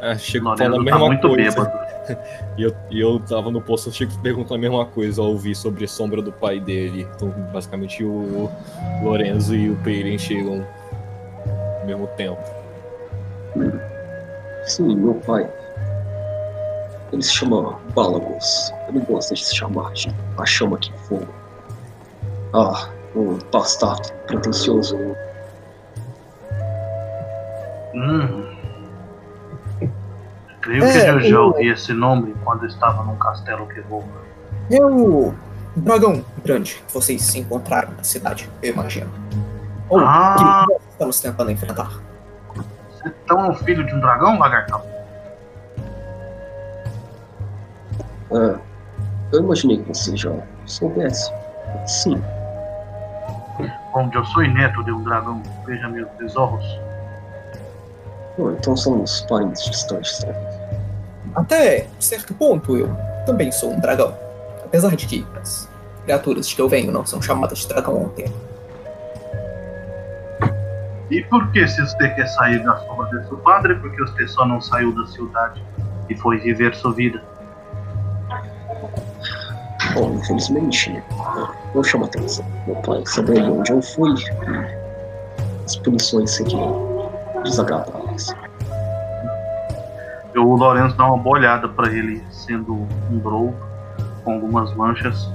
[0.00, 1.50] É, chego Lorenzo falando a tá mesma muito coisa.
[1.50, 1.84] bêbado.
[2.58, 5.56] E eu, e eu tava no posto, eu chego perguntando a mesma coisa ao ouvir
[5.56, 7.08] sobre a sombra do pai dele.
[7.16, 8.50] Então, basicamente, o
[9.02, 10.64] Lorenzo e o Peiren chegam
[11.80, 12.38] ao mesmo tempo.
[14.66, 15.48] Sim, meu pai.
[17.14, 18.74] Ele se chama Balagos.
[18.88, 21.28] Ele gosta de se chamar de a chama que fogo.
[22.52, 24.96] Ah, um bastardo pretensioso.
[27.94, 28.56] Hum.
[30.60, 34.02] Creio É, que eu já eu- ouvi esse nome quando estava num castelo que voa.
[34.72, 35.32] É o
[35.76, 39.10] dragão grande que vocês encontraram na cidade, eu imagino.
[39.88, 40.34] Ou Ah.
[40.66, 41.92] que nós estamos tentando enfrentar.
[42.90, 44.82] Você é um filho de um dragão, lagartão?
[48.34, 48.58] Ah,
[49.32, 50.32] eu imaginei que você já
[50.66, 51.32] soubesse.
[51.86, 52.22] Sim,
[53.94, 56.64] Onde eu sou neto de um dragão, veja meus tesouros.
[58.36, 60.34] Bom, então somos parentes distantes, né?
[61.36, 62.88] Até certo ponto, eu
[63.24, 64.12] também sou um dragão.
[64.64, 65.70] Apesar de que as
[66.02, 68.32] criaturas de que eu venho não são chamadas de dragão ontem.
[71.10, 73.76] E por que se você quer sair da sombra de seu padre?
[73.76, 75.62] Porque você só não saiu da cidade
[76.10, 77.22] e foi viver sua vida.
[79.96, 81.02] Infelizmente,
[81.74, 82.44] eu chamo a atenção.
[82.66, 84.12] Meu pai sabendo onde eu fui,
[85.64, 87.10] as punições seriam
[87.44, 88.34] desagradáveis.
[90.36, 92.74] O Lourenço dá uma boa olhada pra ele, sendo
[93.10, 93.54] um drow
[94.24, 95.30] com algumas manchas.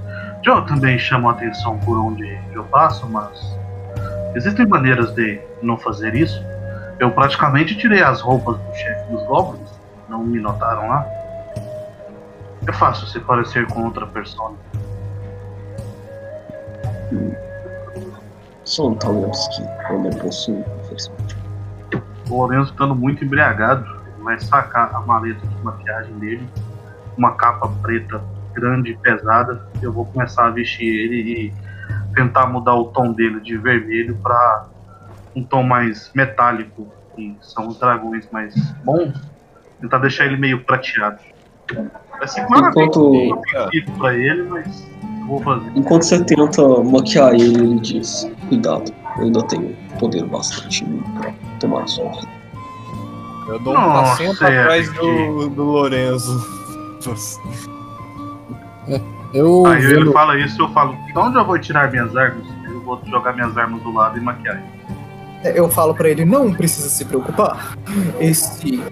[0.45, 3.57] Eu também chamo a atenção por onde eu passo, mas
[4.35, 6.43] existem maneiras de não fazer isso.
[6.99, 9.69] Eu praticamente tirei as roupas do chefe dos goblins,
[10.09, 11.05] não me notaram lá.
[12.67, 14.53] É fácil se parecer com outra pessoa.
[18.65, 21.35] São talentos que eu não possuo, infelizmente.
[22.29, 23.83] O Lourenço estando muito embriagado,
[24.13, 26.47] ele vai sacar a maleta de maquiagem dele,
[27.17, 28.21] uma capa preta
[28.53, 29.67] grande e pesada.
[29.81, 31.53] Eu vou começar a vestir ele e
[32.13, 34.67] tentar mudar o tom dele de vermelho para
[35.35, 38.53] um tom mais metálico, que são os dragões mais
[38.83, 39.19] bons.
[39.81, 41.19] Tentar deixar ele meio prateado.
[42.19, 43.41] Vai ser claramente Enquanto-
[43.97, 44.87] pra ele, mas
[45.27, 45.71] vou fazer.
[45.75, 51.31] Enquanto você tenta maquiar ele, ele diz: Cuidado, eu ainda tenho poder bastante mim pra
[51.59, 52.27] tomar a sua vida.
[53.47, 56.59] Eu dou um Nossa, passinho pra é, trás que- do, do Lorenzo.
[59.33, 62.45] Eu Aí ele vendo, fala isso, eu falo, de onde eu vou tirar minhas armas?
[62.65, 64.55] Eu vou jogar minhas armas do lado e maquiar
[65.43, 65.57] ele.
[65.57, 67.77] Eu falo pra ele, não precisa se preocupar.
[68.19, 68.83] Esse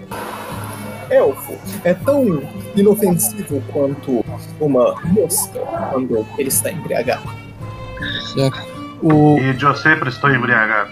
[1.10, 2.42] elfo é tão
[2.76, 4.24] inofensivo quanto
[4.60, 5.58] uma mosca
[5.90, 7.22] quando ele está embriagado.
[9.02, 10.90] o, E eu sempre estou embriagado.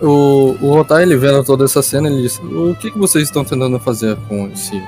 [0.00, 3.44] o, o Rotai, ele vendo toda essa cena, ele diz: O que, que vocês estão
[3.44, 4.82] tentando fazer com esse.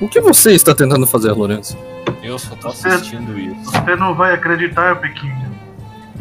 [0.00, 1.76] O que você está tentando fazer, Lourenço?
[2.22, 3.70] Eu só tô Você- assistindo isso.
[3.70, 5.54] Você não vai acreditar, pequeno.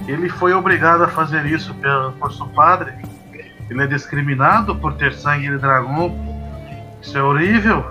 [0.07, 1.73] Ele foi obrigado a fazer isso
[2.19, 2.93] por seu padre.
[3.69, 6.13] Ele é discriminado por ter sangue de dragão.
[7.03, 7.83] Isso é horrível.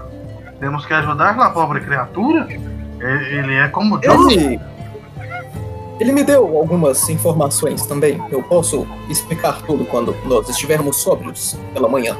[0.58, 2.48] Temos que ajudar aquela pobre criatura.
[3.00, 4.32] Ele é como Deus.
[4.32, 4.60] Ele.
[6.00, 8.20] Ele me deu algumas informações também.
[8.30, 12.16] Eu posso explicar tudo quando nós estivermos sóbrios pela manhã.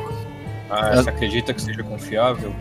[0.70, 2.54] Ah, você acredita que seja confiável?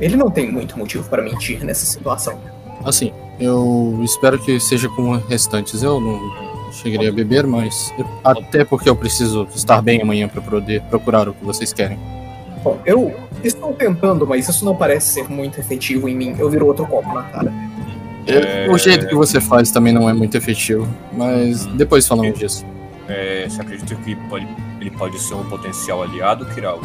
[0.00, 2.40] Ele não tem muito motivo para mentir nessa situação.
[2.84, 5.82] Assim, eu espero que seja como restantes.
[5.82, 7.94] Eu não chegaria a beber, mas.
[8.24, 11.98] Até porque eu preciso estar bem amanhã para poder procurar o que vocês querem.
[12.62, 13.14] Bom, eu
[13.44, 16.36] estou tentando, mas isso não parece ser muito efetivo em mim.
[16.38, 17.52] Eu viro outro copo na cara.
[18.26, 18.68] É.
[18.70, 22.66] O jeito que você faz também não é muito efetivo, mas depois falamos disso.
[23.08, 24.46] É, você acredita que pode,
[24.80, 26.80] ele pode ser um potencial aliado, Kiral?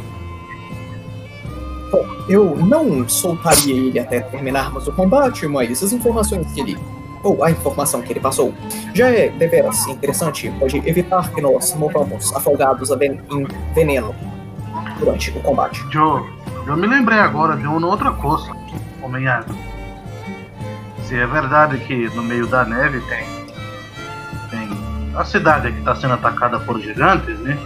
[1.91, 6.77] Bom, eu não soltaria ele até terminarmos o combate, mas as informações que ele.
[7.23, 8.53] ou a informação que ele passou
[8.93, 10.51] já é deveras interessante.
[10.59, 13.45] Pode evitar que nós morramos afogados a ven- em
[13.75, 14.15] veneno
[14.99, 15.83] durante o combate.
[15.93, 16.27] Eu,
[16.65, 18.51] eu me lembrei agora de uma outra coisa,
[19.01, 19.55] Homem-Água.
[21.03, 23.25] Se é verdade que no meio da neve tem,
[24.49, 27.57] tem a cidade que está sendo atacada por gigantes, né?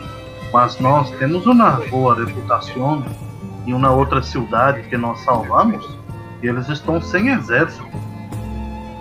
[0.51, 3.05] Mas nós temos uma boa reputação
[3.65, 5.97] em uma outra cidade que nós salvamos
[6.41, 7.85] e eles estão sem exército.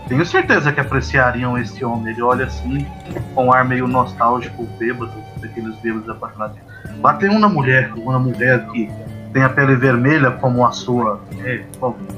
[0.09, 2.12] Tenho certeza que apreciariam esse homem.
[2.12, 2.87] Ele olha assim,
[3.35, 6.59] com um ar meio nostálgico, bêbado, daqueles bêbados apaixonados.
[7.01, 8.91] Bater uma mulher, uma mulher que
[9.33, 11.63] tem a pele vermelha como a sua, é,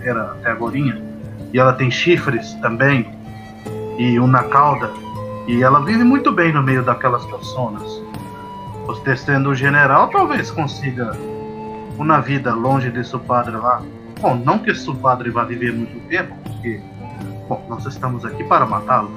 [0.03, 3.11] era até agora, e ela tem chifres também,
[3.99, 4.91] e uma cauda,
[5.47, 8.03] e ela vive muito bem no meio daquelas pessoas.
[8.87, 11.17] Você sendo general, talvez consiga
[11.99, 13.83] uma vida longe de seu padre lá.
[14.21, 16.81] Bom, não que seu padre vá viver muito tempo, porque,
[17.49, 19.11] bom, nós estamos aqui para matá-lo.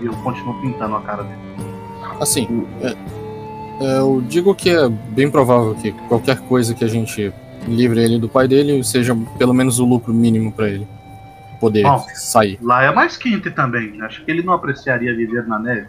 [0.00, 1.38] E eu continuo pintando a cara dele.
[2.20, 2.96] Assim, é,
[3.84, 7.32] eu digo que é bem provável que qualquer coisa que a gente
[7.66, 10.86] livre ele do pai dele seja pelo menos o lucro mínimo para ele
[11.60, 12.58] poder Bom, sair.
[12.60, 14.00] Lá é mais quente também.
[14.02, 15.86] Acho que ele não apreciaria viver na neve.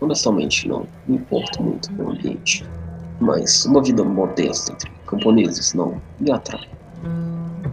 [0.00, 2.64] Honestamente, não me importo muito com o ambiente.
[3.20, 6.66] Mas uma vida modesta entre camponeses não me atrai.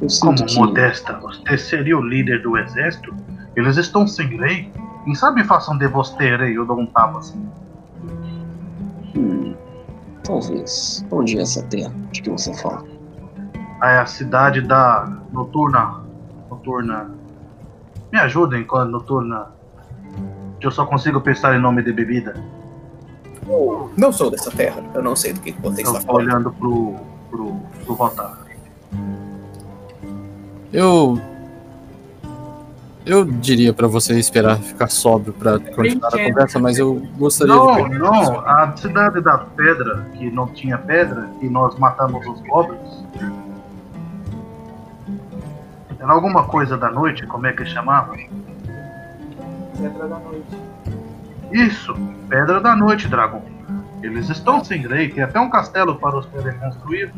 [0.01, 0.55] Eu sinto Como que.
[0.55, 3.15] modesta, você seria o líder do exército?
[3.55, 4.69] Eles estão sem rei?
[5.07, 6.57] Quem sabe façam de você rei?
[6.57, 7.41] Eu dou um tapa assim.
[9.15, 9.55] Hum,
[10.21, 11.05] talvez.
[11.09, 12.83] Onde é essa terra de que você fala?
[13.83, 16.03] É a cidade da noturna.
[16.49, 17.09] Noturna.
[18.11, 19.47] Me ajudem com a noturna.
[20.59, 22.35] Que eu só consigo pensar em nome de bebida.
[23.47, 26.27] Eu não sou dessa terra, eu não sei do que você Eu está falando.
[26.27, 26.95] olhando pro.
[27.29, 27.55] pro.
[27.85, 28.37] pro Rotar.
[30.73, 31.17] Eu.
[33.07, 37.59] Eu diria pra você esperar ficar sóbrio pra continuar a conversa, mas eu gostaria de.
[37.59, 42.41] Não, perguntar- não, a cidade da pedra, que não tinha pedra, que nós matamos os
[42.41, 43.03] goblins.
[45.99, 48.15] Era alguma coisa da noite, como é que chamava?
[49.77, 50.57] Pedra da noite.
[51.51, 51.95] Isso,
[52.29, 53.41] Pedra da Noite, dragão.
[54.03, 57.13] Eles estão sem rei, tem até um castelo para os terem construído.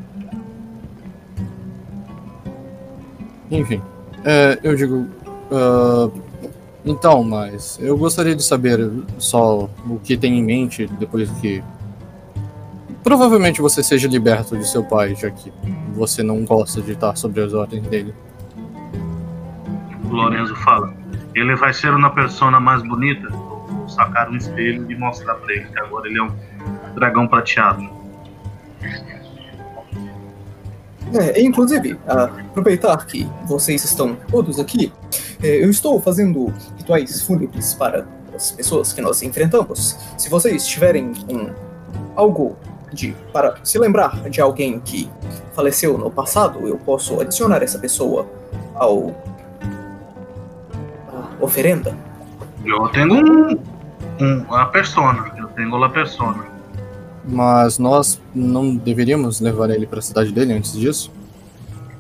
[3.52, 3.82] Enfim,
[4.24, 5.07] é, eu digo.
[5.52, 6.10] Ah,
[6.86, 11.64] então, mas eu gostaria de saber só o que tem em mente depois que.
[13.04, 15.52] Provavelmente você seja liberto de seu pai, já que
[15.94, 18.14] você não gosta de estar sobre as ordens dele.
[20.06, 20.94] O Lorenzo fala.
[21.36, 23.30] Ele vai ser uma persona mais bonita.
[23.30, 26.32] Vou sacar um espelho e mostrar pra ele que agora ele é um
[26.96, 27.88] dragão prateado.
[31.14, 34.92] É, inclusive, a- aproveitar que vocês estão todos aqui,
[35.41, 38.06] eu estou fazendo rituais fúnebres para
[38.36, 39.98] as pessoas que nós enfrentamos.
[40.18, 41.49] Se vocês tiverem um,
[42.16, 42.57] algo
[42.91, 45.10] de para se lembrar de alguém que
[45.53, 48.28] faleceu no passado, eu posso adicionar essa pessoa
[48.76, 49.16] ao
[51.07, 51.95] à oferenda.
[52.66, 53.60] Eu tenho um,
[54.20, 55.32] um, uma persona.
[55.38, 56.45] Eu tenho a persona.
[57.26, 61.11] Mas nós não deveríamos levar ele para a cidade dele antes disso?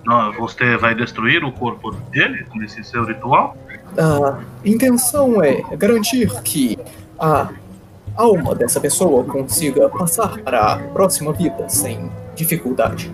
[0.09, 3.55] Não, você vai destruir o corpo dele nesse seu ritual?
[3.95, 6.79] A intenção é garantir que
[7.19, 7.47] a
[8.15, 13.13] alma dessa pessoa consiga passar para a próxima vida sem dificuldade.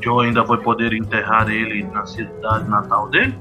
[0.00, 3.36] Eu ainda vou poder enterrar ele na cidade natal dele?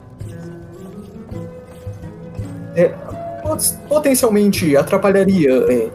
[3.43, 5.91] Pot- Potencialmente atrapalharia é,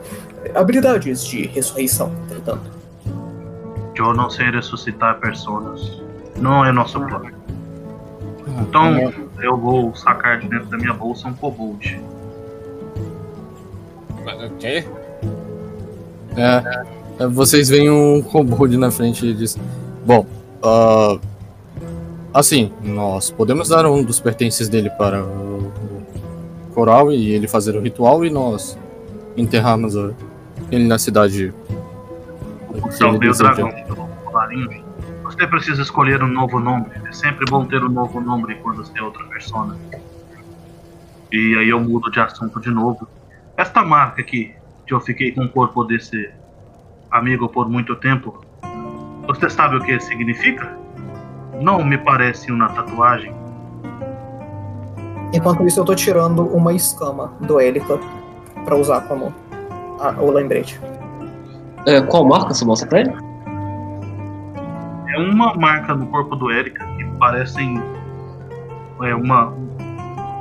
[0.55, 2.70] habilidades de ressurreição, entretanto.
[3.97, 6.00] Eu não sei ressuscitar personas.
[6.41, 7.31] Não é nosso plano.
[8.61, 9.12] Então
[9.43, 12.01] eu vou sacar de dentro da minha bolsa um kobold.
[14.25, 14.85] O quê?
[16.37, 16.85] É,
[17.19, 19.59] é, vocês veem um kobold na frente e diz:
[20.05, 20.27] Bom,
[20.62, 21.19] ah,
[22.33, 25.73] assim, nós podemos dar um dos pertences dele para o,
[26.69, 28.79] o coral e ele fazer o ritual e nós
[29.37, 29.95] enterrarmos
[30.71, 31.53] ele na cidade.
[32.91, 34.90] Salvei o dragão pelo colarinho.
[35.41, 36.85] Você precisa escolher um novo nome.
[37.09, 39.75] É sempre bom ter um novo nome quando você é outra persona.
[41.33, 43.09] E aí eu mudo de assunto de novo.
[43.57, 44.55] Esta marca aqui,
[44.87, 46.29] que eu fiquei com o corpo desse
[47.11, 48.45] amigo por muito tempo,
[49.27, 50.77] você sabe o que significa?
[51.59, 53.35] Não me parece uma tatuagem.
[55.33, 57.99] Enquanto isso, eu tô tirando uma escama do Elita
[58.67, 59.35] para usar como
[59.99, 60.79] a- o lembrete.
[61.87, 63.30] É, qual marca você mostra pra ele?
[65.15, 67.81] É uma marca no corpo do Erika que parecem
[69.03, 69.53] é, uma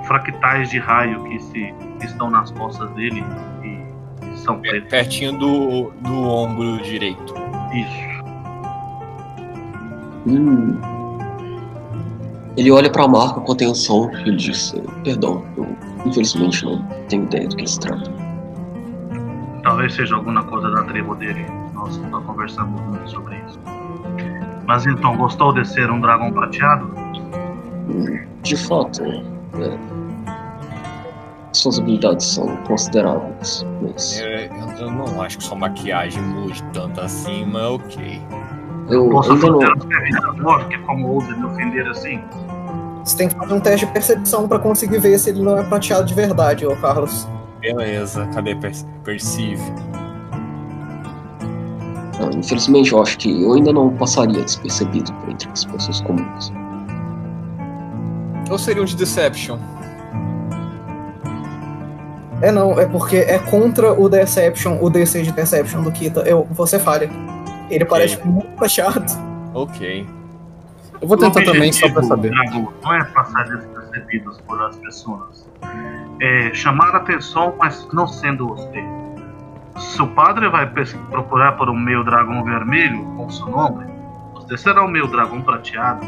[0.05, 3.23] fractais de raio que se que estão nas costas dele
[3.63, 4.89] e são É, pretos.
[4.89, 7.33] pertinho do, do ombro direito.
[7.73, 8.19] Isso.
[10.27, 10.77] Hum.
[12.57, 14.73] Ele olha pra marca com atenção e ele diz:
[15.03, 15.67] Perdão, eu
[16.05, 18.11] infelizmente não tenho ideia do que se trata.
[19.63, 21.45] Talvez seja alguma coisa da tribo dele.
[21.73, 23.59] Nós nós conversamos muito sobre isso.
[24.69, 26.91] Mas então, gostou de ser um dragão prateado?
[28.43, 29.77] De fato, é.
[31.51, 37.01] suas habilidades são consideráveis, mas É, eu, eu não acho que sua maquiagem mude tanto
[37.01, 38.21] assim, mas ok.
[38.91, 39.59] eu Posso ainda não.
[39.59, 42.23] fazer um revisador, que como ousa me ofender assim?
[43.03, 45.63] Você tem que fazer um teste de percepção pra conseguir ver se ele não é
[45.63, 47.27] prateado de verdade, ô Carlos.
[47.59, 48.71] Beleza, cadê per
[49.03, 49.63] Perceive?
[52.37, 56.51] Infelizmente, eu acho que eu ainda não passaria despercebido por entre as pessoas comuns.
[58.49, 59.57] Ou seria um de Deception?
[62.41, 66.21] É não, é porque é contra o Deception, o DC de Deception do Kita.
[66.21, 67.09] Eu, você falha.
[67.69, 69.05] Ele parece muito prateado.
[69.53, 70.07] Ok.
[71.01, 72.29] Eu vou tentar também só pra objetivo, saber.
[72.31, 75.47] Drago, não é passar despercebidos por as pessoas.
[76.21, 78.83] É chamar a atenção, mas não sendo você.
[79.79, 80.69] Se o padre vai
[81.09, 83.85] procurar por um meu dragão vermelho com seu nome,
[84.33, 86.05] você será o meu dragão prateado.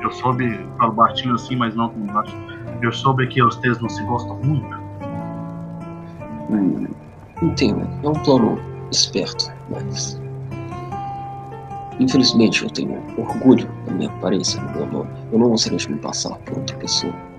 [0.00, 2.36] Eu soube, falo baixinho assim, mas não tão baixo.
[2.80, 4.78] Eu soube que vocês não se gostam muito.
[6.48, 6.86] Hum,
[7.42, 8.58] entendo, é um plano
[8.90, 10.20] esperto, mas.
[11.98, 15.10] Infelizmente, eu tenho orgulho da minha aparência do meu nome.
[15.32, 17.29] Eu não gostaria de me passar por outra pessoa.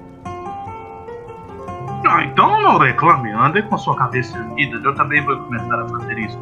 [2.06, 4.80] Ah, então não reclame, ande com sua cabeça erguida.
[4.84, 6.38] Eu também vou começar a fazer isso.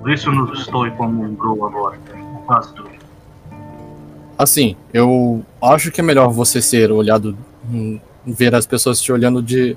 [0.00, 1.98] Por isso eu não estou como um grow agora.
[2.46, 2.88] Quase tudo.
[4.38, 7.36] Assim, eu acho que é melhor você ser olhado,
[7.68, 9.76] hum, ver as pessoas te olhando de,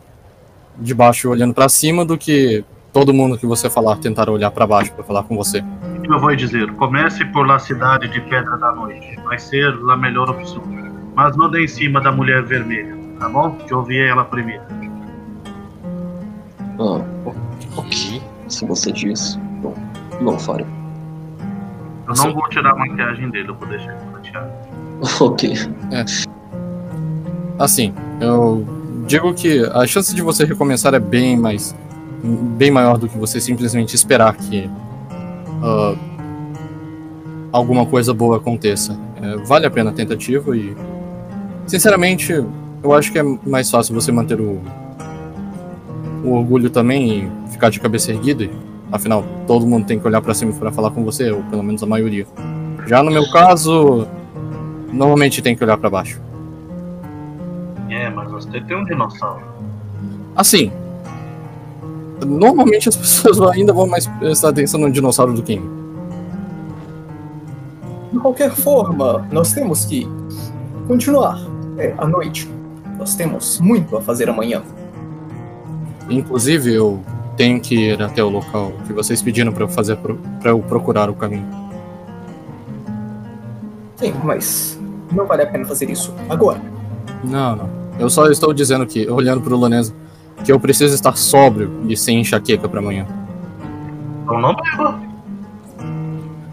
[0.77, 4.67] de baixo olhando pra cima do que todo mundo que você falar tentar olhar pra
[4.67, 5.63] baixo pra falar com você.
[6.03, 9.17] Eu vou dizer, comece por la cidade de Pedra da Noite.
[9.23, 10.61] Vai ser a melhor opção.
[11.15, 13.51] Mas não dê em cima da mulher vermelha, tá bom?
[13.51, 14.63] Que eu ouvi ela primeiro.
[16.79, 17.01] Ah,
[17.77, 18.21] ok.
[18.47, 19.73] Se você diz, não,
[20.19, 20.65] não farei.
[22.07, 22.27] Eu Sim.
[22.27, 24.51] não vou tirar a maquiagem dele, eu vou deixar ele prateado.
[25.21, 25.53] ok.
[27.59, 28.65] Assim, eu
[29.05, 31.75] digo que a chance de você recomeçar é bem mais.
[32.23, 34.67] bem maior do que você simplesmente esperar que
[35.61, 35.95] ah,
[37.51, 38.99] alguma coisa boa aconteça.
[39.21, 40.75] É, vale a pena a tentativa e.
[41.67, 42.43] Sinceramente,
[42.83, 44.61] eu acho que é mais fácil você manter o.
[46.23, 48.49] o orgulho também e ficar de cabeça erguida.
[48.91, 51.81] Afinal, todo mundo tem que olhar pra cima pra falar com você, ou pelo menos
[51.81, 52.25] a maioria.
[52.87, 54.07] Já no meu caso,
[54.91, 56.19] normalmente tem que olhar pra baixo.
[57.89, 59.43] É, mas você tem um dinossauro.
[60.35, 60.71] Assim,
[62.25, 65.81] normalmente as pessoas ainda vão mais prestar atenção no dinossauro do que em mim.
[68.11, 70.07] De qualquer forma, nós temos que
[70.87, 71.39] continuar.
[71.77, 72.49] É, à noite.
[73.01, 74.61] Nós temos muito a fazer amanhã.
[76.07, 76.99] Inclusive, eu
[77.35, 80.59] tenho que ir até o local que vocês pediram pra eu fazer pro- pra eu
[80.59, 81.47] procurar o caminho.
[83.95, 84.79] Sim, mas
[85.11, 86.61] não vale a pena fazer isso agora.
[87.23, 87.69] Não, não.
[87.97, 89.95] Eu só estou dizendo que, olhando pro Lanesa,
[90.45, 93.07] que eu preciso estar sóbrio e sem enxaqueca pra amanhã.
[94.23, 94.99] Então não beba.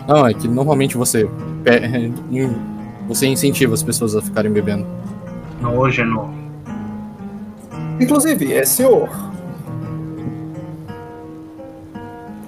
[0.07, 1.29] Não, é que normalmente você
[1.62, 2.11] pe-
[3.07, 4.87] você incentiva as pessoas a ficarem bebendo.
[5.60, 6.32] Não, hoje não.
[8.01, 9.09] Inclusive, é senhor.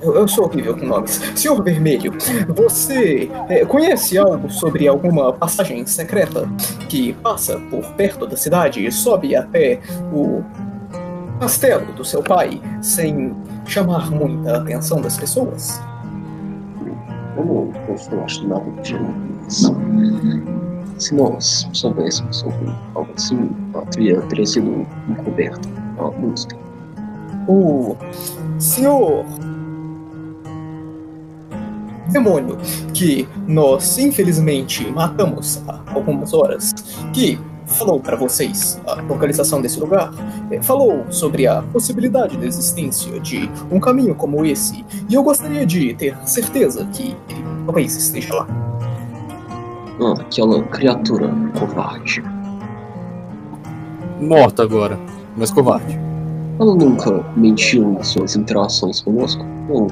[0.00, 1.20] Eu, eu sou horrível com nomes.
[1.34, 2.12] Senhor Vermelho,
[2.48, 6.48] você é, conhece algo sobre alguma passagem secreta
[6.88, 9.80] que passa por perto da cidade e sobe até
[10.12, 10.42] o
[11.38, 13.34] castelo do seu pai sem
[13.66, 15.80] chamar muita atenção das pessoas?
[17.36, 18.94] Eu não, eu não acho nada de
[19.50, 19.64] mas
[21.00, 25.68] se nós soubéssemos sobre algo assim, ela teria, teria sido encoberta
[27.48, 27.96] o
[28.58, 29.24] senhor
[32.12, 32.58] demônio
[32.92, 36.72] que nós infelizmente matamos há algumas horas,
[37.12, 40.12] que falou para vocês a localização desse lugar,
[40.50, 45.64] eh, falou sobre a possibilidade da existência de um caminho como esse, e eu gostaria
[45.64, 48.69] de ter certeza que ele talvez esteja lá.
[50.00, 52.22] Ah, aquela criatura covarde.
[54.20, 54.98] Morta agora,
[55.36, 55.98] mas covarde.
[56.58, 59.44] Ela nunca mentiu em suas interações conosco?
[59.68, 59.88] Ou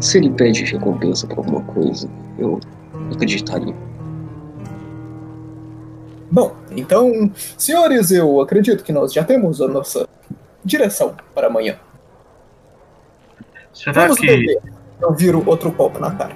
[0.00, 2.08] se ele pede recompensa por alguma coisa,
[2.38, 2.58] eu
[3.12, 3.74] acreditaria.
[6.30, 10.08] Bom, então, senhores, eu acredito que nós já temos a nossa
[10.64, 11.76] direção para amanhã.
[13.72, 14.60] Será Vamos que, beber.
[15.00, 16.34] Eu viro outro copo na cara.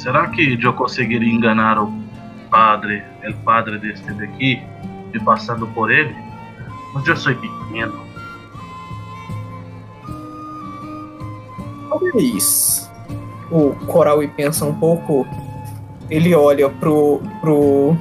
[0.00, 1.92] Será que eu conseguiria enganar o
[2.50, 4.62] padre, o padre deste daqui,
[5.12, 6.14] e passando por ele?
[6.94, 8.00] Mas eu sou pequeno.
[11.88, 12.90] Talvez
[13.50, 15.26] o Coral e pensa um pouco.
[16.08, 17.20] Ele olha pro.
[17.40, 17.96] pro.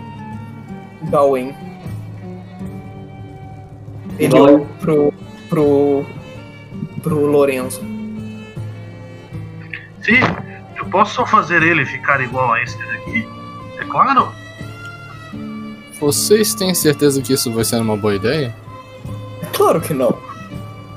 [1.03, 1.53] Gawain.
[4.17, 5.13] Ele olha pro,
[5.49, 6.05] pro,
[7.01, 7.81] pro Lorenzo.
[10.01, 10.19] Sim,
[10.91, 13.27] posso só fazer ele ficar igual a esse daqui?
[13.77, 14.31] É claro.
[15.99, 18.55] Vocês têm certeza que isso vai ser uma boa ideia?
[19.53, 20.17] Claro que não.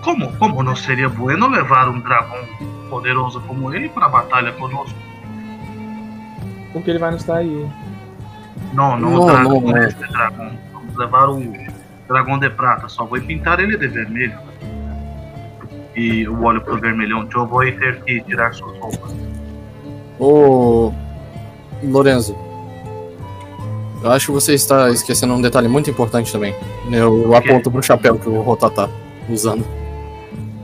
[0.02, 2.44] Como, como não seria bueno levar um dragão
[2.88, 4.96] poderoso como ele para a batalha conosco?
[6.72, 7.68] Porque ele vai nos trair.
[8.72, 9.76] Não, não, Não, o dragão, não, não.
[9.78, 10.52] este dragão.
[10.72, 11.42] Vamos levar o
[12.08, 12.88] dragão de prata.
[12.88, 14.38] Só vou pintar ele de vermelho.
[15.94, 17.28] E eu olho pro vermelhão.
[17.34, 19.14] Eu vou ter que tirar suas roupas.
[20.18, 20.92] Ô.
[21.82, 22.36] Lorenzo.
[24.02, 26.54] Eu acho que você está esquecendo um detalhe muito importante também.
[26.90, 28.88] Eu aponto pro chapéu que o Rota tá
[29.28, 29.64] usando.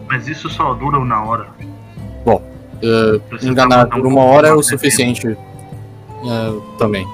[0.08, 1.46] Mas isso só dura uma hora.
[2.82, 5.36] É, Precisa enganar por uma hora é o de suficiente é,
[6.78, 7.06] também,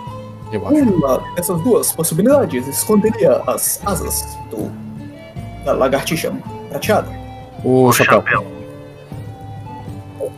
[0.52, 0.76] eu acho.
[0.76, 4.70] Uma dessas duas possibilidades esconderia as asas do,
[5.64, 6.32] da lagartixa
[6.68, 7.08] prateada.
[7.64, 8.22] O O chapéu.
[8.22, 8.44] chapéu.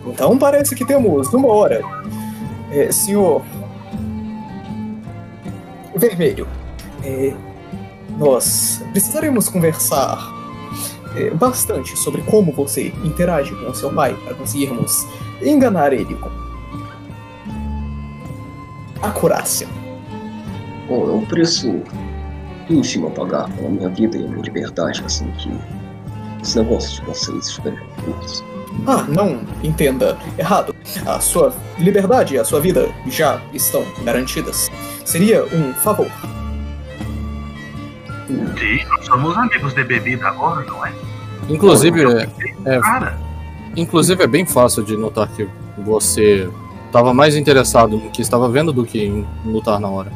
[0.07, 1.81] Então parece que temos uma hora.
[2.70, 3.43] É, senhor
[5.94, 6.47] Vermelho,
[7.03, 7.35] é,
[8.19, 10.19] nós precisaremos conversar
[11.16, 15.07] é, bastante sobre como você interage com seu pai para conseguirmos
[15.43, 16.31] enganar ele com
[19.01, 19.66] acurácia.
[20.86, 21.82] Bom, é um preço
[22.69, 25.51] ínfimo a pagar pela minha vida e a minha liberdade, assim que
[26.43, 28.44] esse negócio de vocês estiverem curtos.
[28.86, 30.74] Ah, não entenda errado.
[31.07, 34.70] A sua liberdade e a sua vida já estão garantidas.
[35.05, 36.09] Seria um favor.
[38.28, 40.93] Sim, nós somos amigos de bebida agora, não é?
[41.48, 42.28] Inclusive, é,
[42.65, 43.16] é, Cara,
[43.77, 45.48] inclusive é bem fácil de notar que
[45.78, 46.48] você
[46.86, 50.11] estava mais interessado no que estava vendo do que em lutar na hora.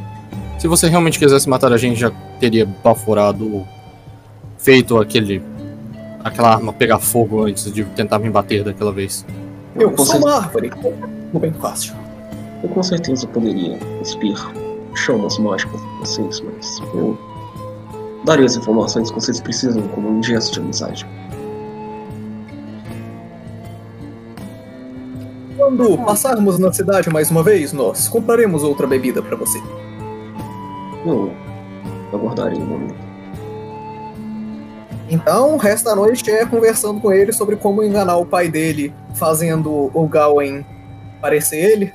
[0.59, 2.11] Se você realmente quisesse matar a gente, já
[2.41, 3.67] teria baforado,
[4.59, 5.43] feito aquele
[6.25, 9.25] aquela arma pegar fogo antes de tentar me bater daquela vez.
[9.75, 10.71] Eu com sou uma árvore.
[11.33, 11.95] Bem fácil.
[12.63, 14.37] eu com certeza poderia cuspir
[14.95, 17.19] chamas mágicas de vocês, mas eu
[18.25, 21.07] daria as informações que vocês precisam como um gesto de amizade.
[25.57, 29.59] Quando passarmos na cidade mais uma vez, nós compraremos outra bebida para você.
[31.07, 31.33] Eu
[32.13, 33.10] aguardarei um momento.
[35.11, 38.95] Então, o resto da noite é conversando com ele sobre como enganar o pai dele,
[39.15, 40.65] fazendo o Gawain
[41.21, 41.93] parecer ele.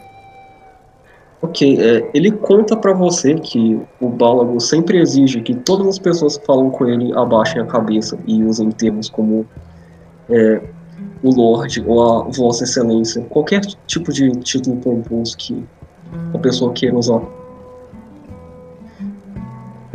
[1.41, 6.37] Ok, é, ele conta pra você que o Bálago sempre exige que todas as pessoas
[6.37, 9.45] que falam com ele abaixem a cabeça e usem termos como
[10.29, 10.61] é,
[11.23, 15.63] o Lorde ou a Vossa Excelência, qualquer tipo de título pomposo que
[16.33, 17.21] a pessoa queira usar.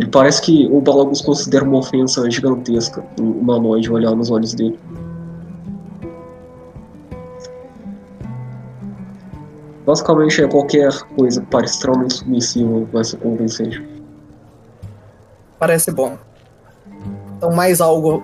[0.01, 4.79] Ele parece que o Balagos considera uma ofensa gigantesca um humanoide olhar nos olhos dele.
[9.85, 13.87] Basicamente é qualquer coisa que parece extremamente submissiva vai ser convincente.
[15.59, 16.17] Parece bom.
[17.37, 18.23] Então, mais algo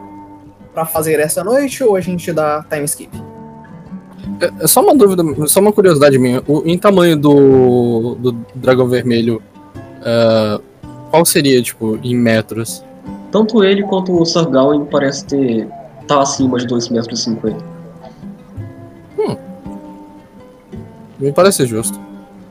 [0.72, 3.10] pra fazer essa noite ou a gente dá time skip?
[4.40, 6.42] É, é só uma dúvida, só uma curiosidade minha.
[6.48, 9.42] O, em tamanho do, do dragão vermelho,
[10.02, 10.60] é,
[11.10, 12.84] qual seria, tipo, em metros?
[13.30, 15.68] Tanto ele quanto o Sargawen parece ter.
[16.06, 17.26] tá acima de 2,50 metros.
[21.18, 21.98] Me parece justo.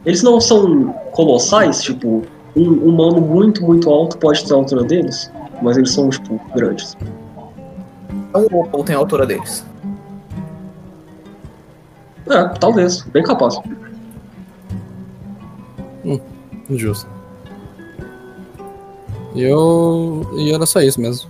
[0.06, 2.24] Eles não são colossais, tipo,
[2.56, 6.98] um humano muito, muito alto pode ter a altura deles, mas eles são, tipo, grandes.
[8.30, 9.66] Então, o tem a altura deles.
[12.28, 13.60] É, talvez, bem capaz.
[16.70, 17.15] Justo.
[19.36, 20.28] E eu.
[20.38, 21.30] E era só isso mesmo.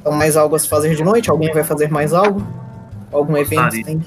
[0.00, 1.30] Então, mais algo a se fazer de noite?
[1.30, 2.42] Alguém vai fazer mais algo?
[3.12, 3.60] Algum evento?
[3.62, 3.84] Gostaria.
[3.84, 4.02] Tem?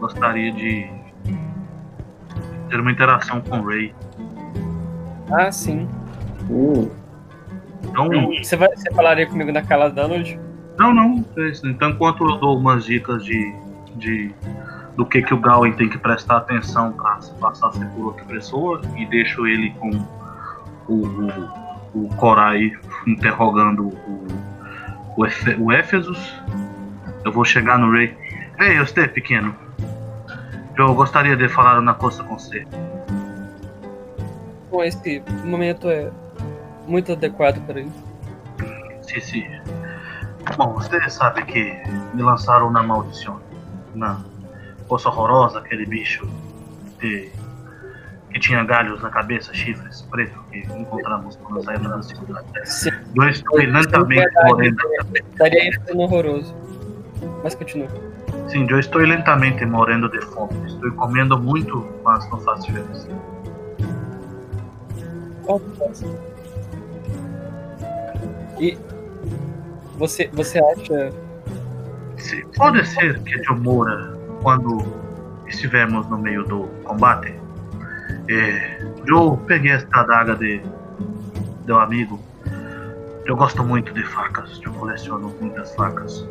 [0.00, 0.90] gostaria de
[2.70, 3.94] ter uma interação com o Ray.
[5.30, 5.86] Ah, sim.
[6.50, 6.88] Hum,
[7.84, 8.08] Então,
[8.42, 10.38] Você, vai, você falaria comigo naquela da noite?
[10.78, 11.24] não, não.
[11.36, 11.52] é.
[11.64, 13.54] Então, enquanto eu dou umas dicas de,
[13.96, 14.34] de
[14.96, 18.06] do que, que o Gawain tem que prestar atenção para se passar a ser por
[18.06, 19.90] outra pessoa e deixo ele com
[20.88, 21.06] o,
[21.94, 22.72] o, o Korai
[23.06, 24.26] interrogando o,
[25.16, 26.34] o, Efe, o Éfesos,
[27.24, 28.16] eu vou chegar no Ray.
[28.58, 29.54] Ei, você pequeno.
[30.76, 32.66] Eu gostaria de falar uma coisa com você.
[34.70, 36.10] Bom, esse momento é
[36.86, 38.04] muito adequado para isso.
[39.02, 39.44] Sim, sim.
[40.56, 41.76] Bom, você sabe que
[42.14, 43.40] me lançaram na maldição.
[43.94, 44.20] Na
[44.88, 46.28] poça horrorosa, aquele bicho
[48.32, 52.46] que tinha galhos na cabeça, chifres pretos, que encontramos quando saímos da cidade.
[52.64, 52.90] Sim,
[53.28, 54.76] estou lentamente morrendo.
[55.32, 56.54] Estaria sendo horroroso.
[57.42, 57.88] Mas continua.
[58.48, 60.52] Sim, eu estou lentamente morrendo de fome.
[60.66, 63.08] Estou comendo muito, mas não faz diferença.
[68.58, 68.76] E
[69.96, 71.12] você, você acha.
[72.16, 74.12] Se- Pode ser que eu mora
[74.42, 74.84] quando
[75.46, 77.34] estivermos no meio do combate.
[78.30, 80.62] É, eu peguei esta adaga de
[81.66, 82.20] meu amigo.
[83.26, 86.26] Eu gosto muito de facas, eu coleciono muitas facas.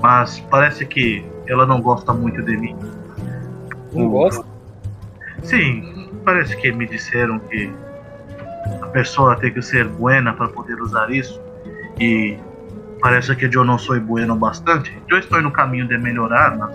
[0.00, 2.76] Mas parece que ela não gosta muito de mim.
[3.92, 4.44] Não gosta?
[5.42, 7.70] Sim, parece que me disseram que
[8.82, 11.40] a pessoa tem que ser buena para poder usar isso.
[12.00, 12.38] E
[13.00, 14.98] parece que eu não sou bueno bastante.
[15.08, 16.74] Eu estou no caminho de melhorar, mas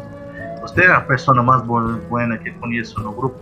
[0.61, 3.39] você é a pessoa mais boa- buena que conheço no grupo.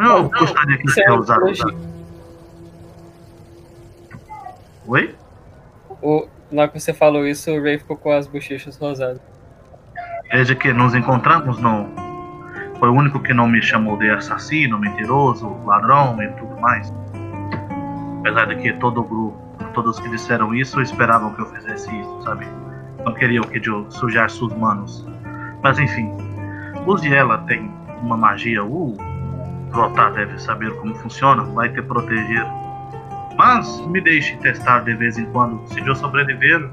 [0.00, 1.40] Eu gostaria que você é usasse.
[1.40, 1.88] elogio.
[4.86, 5.14] Oi?
[6.00, 9.20] O, na hora que você falou isso, o Ray ficou com as bochechas rosadas.
[10.30, 11.88] Desde que nos encontramos, não.
[12.78, 16.92] Foi o único que não me chamou de assassino, mentiroso, ladrão e tudo mais.
[18.20, 19.38] Apesar de que todo o grupo,
[19.74, 22.46] todos que disseram isso esperavam que eu fizesse isso, sabe?
[23.04, 25.04] Não queriam que eu sujasse suas manos.
[25.62, 26.12] Mas enfim,
[26.86, 27.70] use ela tem
[28.02, 28.64] uma magia.
[28.64, 28.96] O
[29.72, 32.46] Trotar deve saber como funciona, vai te proteger.
[33.36, 35.60] Mas me deixe testar de vez em quando.
[35.68, 36.68] Se eu sobreviver,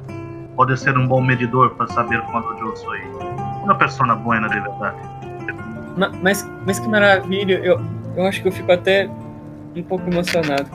[0.55, 2.95] pode ser um bom medidor para saber quando eu sou
[3.63, 4.97] uma pessoa boa de verdade.
[5.97, 7.79] Ma- Mas, mas que maravilha, eu,
[8.15, 9.09] eu acho que eu fico até
[9.75, 10.69] um pouco emocionado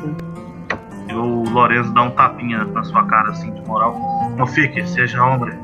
[1.09, 3.99] E o Lorenzo dá um tapinha na sua cara assim de moral.
[4.37, 5.55] Não fique, seja homem.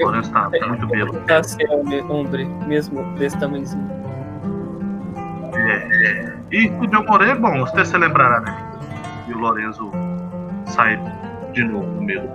[0.00, 1.12] O Lorenzo tá muito belo.
[1.12, 3.99] tentar ser homem, mesmo desse tamanhozinho.
[5.70, 6.32] É.
[6.52, 8.56] E se eu morrer, bom, você se lembrará dele.
[9.28, 9.90] E o Lorenzo
[10.66, 11.00] sai
[11.52, 12.28] de novo no meio do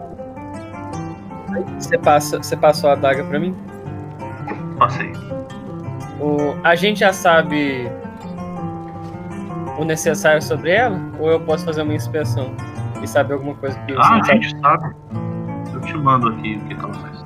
[1.79, 3.55] Você, passa, você passou a adaga pra mim?
[4.77, 5.13] passeio.
[6.19, 7.89] O, a gente já sabe
[9.77, 10.99] o necessário sobre ela?
[11.19, 12.51] Ou eu posso fazer uma inspeção
[13.01, 14.41] e saber alguma coisa que Ah, não a sabe?
[14.43, 14.95] gente sabe.
[15.73, 17.25] Eu te mando aqui o que que ela faz.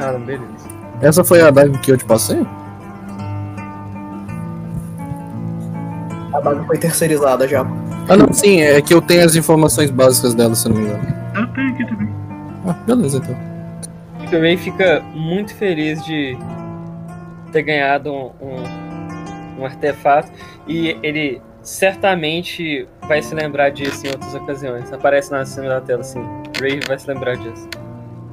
[0.00, 0.68] Ah, beleza.
[1.00, 2.46] Essa foi a dive que eu te passei?
[6.36, 7.62] A daga foi terceirizada já.
[8.08, 10.86] Ah, não, sim, é que eu tenho as informações básicas dela, se eu não me
[10.88, 11.06] engano.
[11.34, 12.08] Eu tenho aqui também.
[12.66, 13.36] Ah, beleza, então.
[14.38, 16.36] O Ray fica muito feliz de
[17.52, 20.28] ter ganhado um, um, um artefato
[20.66, 24.92] e ele certamente vai se lembrar disso em outras ocasiões.
[24.92, 26.20] Aparece na cena da tela assim,
[26.60, 27.68] Ray vai se lembrar disso.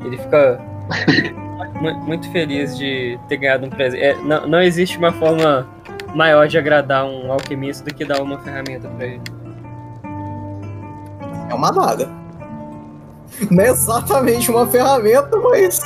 [0.03, 0.59] Ele fica
[1.80, 4.03] mu- muito feliz de ter ganhado um presente.
[4.03, 5.67] É, não, não existe uma forma
[6.15, 9.22] maior de agradar um alquimista do que dar uma ferramenta pra ele.
[11.49, 12.10] É uma adaga.
[13.49, 15.80] Não é exatamente uma ferramenta, mas.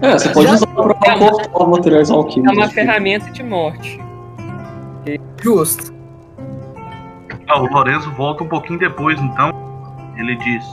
[0.00, 2.56] É, você pode usar pra cortar materiais É alquímicos.
[2.56, 4.00] uma ferramenta de morte.
[5.42, 5.92] Justo.
[7.48, 9.52] Ah, o Lorenzo volta um pouquinho depois, então.
[10.16, 10.64] Ele diz: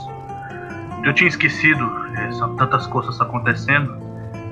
[1.04, 3.94] Eu tinha esquecido, eh, são tantas coisas acontecendo.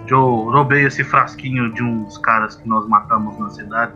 [0.07, 3.93] Eu roubei esse frasquinho de uns caras que nós matamos na cidade.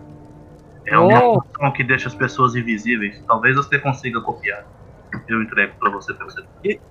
[0.86, 1.40] É uma Oh.
[1.42, 3.22] função que deixa as pessoas invisíveis.
[3.26, 4.64] Talvez você consiga copiar.
[5.28, 6.44] Eu entrego pra você pra você.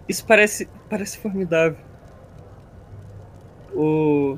[0.07, 1.77] Isso parece, parece formidável.
[3.73, 4.37] O.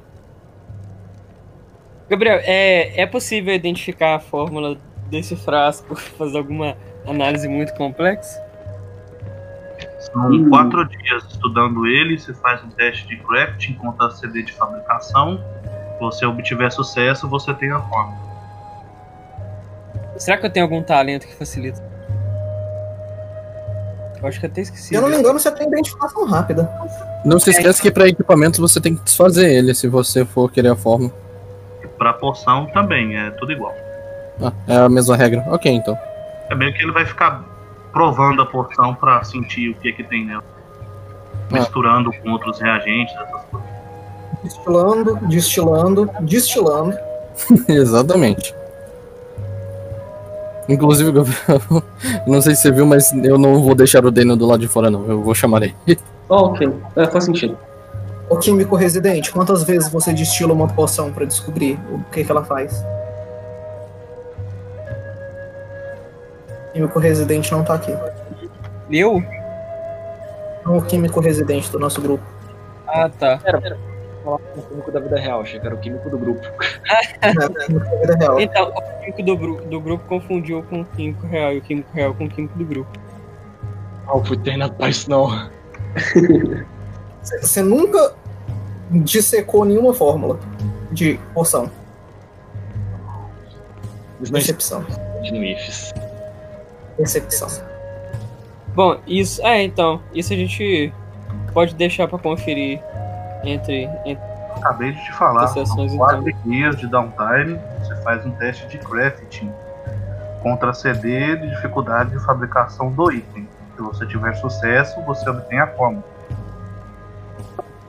[2.10, 4.78] Gabriel, é, é possível identificar a fórmula
[5.10, 6.76] desse frasco, fazer alguma
[7.08, 8.44] análise muito complexa?
[10.00, 10.50] São Hum.
[10.50, 12.18] quatro dias estudando ele.
[12.18, 15.38] Você faz um teste de craft, encontra CD de fabricação.
[15.94, 18.35] Se você obtiver sucesso, você tem a fórmula.
[20.18, 21.82] Será que eu tenho algum talento que facilita?
[24.22, 24.88] Eu acho que eu até esqueci.
[24.88, 26.70] Se eu não me engano, você tem identificação rápida.
[27.24, 30.70] Não se esqueça que pra equipamentos você tem que desfazer ele se você for querer
[30.70, 31.12] a forma.
[31.98, 33.74] Pra poção também, é tudo igual.
[34.42, 35.44] Ah, é a mesma regra.
[35.48, 35.98] Ok, então.
[36.50, 37.44] É meio que ele vai ficar
[37.92, 40.44] provando a poção pra sentir o que é que tem nela.
[41.52, 43.70] Misturando com outros reagentes, essas coisas.
[44.44, 46.98] Destilando, destilando, destilando.
[47.70, 48.54] Exatamente.
[50.68, 51.84] Inclusive, Gabriel,
[52.26, 54.68] não sei se você viu, mas eu não vou deixar o Daniel do lado de
[54.68, 55.06] fora, não.
[55.06, 55.76] Eu vou chamar ele.
[56.30, 56.72] Ah, ok.
[56.96, 57.58] É, faz sentido.
[58.28, 62.44] O químico residente, quantas vezes você destila uma poção pra descobrir o que, que ela
[62.44, 62.84] faz?
[66.70, 67.96] O químico residente não tá aqui.
[68.90, 69.24] Eu?
[70.66, 72.24] O químico residente do nosso grupo.
[72.88, 73.40] Ah, tá.
[74.26, 76.42] Falar com o químico da vida real, achei que era o químico do grupo.
[78.40, 79.36] Então, o químico do,
[79.70, 82.66] do grupo confundiu com o químico real e o químico real com o químico do
[82.66, 82.90] grupo.
[84.08, 85.50] Ah, eu fui treinado pra isso não.
[87.42, 88.16] Você nunca
[88.92, 90.40] dissecou nenhuma fórmula
[90.92, 91.20] de
[94.32, 94.86] Percepção.
[95.18, 95.94] existe no IFES.
[96.98, 97.50] Percepção.
[98.74, 99.46] Bom, isso.
[99.46, 100.02] É, então.
[100.14, 100.94] Isso a gente
[101.54, 102.82] pode deixar pra conferir
[103.50, 103.90] entre.
[104.06, 105.48] entre Acabei de te falar.
[105.48, 105.66] São
[105.98, 107.60] quatro dias de downtime.
[107.80, 109.52] Você faz um teste de crafting
[110.42, 113.48] contra CD de dificuldade de fabricação do item.
[113.76, 116.04] Se você tiver sucesso, você obtém a fórmula.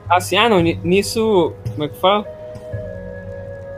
[0.09, 0.59] assim, ah, não.
[0.59, 1.53] ni- Nisso.
[1.71, 2.25] Como é que fala?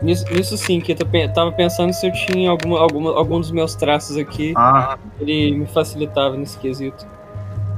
[0.02, 3.76] Nisso, nisso sim, que eu tava pensando se eu tinha alguma, alguma, algum dos meus
[3.76, 4.54] traços aqui.
[4.56, 7.06] Ah, Ele me facilitava nesse quesito.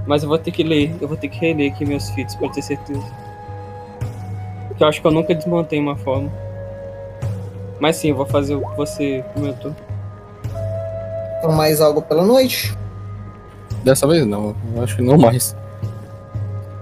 [0.06, 0.96] Mas eu vou ter que ler.
[1.02, 3.04] Eu vou ter que reler aqui meus feats pra ter certeza.
[4.82, 6.30] Eu acho que eu nunca desmontei uma forma.
[7.80, 9.76] Mas sim, eu vou fazer o que você comentou.
[11.38, 12.76] Então, mais algo pela noite.
[13.84, 15.56] Dessa vez não, eu acho que não mais.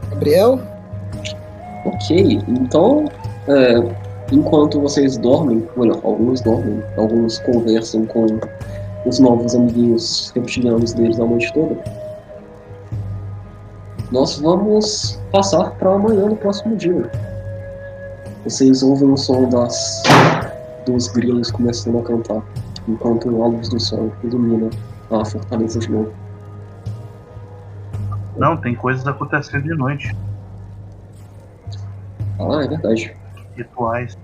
[0.10, 0.60] Gabriel,
[1.86, 3.06] Ok, então,
[3.48, 3.78] é,
[4.32, 8.26] enquanto vocês dormem, olha, alguns dormem, alguns conversam com
[9.06, 11.78] os novos amiguinhos reptilianos deles a noite toda.
[14.12, 17.10] Nós vamos passar para amanhã no próximo dia.
[18.50, 20.02] Vocês ouvem o som das
[20.84, 22.44] dos grilos começando a cantar,
[22.88, 24.72] enquanto a luz do sol ilumina
[25.12, 26.12] a fortaleza de novo.
[28.38, 30.18] não, tem coisas acontecendo de noite.
[32.40, 33.16] Ah, é verdade.
[33.56, 34.18] Rituais.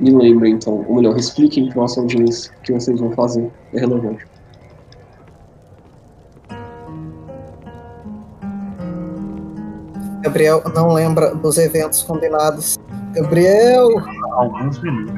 [0.00, 3.48] Me lembrem então, ou melhor, expliquem para nossa audiência o que vocês vão fazer.
[3.72, 4.26] É relevante.
[10.34, 12.76] Gabriel não lembra dos eventos combinados.
[13.14, 13.88] Gabriel,
[14.32, 15.14] Alguns minutos.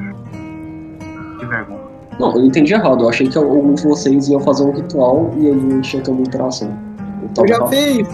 [1.39, 1.79] Que vergonha.
[2.19, 3.03] Não, eu entendi errado.
[3.03, 6.03] Eu achei que alguns de vocês iam fazer um ritual e aí a gente ia
[6.03, 6.71] ter uma interação.
[7.35, 8.07] Eu já fiz.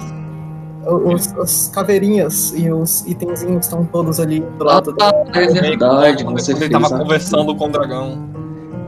[0.86, 5.12] Os, as caveirinhas e os itenzinhos estão todos ali do Ah, lado da.
[5.34, 6.72] é verdade, Quando você ele fez.
[6.72, 8.18] tava a- conversando com o dragão.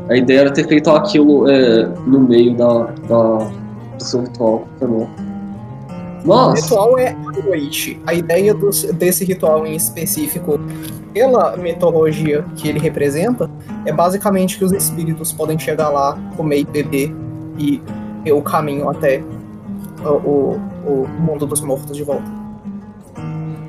[0.10, 3.38] A ideia era ter feito aquilo é, no meio da, da,
[3.98, 4.66] do seu ritual.
[4.78, 5.08] Foi bom.
[6.26, 7.16] O Mas, ritual é
[7.46, 8.02] noite.
[8.08, 10.60] A ideia dos- desse ritual em específico,
[11.14, 13.50] pela mitologia que ele representa,
[13.86, 17.16] é basicamente que os espíritos podem chegar lá, comer e beber
[17.58, 17.82] e
[18.24, 19.24] ter o caminho até
[20.04, 22.26] o, o- o mundo dos mortos de volta.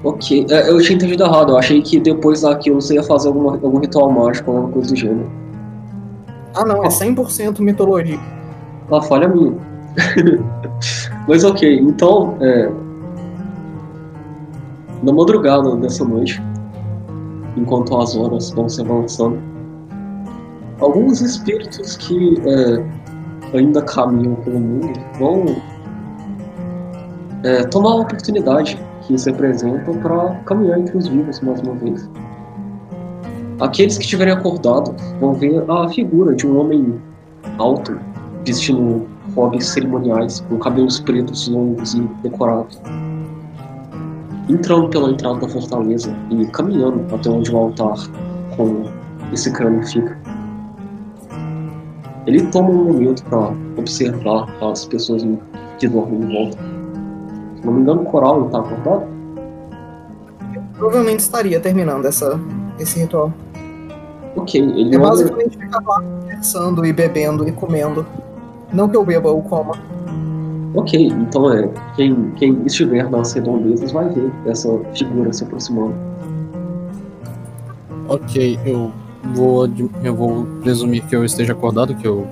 [0.05, 0.47] ok.
[0.51, 1.51] É, eu tinha entendido errado.
[1.53, 4.97] Eu achei que depois daquilo você ia fazer alguma, algum ritual mágico, alguma coisa do
[4.97, 5.31] gênero.
[6.55, 8.19] Ah, não, é 100% mitologia.
[8.91, 9.55] A falha minha.
[11.29, 12.71] Mas ok, então, é,
[15.03, 16.43] na madrugada dessa noite,
[17.57, 19.39] enquanto as horas vão se avançando,
[20.81, 25.45] alguns espíritos que é, ainda caminham pelo mundo vão
[27.43, 32.11] é, tomar a oportunidade que se apresenta para caminhar entre os vivos mais uma vez.
[33.61, 37.01] Aqueles que estiverem acordados vão ver a figura de um homem
[37.59, 37.99] alto,
[38.45, 39.07] vestindo
[39.37, 42.81] robes cerimoniais, com cabelos pretos longos e decorados.
[44.49, 47.97] Entrando pela entrada da fortaleza e caminhando até onde o altar
[48.57, 48.85] com
[49.33, 50.19] esse crânio fica.
[52.27, 55.25] Ele toma um momento para observar as pessoas
[55.79, 56.59] que dormem em volta.
[57.57, 59.07] Se não me engano, o coral está acordado?
[60.75, 62.39] Provavelmente estaria terminando essa,
[62.79, 63.33] esse ritual.
[64.37, 68.07] Ok, ele É basicamente ficar lá conversando e bebendo e comendo.
[68.73, 69.75] Não que eu beba ou coma.
[70.75, 71.69] Ok, então é.
[71.97, 75.95] Quem, quem estiver nas redondezas vai ver essa figura se aproximando.
[78.09, 78.93] Ok, eu
[79.35, 79.69] vou,
[80.05, 82.27] eu vou presumir que eu esteja acordado, que eu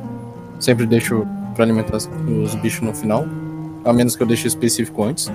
[0.61, 3.25] sempre deixo pra alimentar os bichos no final,
[3.85, 5.33] a menos que eu deixe específico antes.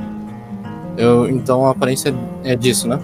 [0.97, 2.13] Eu, então a aparência
[2.43, 2.99] é disso, né?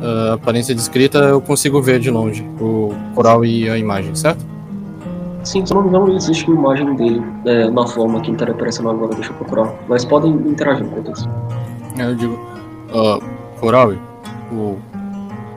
[0.00, 4.53] A aparência descrita eu consigo ver de longe, o coral e a imagem, certo?
[5.44, 8.50] Sim, se eu não me engano, existe uma imagem dele é, na forma que está
[8.50, 9.74] aparecendo agora, deixa eu procurar.
[9.88, 11.28] Mas podem interagir com isso.
[11.98, 12.38] Aí eu digo,
[12.90, 13.18] ah,
[13.60, 13.92] coral,
[14.50, 14.76] o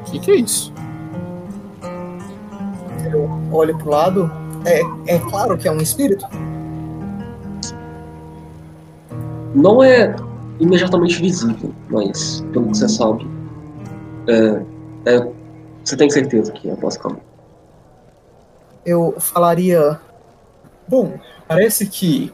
[0.06, 0.74] que que é isso?
[3.52, 4.32] Olho pro lado.
[4.66, 4.82] É,
[5.16, 6.26] é claro que é um espírito.
[9.56, 10.14] Não é
[10.60, 13.26] imediatamente visível, mas pelo que você sabe,
[14.28, 14.62] é,
[15.06, 15.28] é-
[15.84, 17.27] você tem certeza que é basicamente.
[18.88, 20.00] Eu falaria.
[20.88, 22.32] Bom, parece que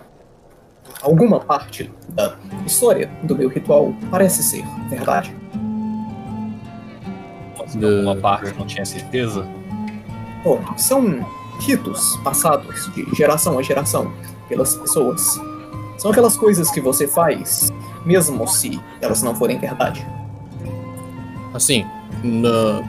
[1.01, 5.35] alguma parte da história do meu ritual parece ser verdade.
[7.57, 9.47] Alguma parte não tinha certeza?
[10.43, 11.25] Bom, são
[11.59, 14.13] ritos passados de geração a geração
[14.47, 15.39] pelas pessoas.
[15.97, 17.71] São aquelas coisas que você faz,
[18.05, 20.05] mesmo se elas não forem verdade.
[21.51, 21.83] Assim,
[22.23, 22.83] na-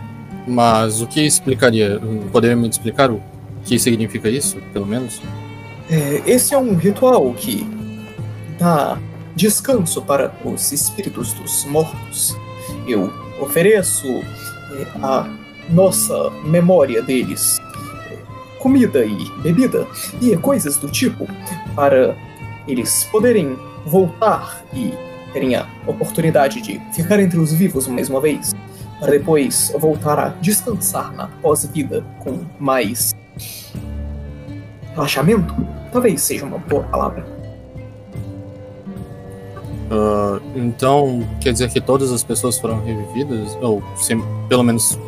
[0.46, 1.98] mas o que explicaria?
[2.30, 3.22] Poderia me explicar o
[3.64, 5.20] que significa isso, pelo menos?
[5.90, 7.66] É, esse é um ritual que
[8.58, 8.98] dá
[9.34, 12.36] descanso para os espíritos dos mortos.
[12.86, 15.28] Eu ofereço é, a
[15.70, 17.58] nossa memória deles
[18.10, 18.16] é,
[18.58, 19.86] comida e bebida
[20.20, 21.26] e coisas do tipo
[21.74, 22.16] para
[22.66, 24.92] eles poderem voltar e
[25.32, 28.54] terem a oportunidade de ficar entre os vivos mais uma vez,
[29.00, 33.14] para depois voltar a descansar na pós-vida com mais
[34.94, 35.54] relaxamento.
[35.92, 37.24] Talvez seja uma boa palavra.
[39.90, 43.56] Ah, então, quer dizer que todas as pessoas foram revividas?
[43.60, 44.16] Ou se-
[44.48, 44.98] pelo menos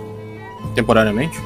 [0.75, 1.41] temporariamente?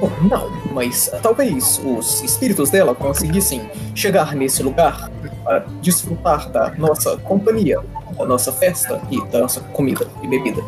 [0.00, 5.10] Bom, não, mas talvez os espíritos dela conseguissem chegar nesse lugar
[5.42, 7.80] para desfrutar da nossa companhia,
[8.16, 10.62] da nossa festa e da nossa comida e bebida.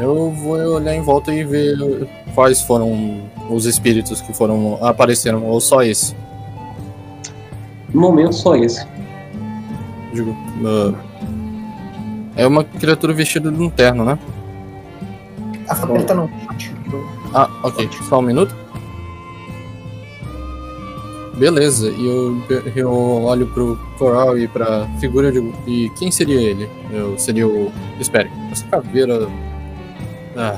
[0.00, 1.76] Eu vou olhar em volta e ver
[2.34, 3.20] quais foram
[3.50, 6.16] os espíritos que foram apareceram, ou só esse.
[7.92, 8.86] No momento, só esse.
[10.14, 10.94] Digo, ah,
[12.34, 14.18] é uma criatura vestida de um terno, né?
[15.68, 16.30] A Faberta não.
[17.34, 17.86] Ah, ok.
[18.08, 18.56] Só um minuto.
[21.36, 22.42] Beleza, e eu,
[22.74, 26.68] eu olho pro coral e pra figura e digo, e quem seria ele?
[26.90, 27.70] Eu seria o.
[27.98, 29.28] Espere, essa caveira.
[30.36, 30.56] Ah.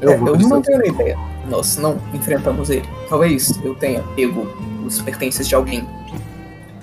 [0.00, 1.18] Eu É, vou eu não tenho nem ideia.
[1.48, 2.88] Nós não enfrentamos ele.
[3.08, 4.46] Talvez eu tenha pego
[4.84, 5.86] os pertences de alguém.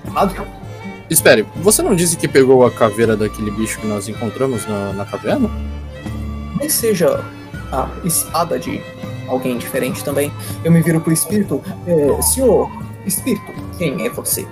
[0.06, 0.46] Errado?
[1.08, 5.04] Espere, você não disse que pegou a caveira daquele bicho que nós encontramos na, na
[5.04, 5.50] caverna?
[6.50, 7.24] Talvez seja
[7.72, 8.80] a espada de
[9.28, 10.32] alguém diferente também.
[10.64, 11.62] Eu me viro pro espírito.
[11.86, 12.70] É, senhor,
[13.06, 14.46] espírito, quem é você?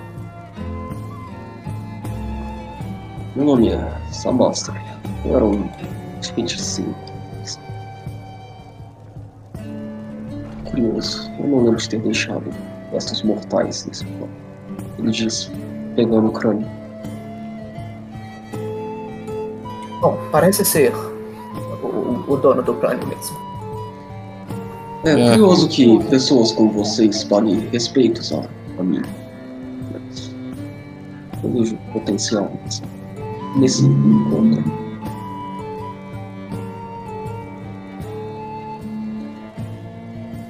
[3.35, 4.73] Meu nome é Samasta.
[5.25, 5.69] Eu era um
[6.35, 6.93] feiticeiro.
[10.79, 12.43] Curioso, eu não lembro de ter deixado
[12.91, 14.29] restos mortais nesse plano.
[14.97, 15.51] Ele disse,
[15.95, 16.65] pegando o crânio.
[20.01, 20.93] Bom, parece ser
[21.83, 23.37] o, o dono do crânio mesmo.
[25.03, 25.29] É, É.
[25.31, 28.45] curioso que pessoas como vocês paguem respeitos a,
[28.79, 29.01] a mim.
[29.91, 30.31] Mas
[31.43, 32.49] eu vejo potencial
[33.57, 34.88] nesse encontro.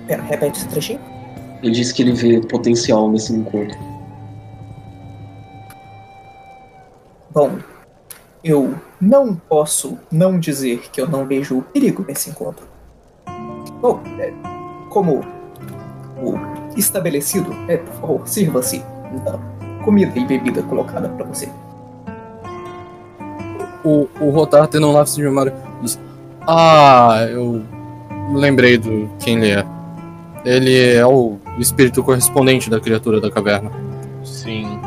[0.09, 0.99] Pera, repete esse trechinho?
[1.61, 3.77] Ele disse que ele vê potencial nesse encontro.
[7.29, 7.59] Bom,
[8.43, 12.65] eu não posso não dizer que eu não vejo o perigo nesse encontro.
[13.79, 14.33] Bom, é,
[14.89, 15.23] como
[16.17, 16.33] o
[16.75, 18.79] estabelecido, é, por favor, sirva-se
[19.23, 19.37] da
[19.85, 21.47] comida e bebida colocada para você.
[23.85, 25.53] O, o Rotar tendo um lápis de memória.
[25.83, 25.99] diz,
[26.47, 27.63] Ah, eu
[28.33, 29.78] lembrei do quem ele é.
[30.45, 33.71] Ele é o espírito correspondente da criatura da caverna.
[34.23, 34.79] Sim.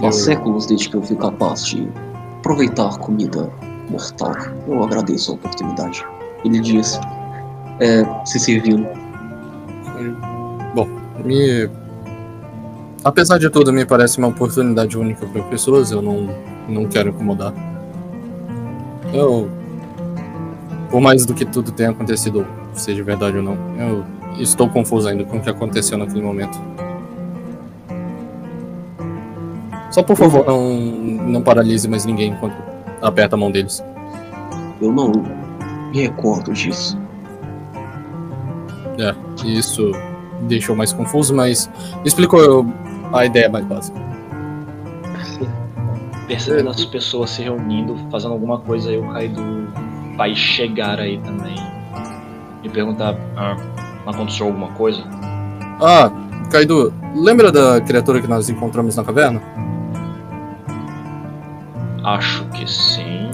[0.00, 1.88] Há Eu- séculos desde que eu fui capaz de
[2.38, 3.50] aproveitar comida
[3.90, 4.34] mortal.
[4.66, 6.04] Eu agradeço a oportunidade.
[6.44, 6.98] Ele diz,
[7.80, 8.86] é, se servindo.
[10.74, 10.88] Bom,
[11.24, 11.68] me.
[13.04, 16.28] Apesar de tudo, me parece uma oportunidade única para pessoas, eu não,
[16.68, 17.52] não quero incomodar.
[19.12, 19.48] Eu.
[20.90, 24.04] Por mais do que tudo tenha acontecido, seja verdade ou não, eu
[24.38, 26.58] estou confuso ainda com o que aconteceu naquele momento.
[29.90, 32.56] Só por favor, não, não paralise mais ninguém enquanto
[33.02, 33.84] aperta a mão deles.
[34.80, 35.12] Eu não
[35.90, 36.98] me recordo disso.
[38.98, 39.14] É,
[39.46, 39.92] isso
[40.42, 41.70] deixou mais confuso, mas
[42.04, 42.66] explicou
[43.12, 44.00] a ideia mais básica.
[46.26, 49.42] Percebendo as pessoas se reunindo, fazendo alguma coisa, aí o Kaido
[50.16, 51.56] vai chegar aí também
[52.62, 53.56] e perguntar: ah,
[54.06, 55.02] aconteceu alguma coisa?
[55.80, 56.10] Ah,
[56.50, 59.40] Kaido, lembra da criatura que nós encontramos na caverna?
[62.04, 63.30] Acho que sim.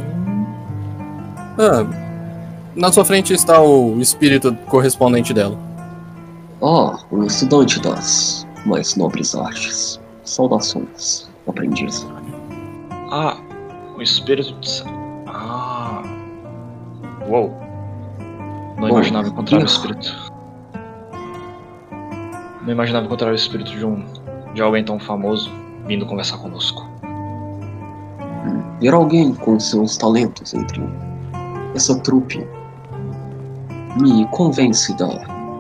[1.58, 1.86] Ah,
[2.76, 5.58] na sua frente está o espírito correspondente dela.
[6.62, 10.00] Ah, um estudante das mais nobres artes.
[10.24, 12.06] Saudações, aprendiz.
[13.10, 13.36] Ah,
[13.96, 14.52] o espírito.
[14.60, 14.84] de-
[15.26, 16.02] Ah.
[17.26, 17.56] Uou.
[18.76, 20.14] Não Bom, imaginava encontrar o espírito.
[22.68, 24.04] Não imaginava encontrar o espírito de um
[24.52, 25.50] de alguém tão famoso
[25.86, 26.86] vindo conversar conosco.
[28.78, 30.82] Ver alguém com seus talentos entre
[31.74, 32.46] essa trupe
[33.98, 35.08] me convence da,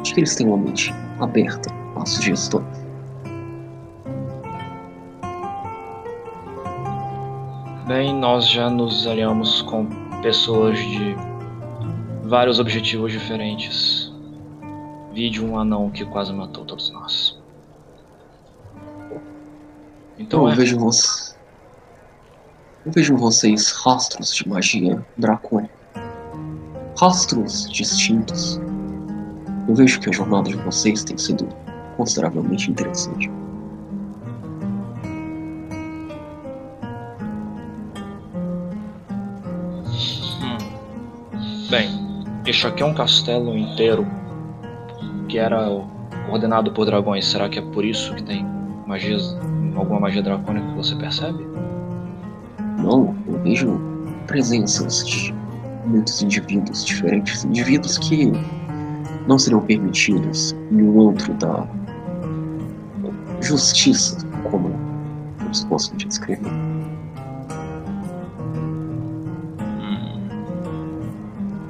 [0.02, 2.66] de que eles têm uma mente aberta a sugestões.
[7.86, 9.86] Bem, nós já nos aliamos com
[10.20, 11.16] pessoas de
[12.24, 13.97] vários objetivos diferentes.
[15.18, 17.36] Vide um anão que quase matou todos nós.
[20.16, 21.34] Então eu é, vejo você.
[22.86, 25.74] Eu vejo vocês rastros de magia dracônica.
[27.00, 28.60] Rastros distintos.
[29.68, 31.48] Eu vejo que a jornada de vocês tem sido
[31.96, 33.28] consideravelmente interessante.
[41.68, 41.90] bem,
[42.46, 44.06] este aqui é um castelo inteiro
[45.28, 45.70] que era
[46.30, 47.26] ordenado por dragões.
[47.26, 48.44] Será que é por isso que tem
[48.86, 49.36] magias,
[49.76, 51.46] alguma magia dracônica que você percebe?
[52.78, 53.80] Não, eu vejo
[54.26, 55.34] presenças de
[55.86, 57.44] muitos indivíduos diferentes.
[57.44, 58.32] Indivíduos que
[59.26, 61.66] não seriam permitidos no antro da
[63.40, 64.16] justiça,
[64.50, 64.74] como
[65.44, 66.50] eles gostam de descrever.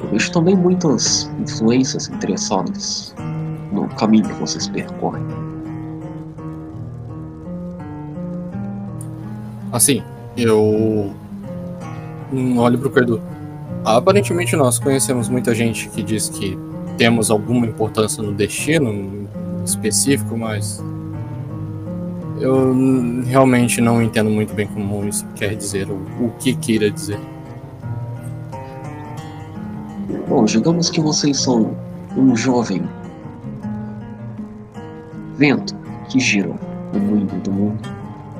[0.00, 3.14] Eu vejo também muitas influências interessadas
[3.96, 5.22] caminho que vocês percorrem.
[9.72, 10.02] Assim,
[10.36, 11.12] eu
[12.32, 13.20] hum, olho pro Cardu.
[13.84, 16.58] Aparentemente nós conhecemos muita gente que diz que
[16.96, 19.28] temos alguma importância no destino
[19.64, 20.82] específico, mas
[22.40, 22.74] eu
[23.26, 27.20] realmente não entendo muito bem como isso quer dizer, ou o que queira dizer.
[30.28, 31.76] Bom, digamos que vocês são
[32.16, 32.82] um jovem
[35.38, 35.74] vento
[36.08, 36.52] que gira
[36.92, 37.88] no mundo do mundo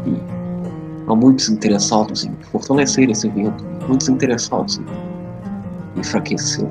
[0.05, 6.70] e há muitos interessados em fortalecer esse vento, muitos interessados em enfraquecê-lo.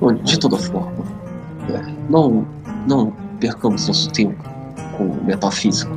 [0.00, 1.04] Bom, de toda forma,
[1.68, 2.46] é, não,
[2.86, 4.42] não percamos nosso tempo
[4.96, 5.92] com o metafísico.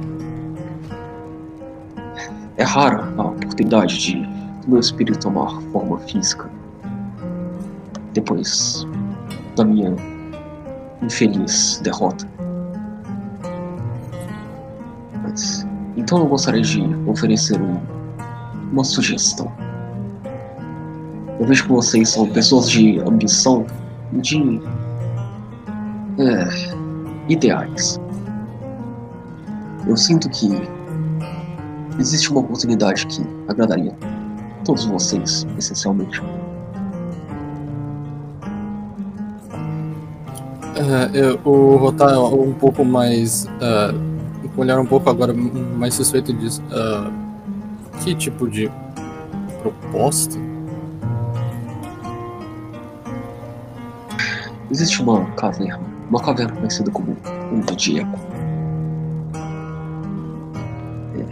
[2.58, 4.32] É rara a oportunidade de
[4.62, 6.48] do meu espírito tomar forma física
[8.14, 8.86] depois
[9.56, 9.96] da minha
[11.02, 12.28] infeliz derrota.
[15.24, 15.66] Mas,
[15.98, 17.80] então eu gostaria de oferecer um,
[18.72, 19.52] uma sugestão.
[21.40, 23.66] Eu vejo que vocês são pessoas de ambição
[24.14, 24.62] e de
[26.20, 28.00] é, ideais.
[29.88, 30.50] Eu sinto que
[32.00, 33.96] existe uma oportunidade que agradaria
[34.64, 36.22] todos vocês, essencialmente.
[40.82, 43.45] É, eu, o Rotar um pouco mais.
[43.45, 46.58] Uh, com o olhar um pouco agora mais suspeito diz.
[46.58, 47.12] Uh,
[47.99, 48.70] que tipo de
[49.62, 50.40] proposta?
[54.72, 55.80] Existe uma caverna,
[56.10, 57.16] uma caverna conhecida como
[57.53, 58.20] Onda de Eco.
[61.16, 61.26] É.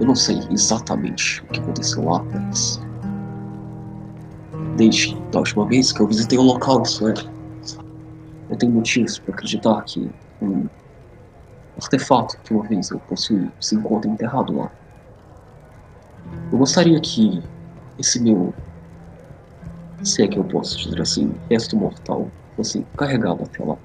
[0.00, 2.80] Eu não sei exatamente o que aconteceu lá, mas.
[4.76, 7.37] Desde a última vez que eu visitei o local, isso é.
[8.50, 10.10] Eu tenho motivos para acreditar que
[10.40, 10.66] um
[11.80, 14.70] artefato que uma vez eu possui se encontra enterrado lá.
[16.50, 17.42] Eu gostaria que
[17.98, 18.54] esse meu,
[20.02, 23.76] se é que eu posso dizer assim, resto mortal fosse carregado até lá.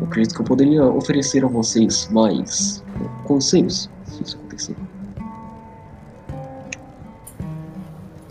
[0.00, 2.82] Eu acredito que eu poderia oferecer a vocês mais
[3.24, 4.76] conselhos se isso acontecer.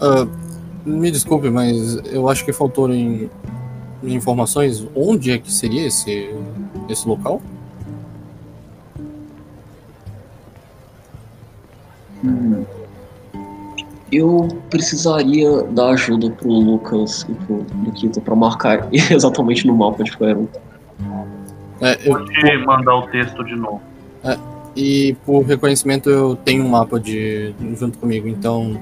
[0.02, 0.30] Uh,
[0.88, 3.30] me desculpe, mas eu acho que faltou em
[4.08, 6.34] informações onde é que seria esse,
[6.90, 7.42] esse local?
[12.24, 12.64] Hum.
[14.12, 20.12] Eu precisaria da ajuda pro Lucas e pro Nikita pra marcar exatamente no mapa de
[20.12, 20.48] Faerun.
[21.82, 23.82] É, eu, Pode mandar o texto de novo.
[24.76, 28.80] e por reconhecimento eu tenho um mapa de junto comigo, então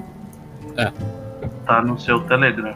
[1.66, 2.74] Tá no seu Telegram.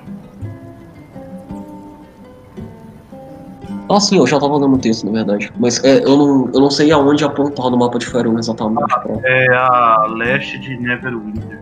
[3.91, 5.51] Ah, sim, eu já tava dando o texto, na verdade.
[5.59, 8.87] Mas é, eu, não, eu não sei aonde apontar no mapa de Faerun exatamente.
[8.87, 9.19] Pra...
[9.25, 11.61] É a leste de Neverwinter.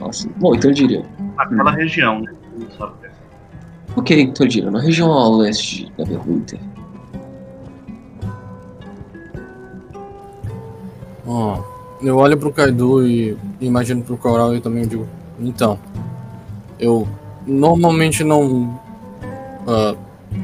[0.00, 0.30] Ah, sim.
[0.36, 1.04] Bom, então eu diria.
[1.36, 2.32] Aquela região, né?
[2.56, 3.10] Não sabe o que é.
[3.96, 6.58] Ok, então eu diria, na região a leste de Neverwinter.
[11.28, 11.62] ó,
[12.00, 15.06] eu olho pro Kaido e imagino pro Coral e também digo,
[15.38, 15.78] então,
[16.80, 17.06] eu
[17.46, 18.80] normalmente não
[19.66, 19.94] ah,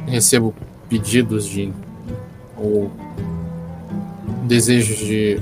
[0.06, 0.54] recebo
[0.88, 1.72] pedidos de
[2.56, 2.90] ou
[4.44, 5.40] desejos de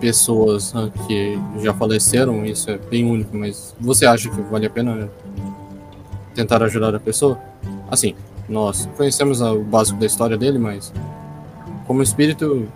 [0.00, 4.70] pessoas ah, que já faleceram, isso é bem único, mas você acha que vale a
[4.70, 5.08] pena
[6.34, 7.38] tentar ajudar a pessoa?
[7.90, 8.14] Assim,
[8.48, 10.92] nós conhecemos o básico da história dele, mas
[11.86, 12.68] como espírito,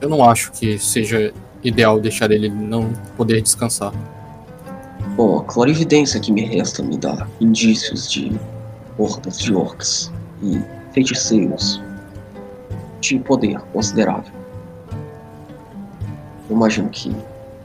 [0.00, 1.32] eu não acho que seja
[1.62, 3.92] ideal deixar ele não poder descansar.
[5.16, 8.32] Bom, a clarividência que me resta me dá indícios de
[8.98, 10.10] hordas de orcs
[10.42, 10.60] e
[10.92, 11.82] feiticeiros
[13.00, 14.32] de poder considerável.
[16.48, 17.14] Eu imagino que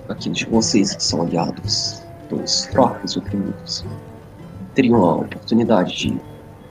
[0.10, 3.86] aqueles de vocês que são aliados dos fracos oprimidos
[4.74, 6.22] teriam a oportunidade de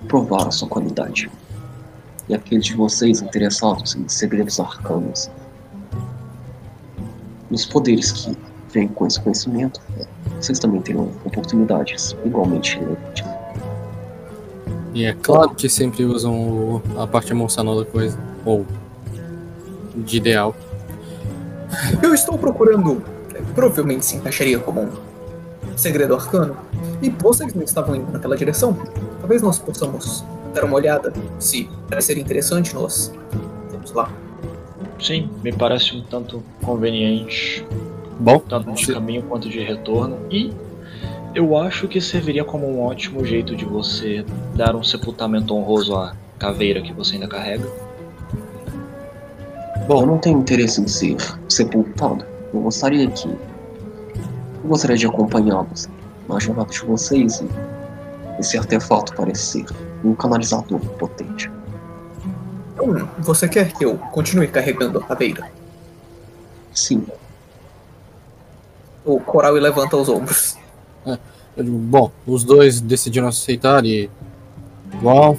[0.09, 1.31] provar a sua qualidade.
[2.29, 5.31] E aqueles de vocês interessados em segredos arcanos,
[7.51, 8.37] nos poderes que
[8.73, 9.81] vêm com esse conhecimento,
[10.37, 13.40] vocês também terão oportunidades igualmente relevantes.
[14.93, 18.67] E é claro que sempre usam o- a parte emocional da coisa, ou
[19.95, 20.55] de ideal.
[22.03, 23.03] Eu estou procurando.
[23.55, 24.91] Provavelmente se encaixaria como um
[25.77, 26.57] segredo arcano.
[27.03, 28.77] E vocês não estavam indo naquela direção?
[29.21, 31.13] Talvez nós possamos dar uma olhada.
[31.39, 33.13] Se parecer interessante, nós
[33.71, 34.11] vamos lá.
[35.01, 37.65] Sim, me parece um tanto conveniente,
[38.19, 40.19] Bom, tanto de caminho quanto de retorno.
[40.31, 40.53] E
[41.35, 44.25] eu acho que serviria como um ótimo jeito de você
[44.55, 47.69] dar um sepultamento honroso à caveira que você ainda carrega.
[49.89, 51.17] Eu não tenho interesse em ser
[51.49, 52.25] sepultado.
[52.53, 53.29] Eu gostaria que.
[53.29, 55.89] Eu gostaria de acompanhá-los
[56.29, 57.49] na jornada de vocês e
[58.39, 59.67] esse artefato parece ser
[60.05, 61.51] um canalizador potente.
[62.75, 65.51] Então, você quer que eu continue carregando a caveira?
[66.73, 67.05] Sim,
[69.05, 70.60] O coral levanta os ombros.
[71.57, 74.11] Eu digo, bom, os dois decidiram aceitar e.
[75.03, 75.37] Bom,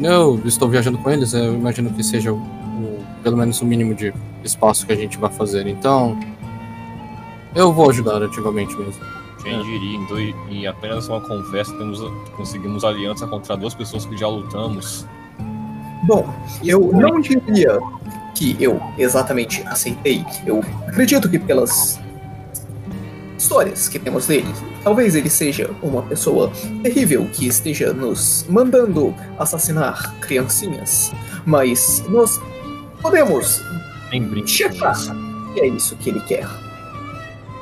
[0.00, 3.94] eu estou viajando com eles, eu imagino que seja o, o- pelo menos o mínimo
[3.94, 4.12] de
[4.42, 5.66] espaço que a gente vai fazer.
[5.66, 6.18] Então,
[7.54, 9.00] eu vou ajudar ativamente mesmo.
[9.42, 12.00] Quem diria, em, dois- em apenas uma conversa temos,
[12.36, 15.06] conseguimos aliança contra duas pessoas que já lutamos.
[16.04, 16.28] Bom,
[16.62, 17.78] eu não diria
[18.34, 20.24] que eu exatamente aceitei.
[20.44, 22.00] Eu acredito que pelas
[23.44, 24.48] histórias que temos dele,
[24.82, 26.50] talvez ele seja uma pessoa
[26.82, 31.12] terrível que esteja nos mandando assassinar criancinhas.
[31.44, 32.40] Mas nós
[33.02, 33.60] podemos
[34.46, 35.10] checar se
[35.60, 36.48] é isso que ele quer.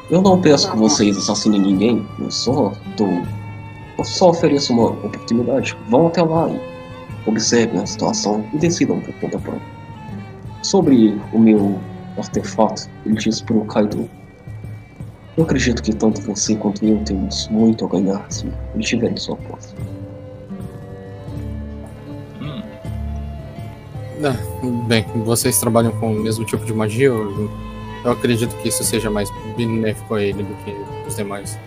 [0.09, 3.23] eu não peço que vocês assassinem ninguém, eu só dou.
[3.99, 5.77] Eu só ofereço uma oportunidade.
[5.89, 6.61] Vão até lá e
[7.29, 9.63] observem a situação e decidam por conta própria.
[10.63, 11.79] Sobre o meu
[12.17, 14.09] artefato, ele disse pro Kaido.
[15.37, 18.47] Eu acredito que tanto você quanto eu temos muito a ganhar se
[18.77, 19.75] estiver em sua posse.
[22.41, 22.63] Hum,
[24.23, 27.07] Ah, bem, vocês trabalham com o mesmo tipo de magia?
[27.07, 27.51] Eu,
[28.05, 30.77] eu acredito que isso seja mais benéfico a ele do que
[31.09, 31.59] os demais.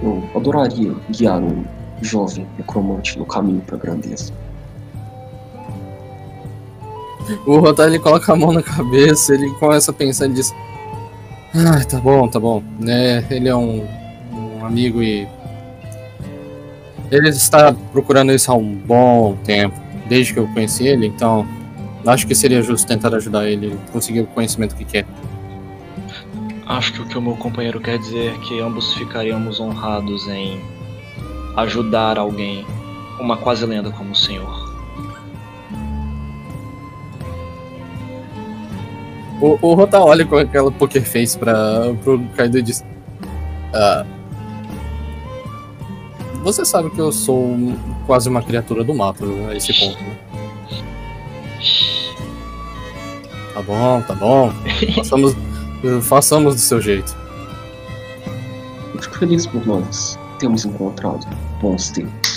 [0.00, 1.64] Eu adoraria guiar um
[2.00, 4.32] jovem necromante no caminho para a grandeza.
[7.44, 10.54] O Rotar ele coloca a mão na cabeça, ele começa a pensar e diz:
[11.54, 12.62] Ah, tá bom, tá bom.
[12.78, 13.86] né ele é um,
[14.32, 15.26] um amigo e.
[17.10, 19.74] Ele está procurando isso há um bom tempo,
[20.08, 21.46] desde que eu conheci ele, então
[22.06, 25.06] acho que seria justo tentar ajudar ele a conseguir o conhecimento que quer.
[26.66, 30.60] acho que o que o meu companheiro quer dizer é que ambos ficaríamos honrados em
[31.56, 32.66] ajudar alguém,
[33.18, 34.57] uma quase lenda como o senhor.
[39.40, 42.84] O, o Rotar olha com aquela poker face pra, pro Kaido e diz:
[43.72, 44.04] Ah.
[46.42, 47.56] Você sabe que eu sou
[48.06, 50.16] quase uma criatura do mato a esse ponto, né?
[53.54, 54.52] Tá bom, tá bom.
[54.94, 55.36] Façamos,
[56.02, 57.16] façamos do seu jeito.
[59.00, 61.26] Fico feliz por nós termos encontrado
[61.60, 62.27] bons tempos.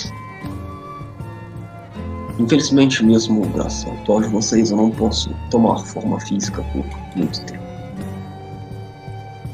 [2.42, 6.84] Infelizmente, mesmo graças ao atual de vocês, eu não posso tomar forma física por
[7.16, 7.62] muito tempo.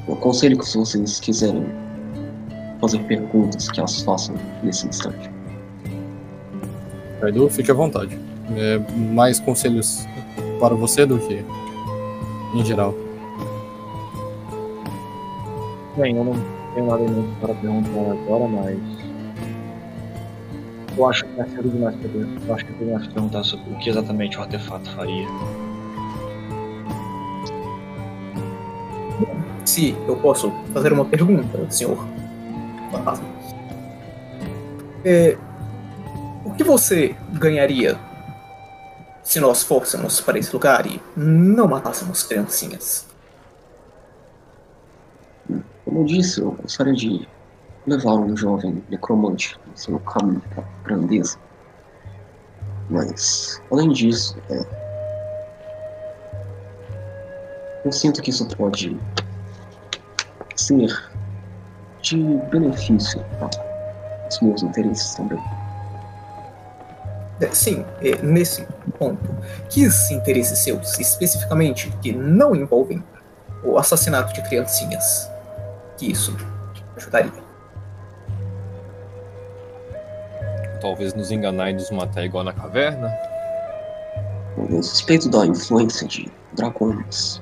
[0.08, 1.66] Eu aconselho que se vocês quiserem
[2.80, 5.30] fazer perguntas, que as façam nesse instante.
[7.20, 8.18] Kaido, fique à vontade.
[8.56, 10.06] É, mais conselhos
[10.58, 11.44] para você do que
[12.54, 12.94] em geral.
[15.94, 16.32] Bem, eu não
[16.74, 18.97] tenho nada em mente para perguntar agora, mas.
[20.98, 22.26] Eu acho que é cedo demais ver.
[22.48, 25.28] Eu acho que eu tenho que perguntar sobre o que exatamente o artefato faria.
[29.64, 32.04] Se eu posso fazer uma pergunta, senhor
[32.90, 33.28] fantasma.
[35.04, 35.38] é,
[36.44, 37.96] o que você ganharia
[39.22, 43.06] se nós fôssemos para esse lugar e não matássemos criancinhas?
[45.84, 47.28] Como eu disse, eu gostaria de
[47.88, 51.38] levar um jovem necromante no seu caminho para a grandeza.
[52.90, 54.64] Mas, além disso, é,
[57.84, 58.98] eu sinto que isso pode
[60.56, 60.88] ser
[62.02, 62.16] de
[62.50, 63.50] benefício para
[64.28, 65.42] os meus interesses também.
[67.40, 68.66] É, sim, é, nesse
[68.98, 69.28] ponto.
[69.68, 73.02] Que interesses seus, especificamente, que não envolvem
[73.62, 75.30] o assassinato de criancinhas?
[75.96, 76.36] Que isso
[76.96, 77.47] ajudaria.
[80.80, 83.12] Talvez nos enganar e nos matar igual na caverna.
[84.70, 87.40] Eu suspeito da influência de dragões,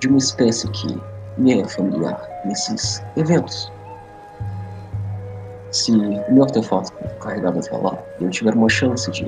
[0.00, 1.00] de uma espécie que
[1.38, 3.70] me é familiar nesses eventos.
[5.70, 9.26] Se o meu artefato carregado até lá eu tiver uma chance de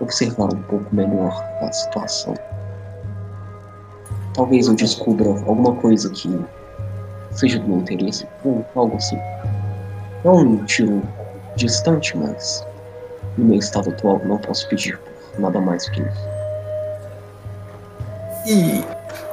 [0.00, 2.34] observar um pouco melhor a situação,
[4.34, 6.38] talvez eu descubra alguma coisa que
[7.32, 9.18] seja do meu interesse ou algo assim.
[10.24, 11.02] É um tiro
[11.56, 12.64] distante, mas
[13.36, 14.98] no meu estado atual não posso pedir
[15.38, 16.28] nada mais do que isso.
[18.46, 18.84] E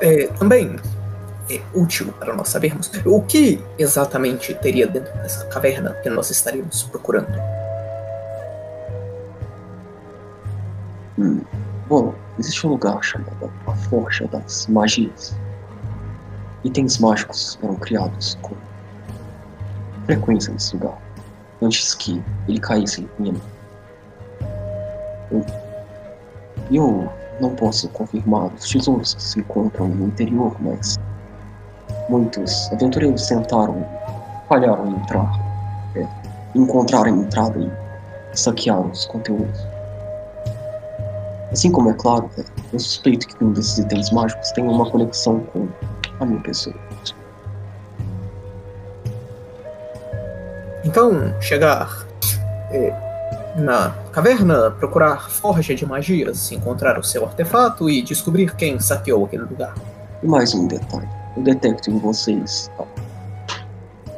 [0.02, 0.76] é, também
[1.50, 6.84] é útil para nós sabermos o que exatamente teria dentro dessa caverna que nós estaríamos
[6.84, 7.38] procurando.
[11.20, 11.42] Hum.
[11.88, 15.36] Bom, existe um lugar chamado a Forja das Magias.
[16.64, 18.56] Itens mágicos eram criados com
[20.06, 20.98] frequência nesse lugar,
[21.64, 23.40] antes que ele caísse em ruína.
[25.32, 25.46] Eu,
[26.72, 27.10] eu
[27.40, 30.98] não posso confirmar os tesouros que se encontram no interior, mas
[32.10, 33.86] muitos aventureiros tentaram,
[34.48, 35.32] falharam em entrar,
[35.96, 36.08] é,
[36.56, 39.60] encontrar a entrada e saquear os conteúdos.
[41.52, 45.40] Assim como é claro, é, eu suspeito que um desses itens mágicos tenha uma conexão
[45.54, 45.68] com
[46.20, 46.76] a minha pessoa.
[50.94, 52.06] Então, chegar
[52.70, 52.94] é,
[53.56, 59.42] na caverna, procurar forja de magias, encontrar o seu artefato e descobrir quem saqueou aquele
[59.42, 59.74] lugar.
[60.22, 62.84] E mais um detalhe: eu detecto em vocês a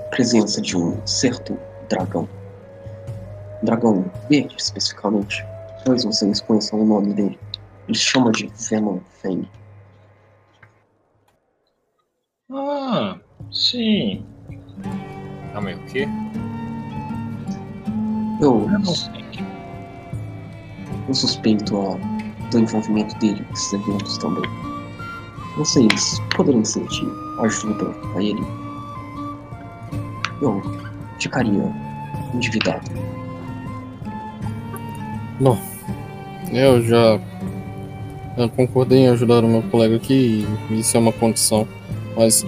[0.10, 1.58] presença de um certo
[1.88, 2.28] dragão.
[3.64, 5.46] Dragão verde, especificamente.
[5.86, 7.40] Talvez vocês conheçam o nome dele.
[7.88, 9.50] Ele se chama de Venom Fang.
[12.52, 13.18] Ah,
[13.50, 14.26] sim.
[15.54, 16.06] Calma aí, o quê?
[18.42, 18.68] Eu,
[21.08, 21.98] Eu suspeito a,
[22.50, 24.50] do envolvimento dele nesses eventos também.
[25.58, 27.08] Vocês poderiam ser de
[27.40, 28.44] ajuda a ele.
[30.42, 30.62] Eu
[31.20, 31.74] ficaria
[32.34, 32.92] endividado.
[35.40, 35.58] Bom,
[36.52, 37.20] eu já
[38.38, 41.66] eu concordei em ajudar o meu colega aqui, e isso é uma condição.
[42.18, 42.46] Mas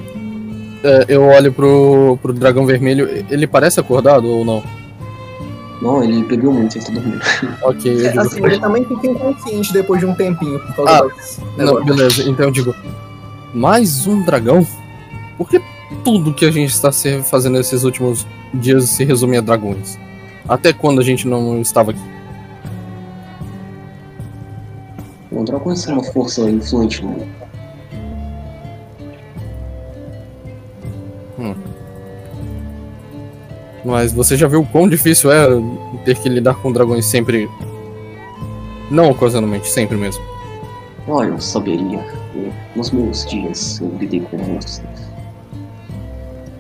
[0.84, 4.62] é, eu olho pro, pro dragão vermelho, ele parece acordado ou não?
[5.88, 7.22] Não, ele bebeu muito e tá dormindo.
[7.64, 8.20] Ok, eu digo.
[8.22, 12.46] assim, ele também fica inconsciente depois de um tempinho por causa Ah, Não, beleza, então
[12.48, 12.76] eu digo.
[13.54, 14.68] Mais um dragão?
[15.38, 15.62] Por que
[16.04, 19.98] tudo que a gente está se- fazendo nesses últimos dias se resume a dragões?
[20.48, 22.02] Até quando a gente não estava aqui?
[25.32, 27.16] O dragão é uma força influente no
[33.88, 35.48] Mas você já viu o quão difícil é
[36.04, 37.50] ter que lidar com dragões sempre.
[38.92, 40.22] Não ocasionalmente, sempre mesmo.
[41.08, 42.06] Ah, eu saberia.
[42.76, 44.60] Nos meus dias eu lidei com.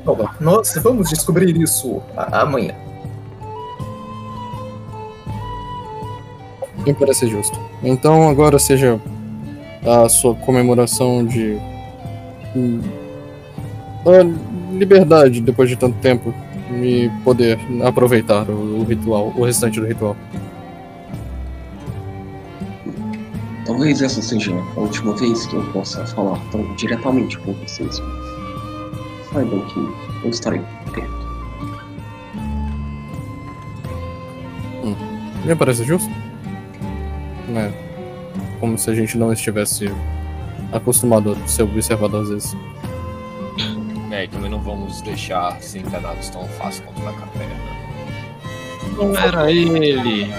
[0.06, 2.74] Bom, nós vamos descobrir isso amanhã.
[6.86, 7.60] Me parece justo.
[7.84, 8.98] Então agora seja
[9.86, 11.60] a sua comemoração de.
[12.56, 12.80] hum,
[14.06, 16.34] a liberdade depois de tanto tempo
[16.72, 20.16] e poder aproveitar o, o ritual, o restante do ritual.
[23.66, 29.30] Talvez essa seja a última vez que eu possa falar tão diretamente com vocês, mas
[29.32, 29.80] saibam que
[30.26, 30.62] eu estarei
[30.94, 31.18] perto.
[35.48, 36.10] Me parece justo.
[37.48, 37.74] Né?
[38.60, 39.90] Como se a gente não estivesse
[40.74, 42.58] acostumado a ser observado às vezes.
[44.18, 47.56] É, e também não vamos deixar ser enganados tão fácil quanto na caverna.
[48.96, 50.34] Não era ele.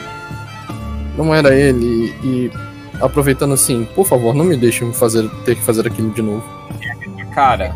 [1.17, 2.51] Não era ele e
[3.01, 6.45] aproveitando assim, por favor, não me deixe me fazer ter que fazer aquilo de novo.
[7.33, 7.73] Cara,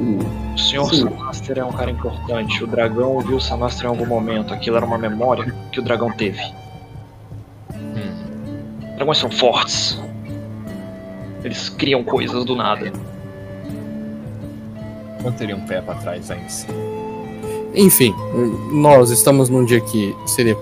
[0.00, 1.02] O senhor Sim.
[1.02, 2.64] Samaster é um cara importante.
[2.64, 4.52] O dragão ouviu o Samaster em algum momento.
[4.52, 6.42] Aquilo era uma memória que o dragão teve.
[8.96, 10.02] Dragões são fortes.
[11.44, 12.92] Eles criam coisas do nada.
[15.22, 16.66] Manteria um pé pra trás ainda assim.
[17.74, 18.14] Enfim,
[18.72, 20.56] nós estamos num dia que seria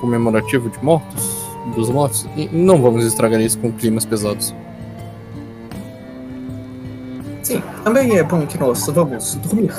[0.00, 4.54] comemorativo de mortos, dos mortos, e não vamos estragar isso com climas pesados.
[7.42, 9.70] Sim, também é bom que nós vamos dormir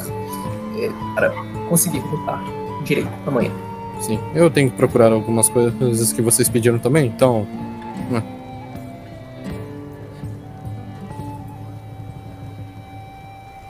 [0.78, 1.32] é, para
[1.68, 2.44] conseguir lutar
[2.84, 3.52] direito amanhã.
[4.00, 7.48] Sim, eu tenho que procurar algumas coisas que vocês pediram também, então.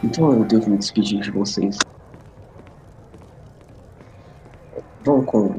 [0.06, 1.80] Então eu devo me despedir de vocês.
[5.04, 5.56] Vão com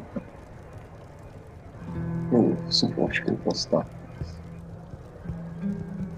[2.31, 3.85] o suporte que eu posso dar.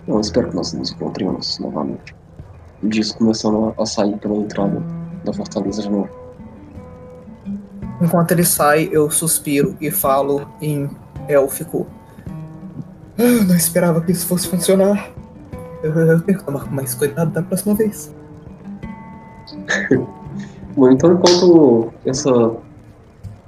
[0.07, 2.15] Eu espero que nós nos encontremos novamente.
[2.83, 4.83] E disso começando a sair pela entrada
[5.25, 6.11] da fortaleza de novo.
[8.03, 10.89] Enquanto ele sai, eu suspiro e falo em
[11.29, 11.87] élfico.
[13.19, 15.11] Ah, não esperava que isso fosse funcionar.
[15.83, 18.18] Eu, eu tenho que tomar mais cuidado da próxima vez.
[20.77, 22.57] Bom, então enquanto essa,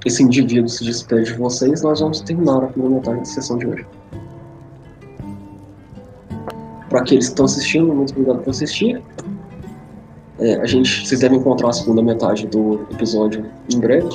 [0.04, 3.66] esse indivíduo se despede de vocês, nós vamos terminar a primeira metade da sessão de
[3.66, 3.86] hoje.
[6.88, 9.00] Para aqueles que estão assistindo, muito obrigado por assistir.
[10.40, 14.08] É, a gente, vocês devem encontrar a segunda metade do episódio em breve.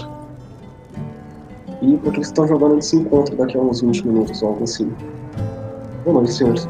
[1.81, 4.49] E para aqueles que estão jogando, gente se encontra daqui a uns 20 minutos ou
[4.49, 4.91] algo assim.
[6.03, 6.67] Boa noite, senhores.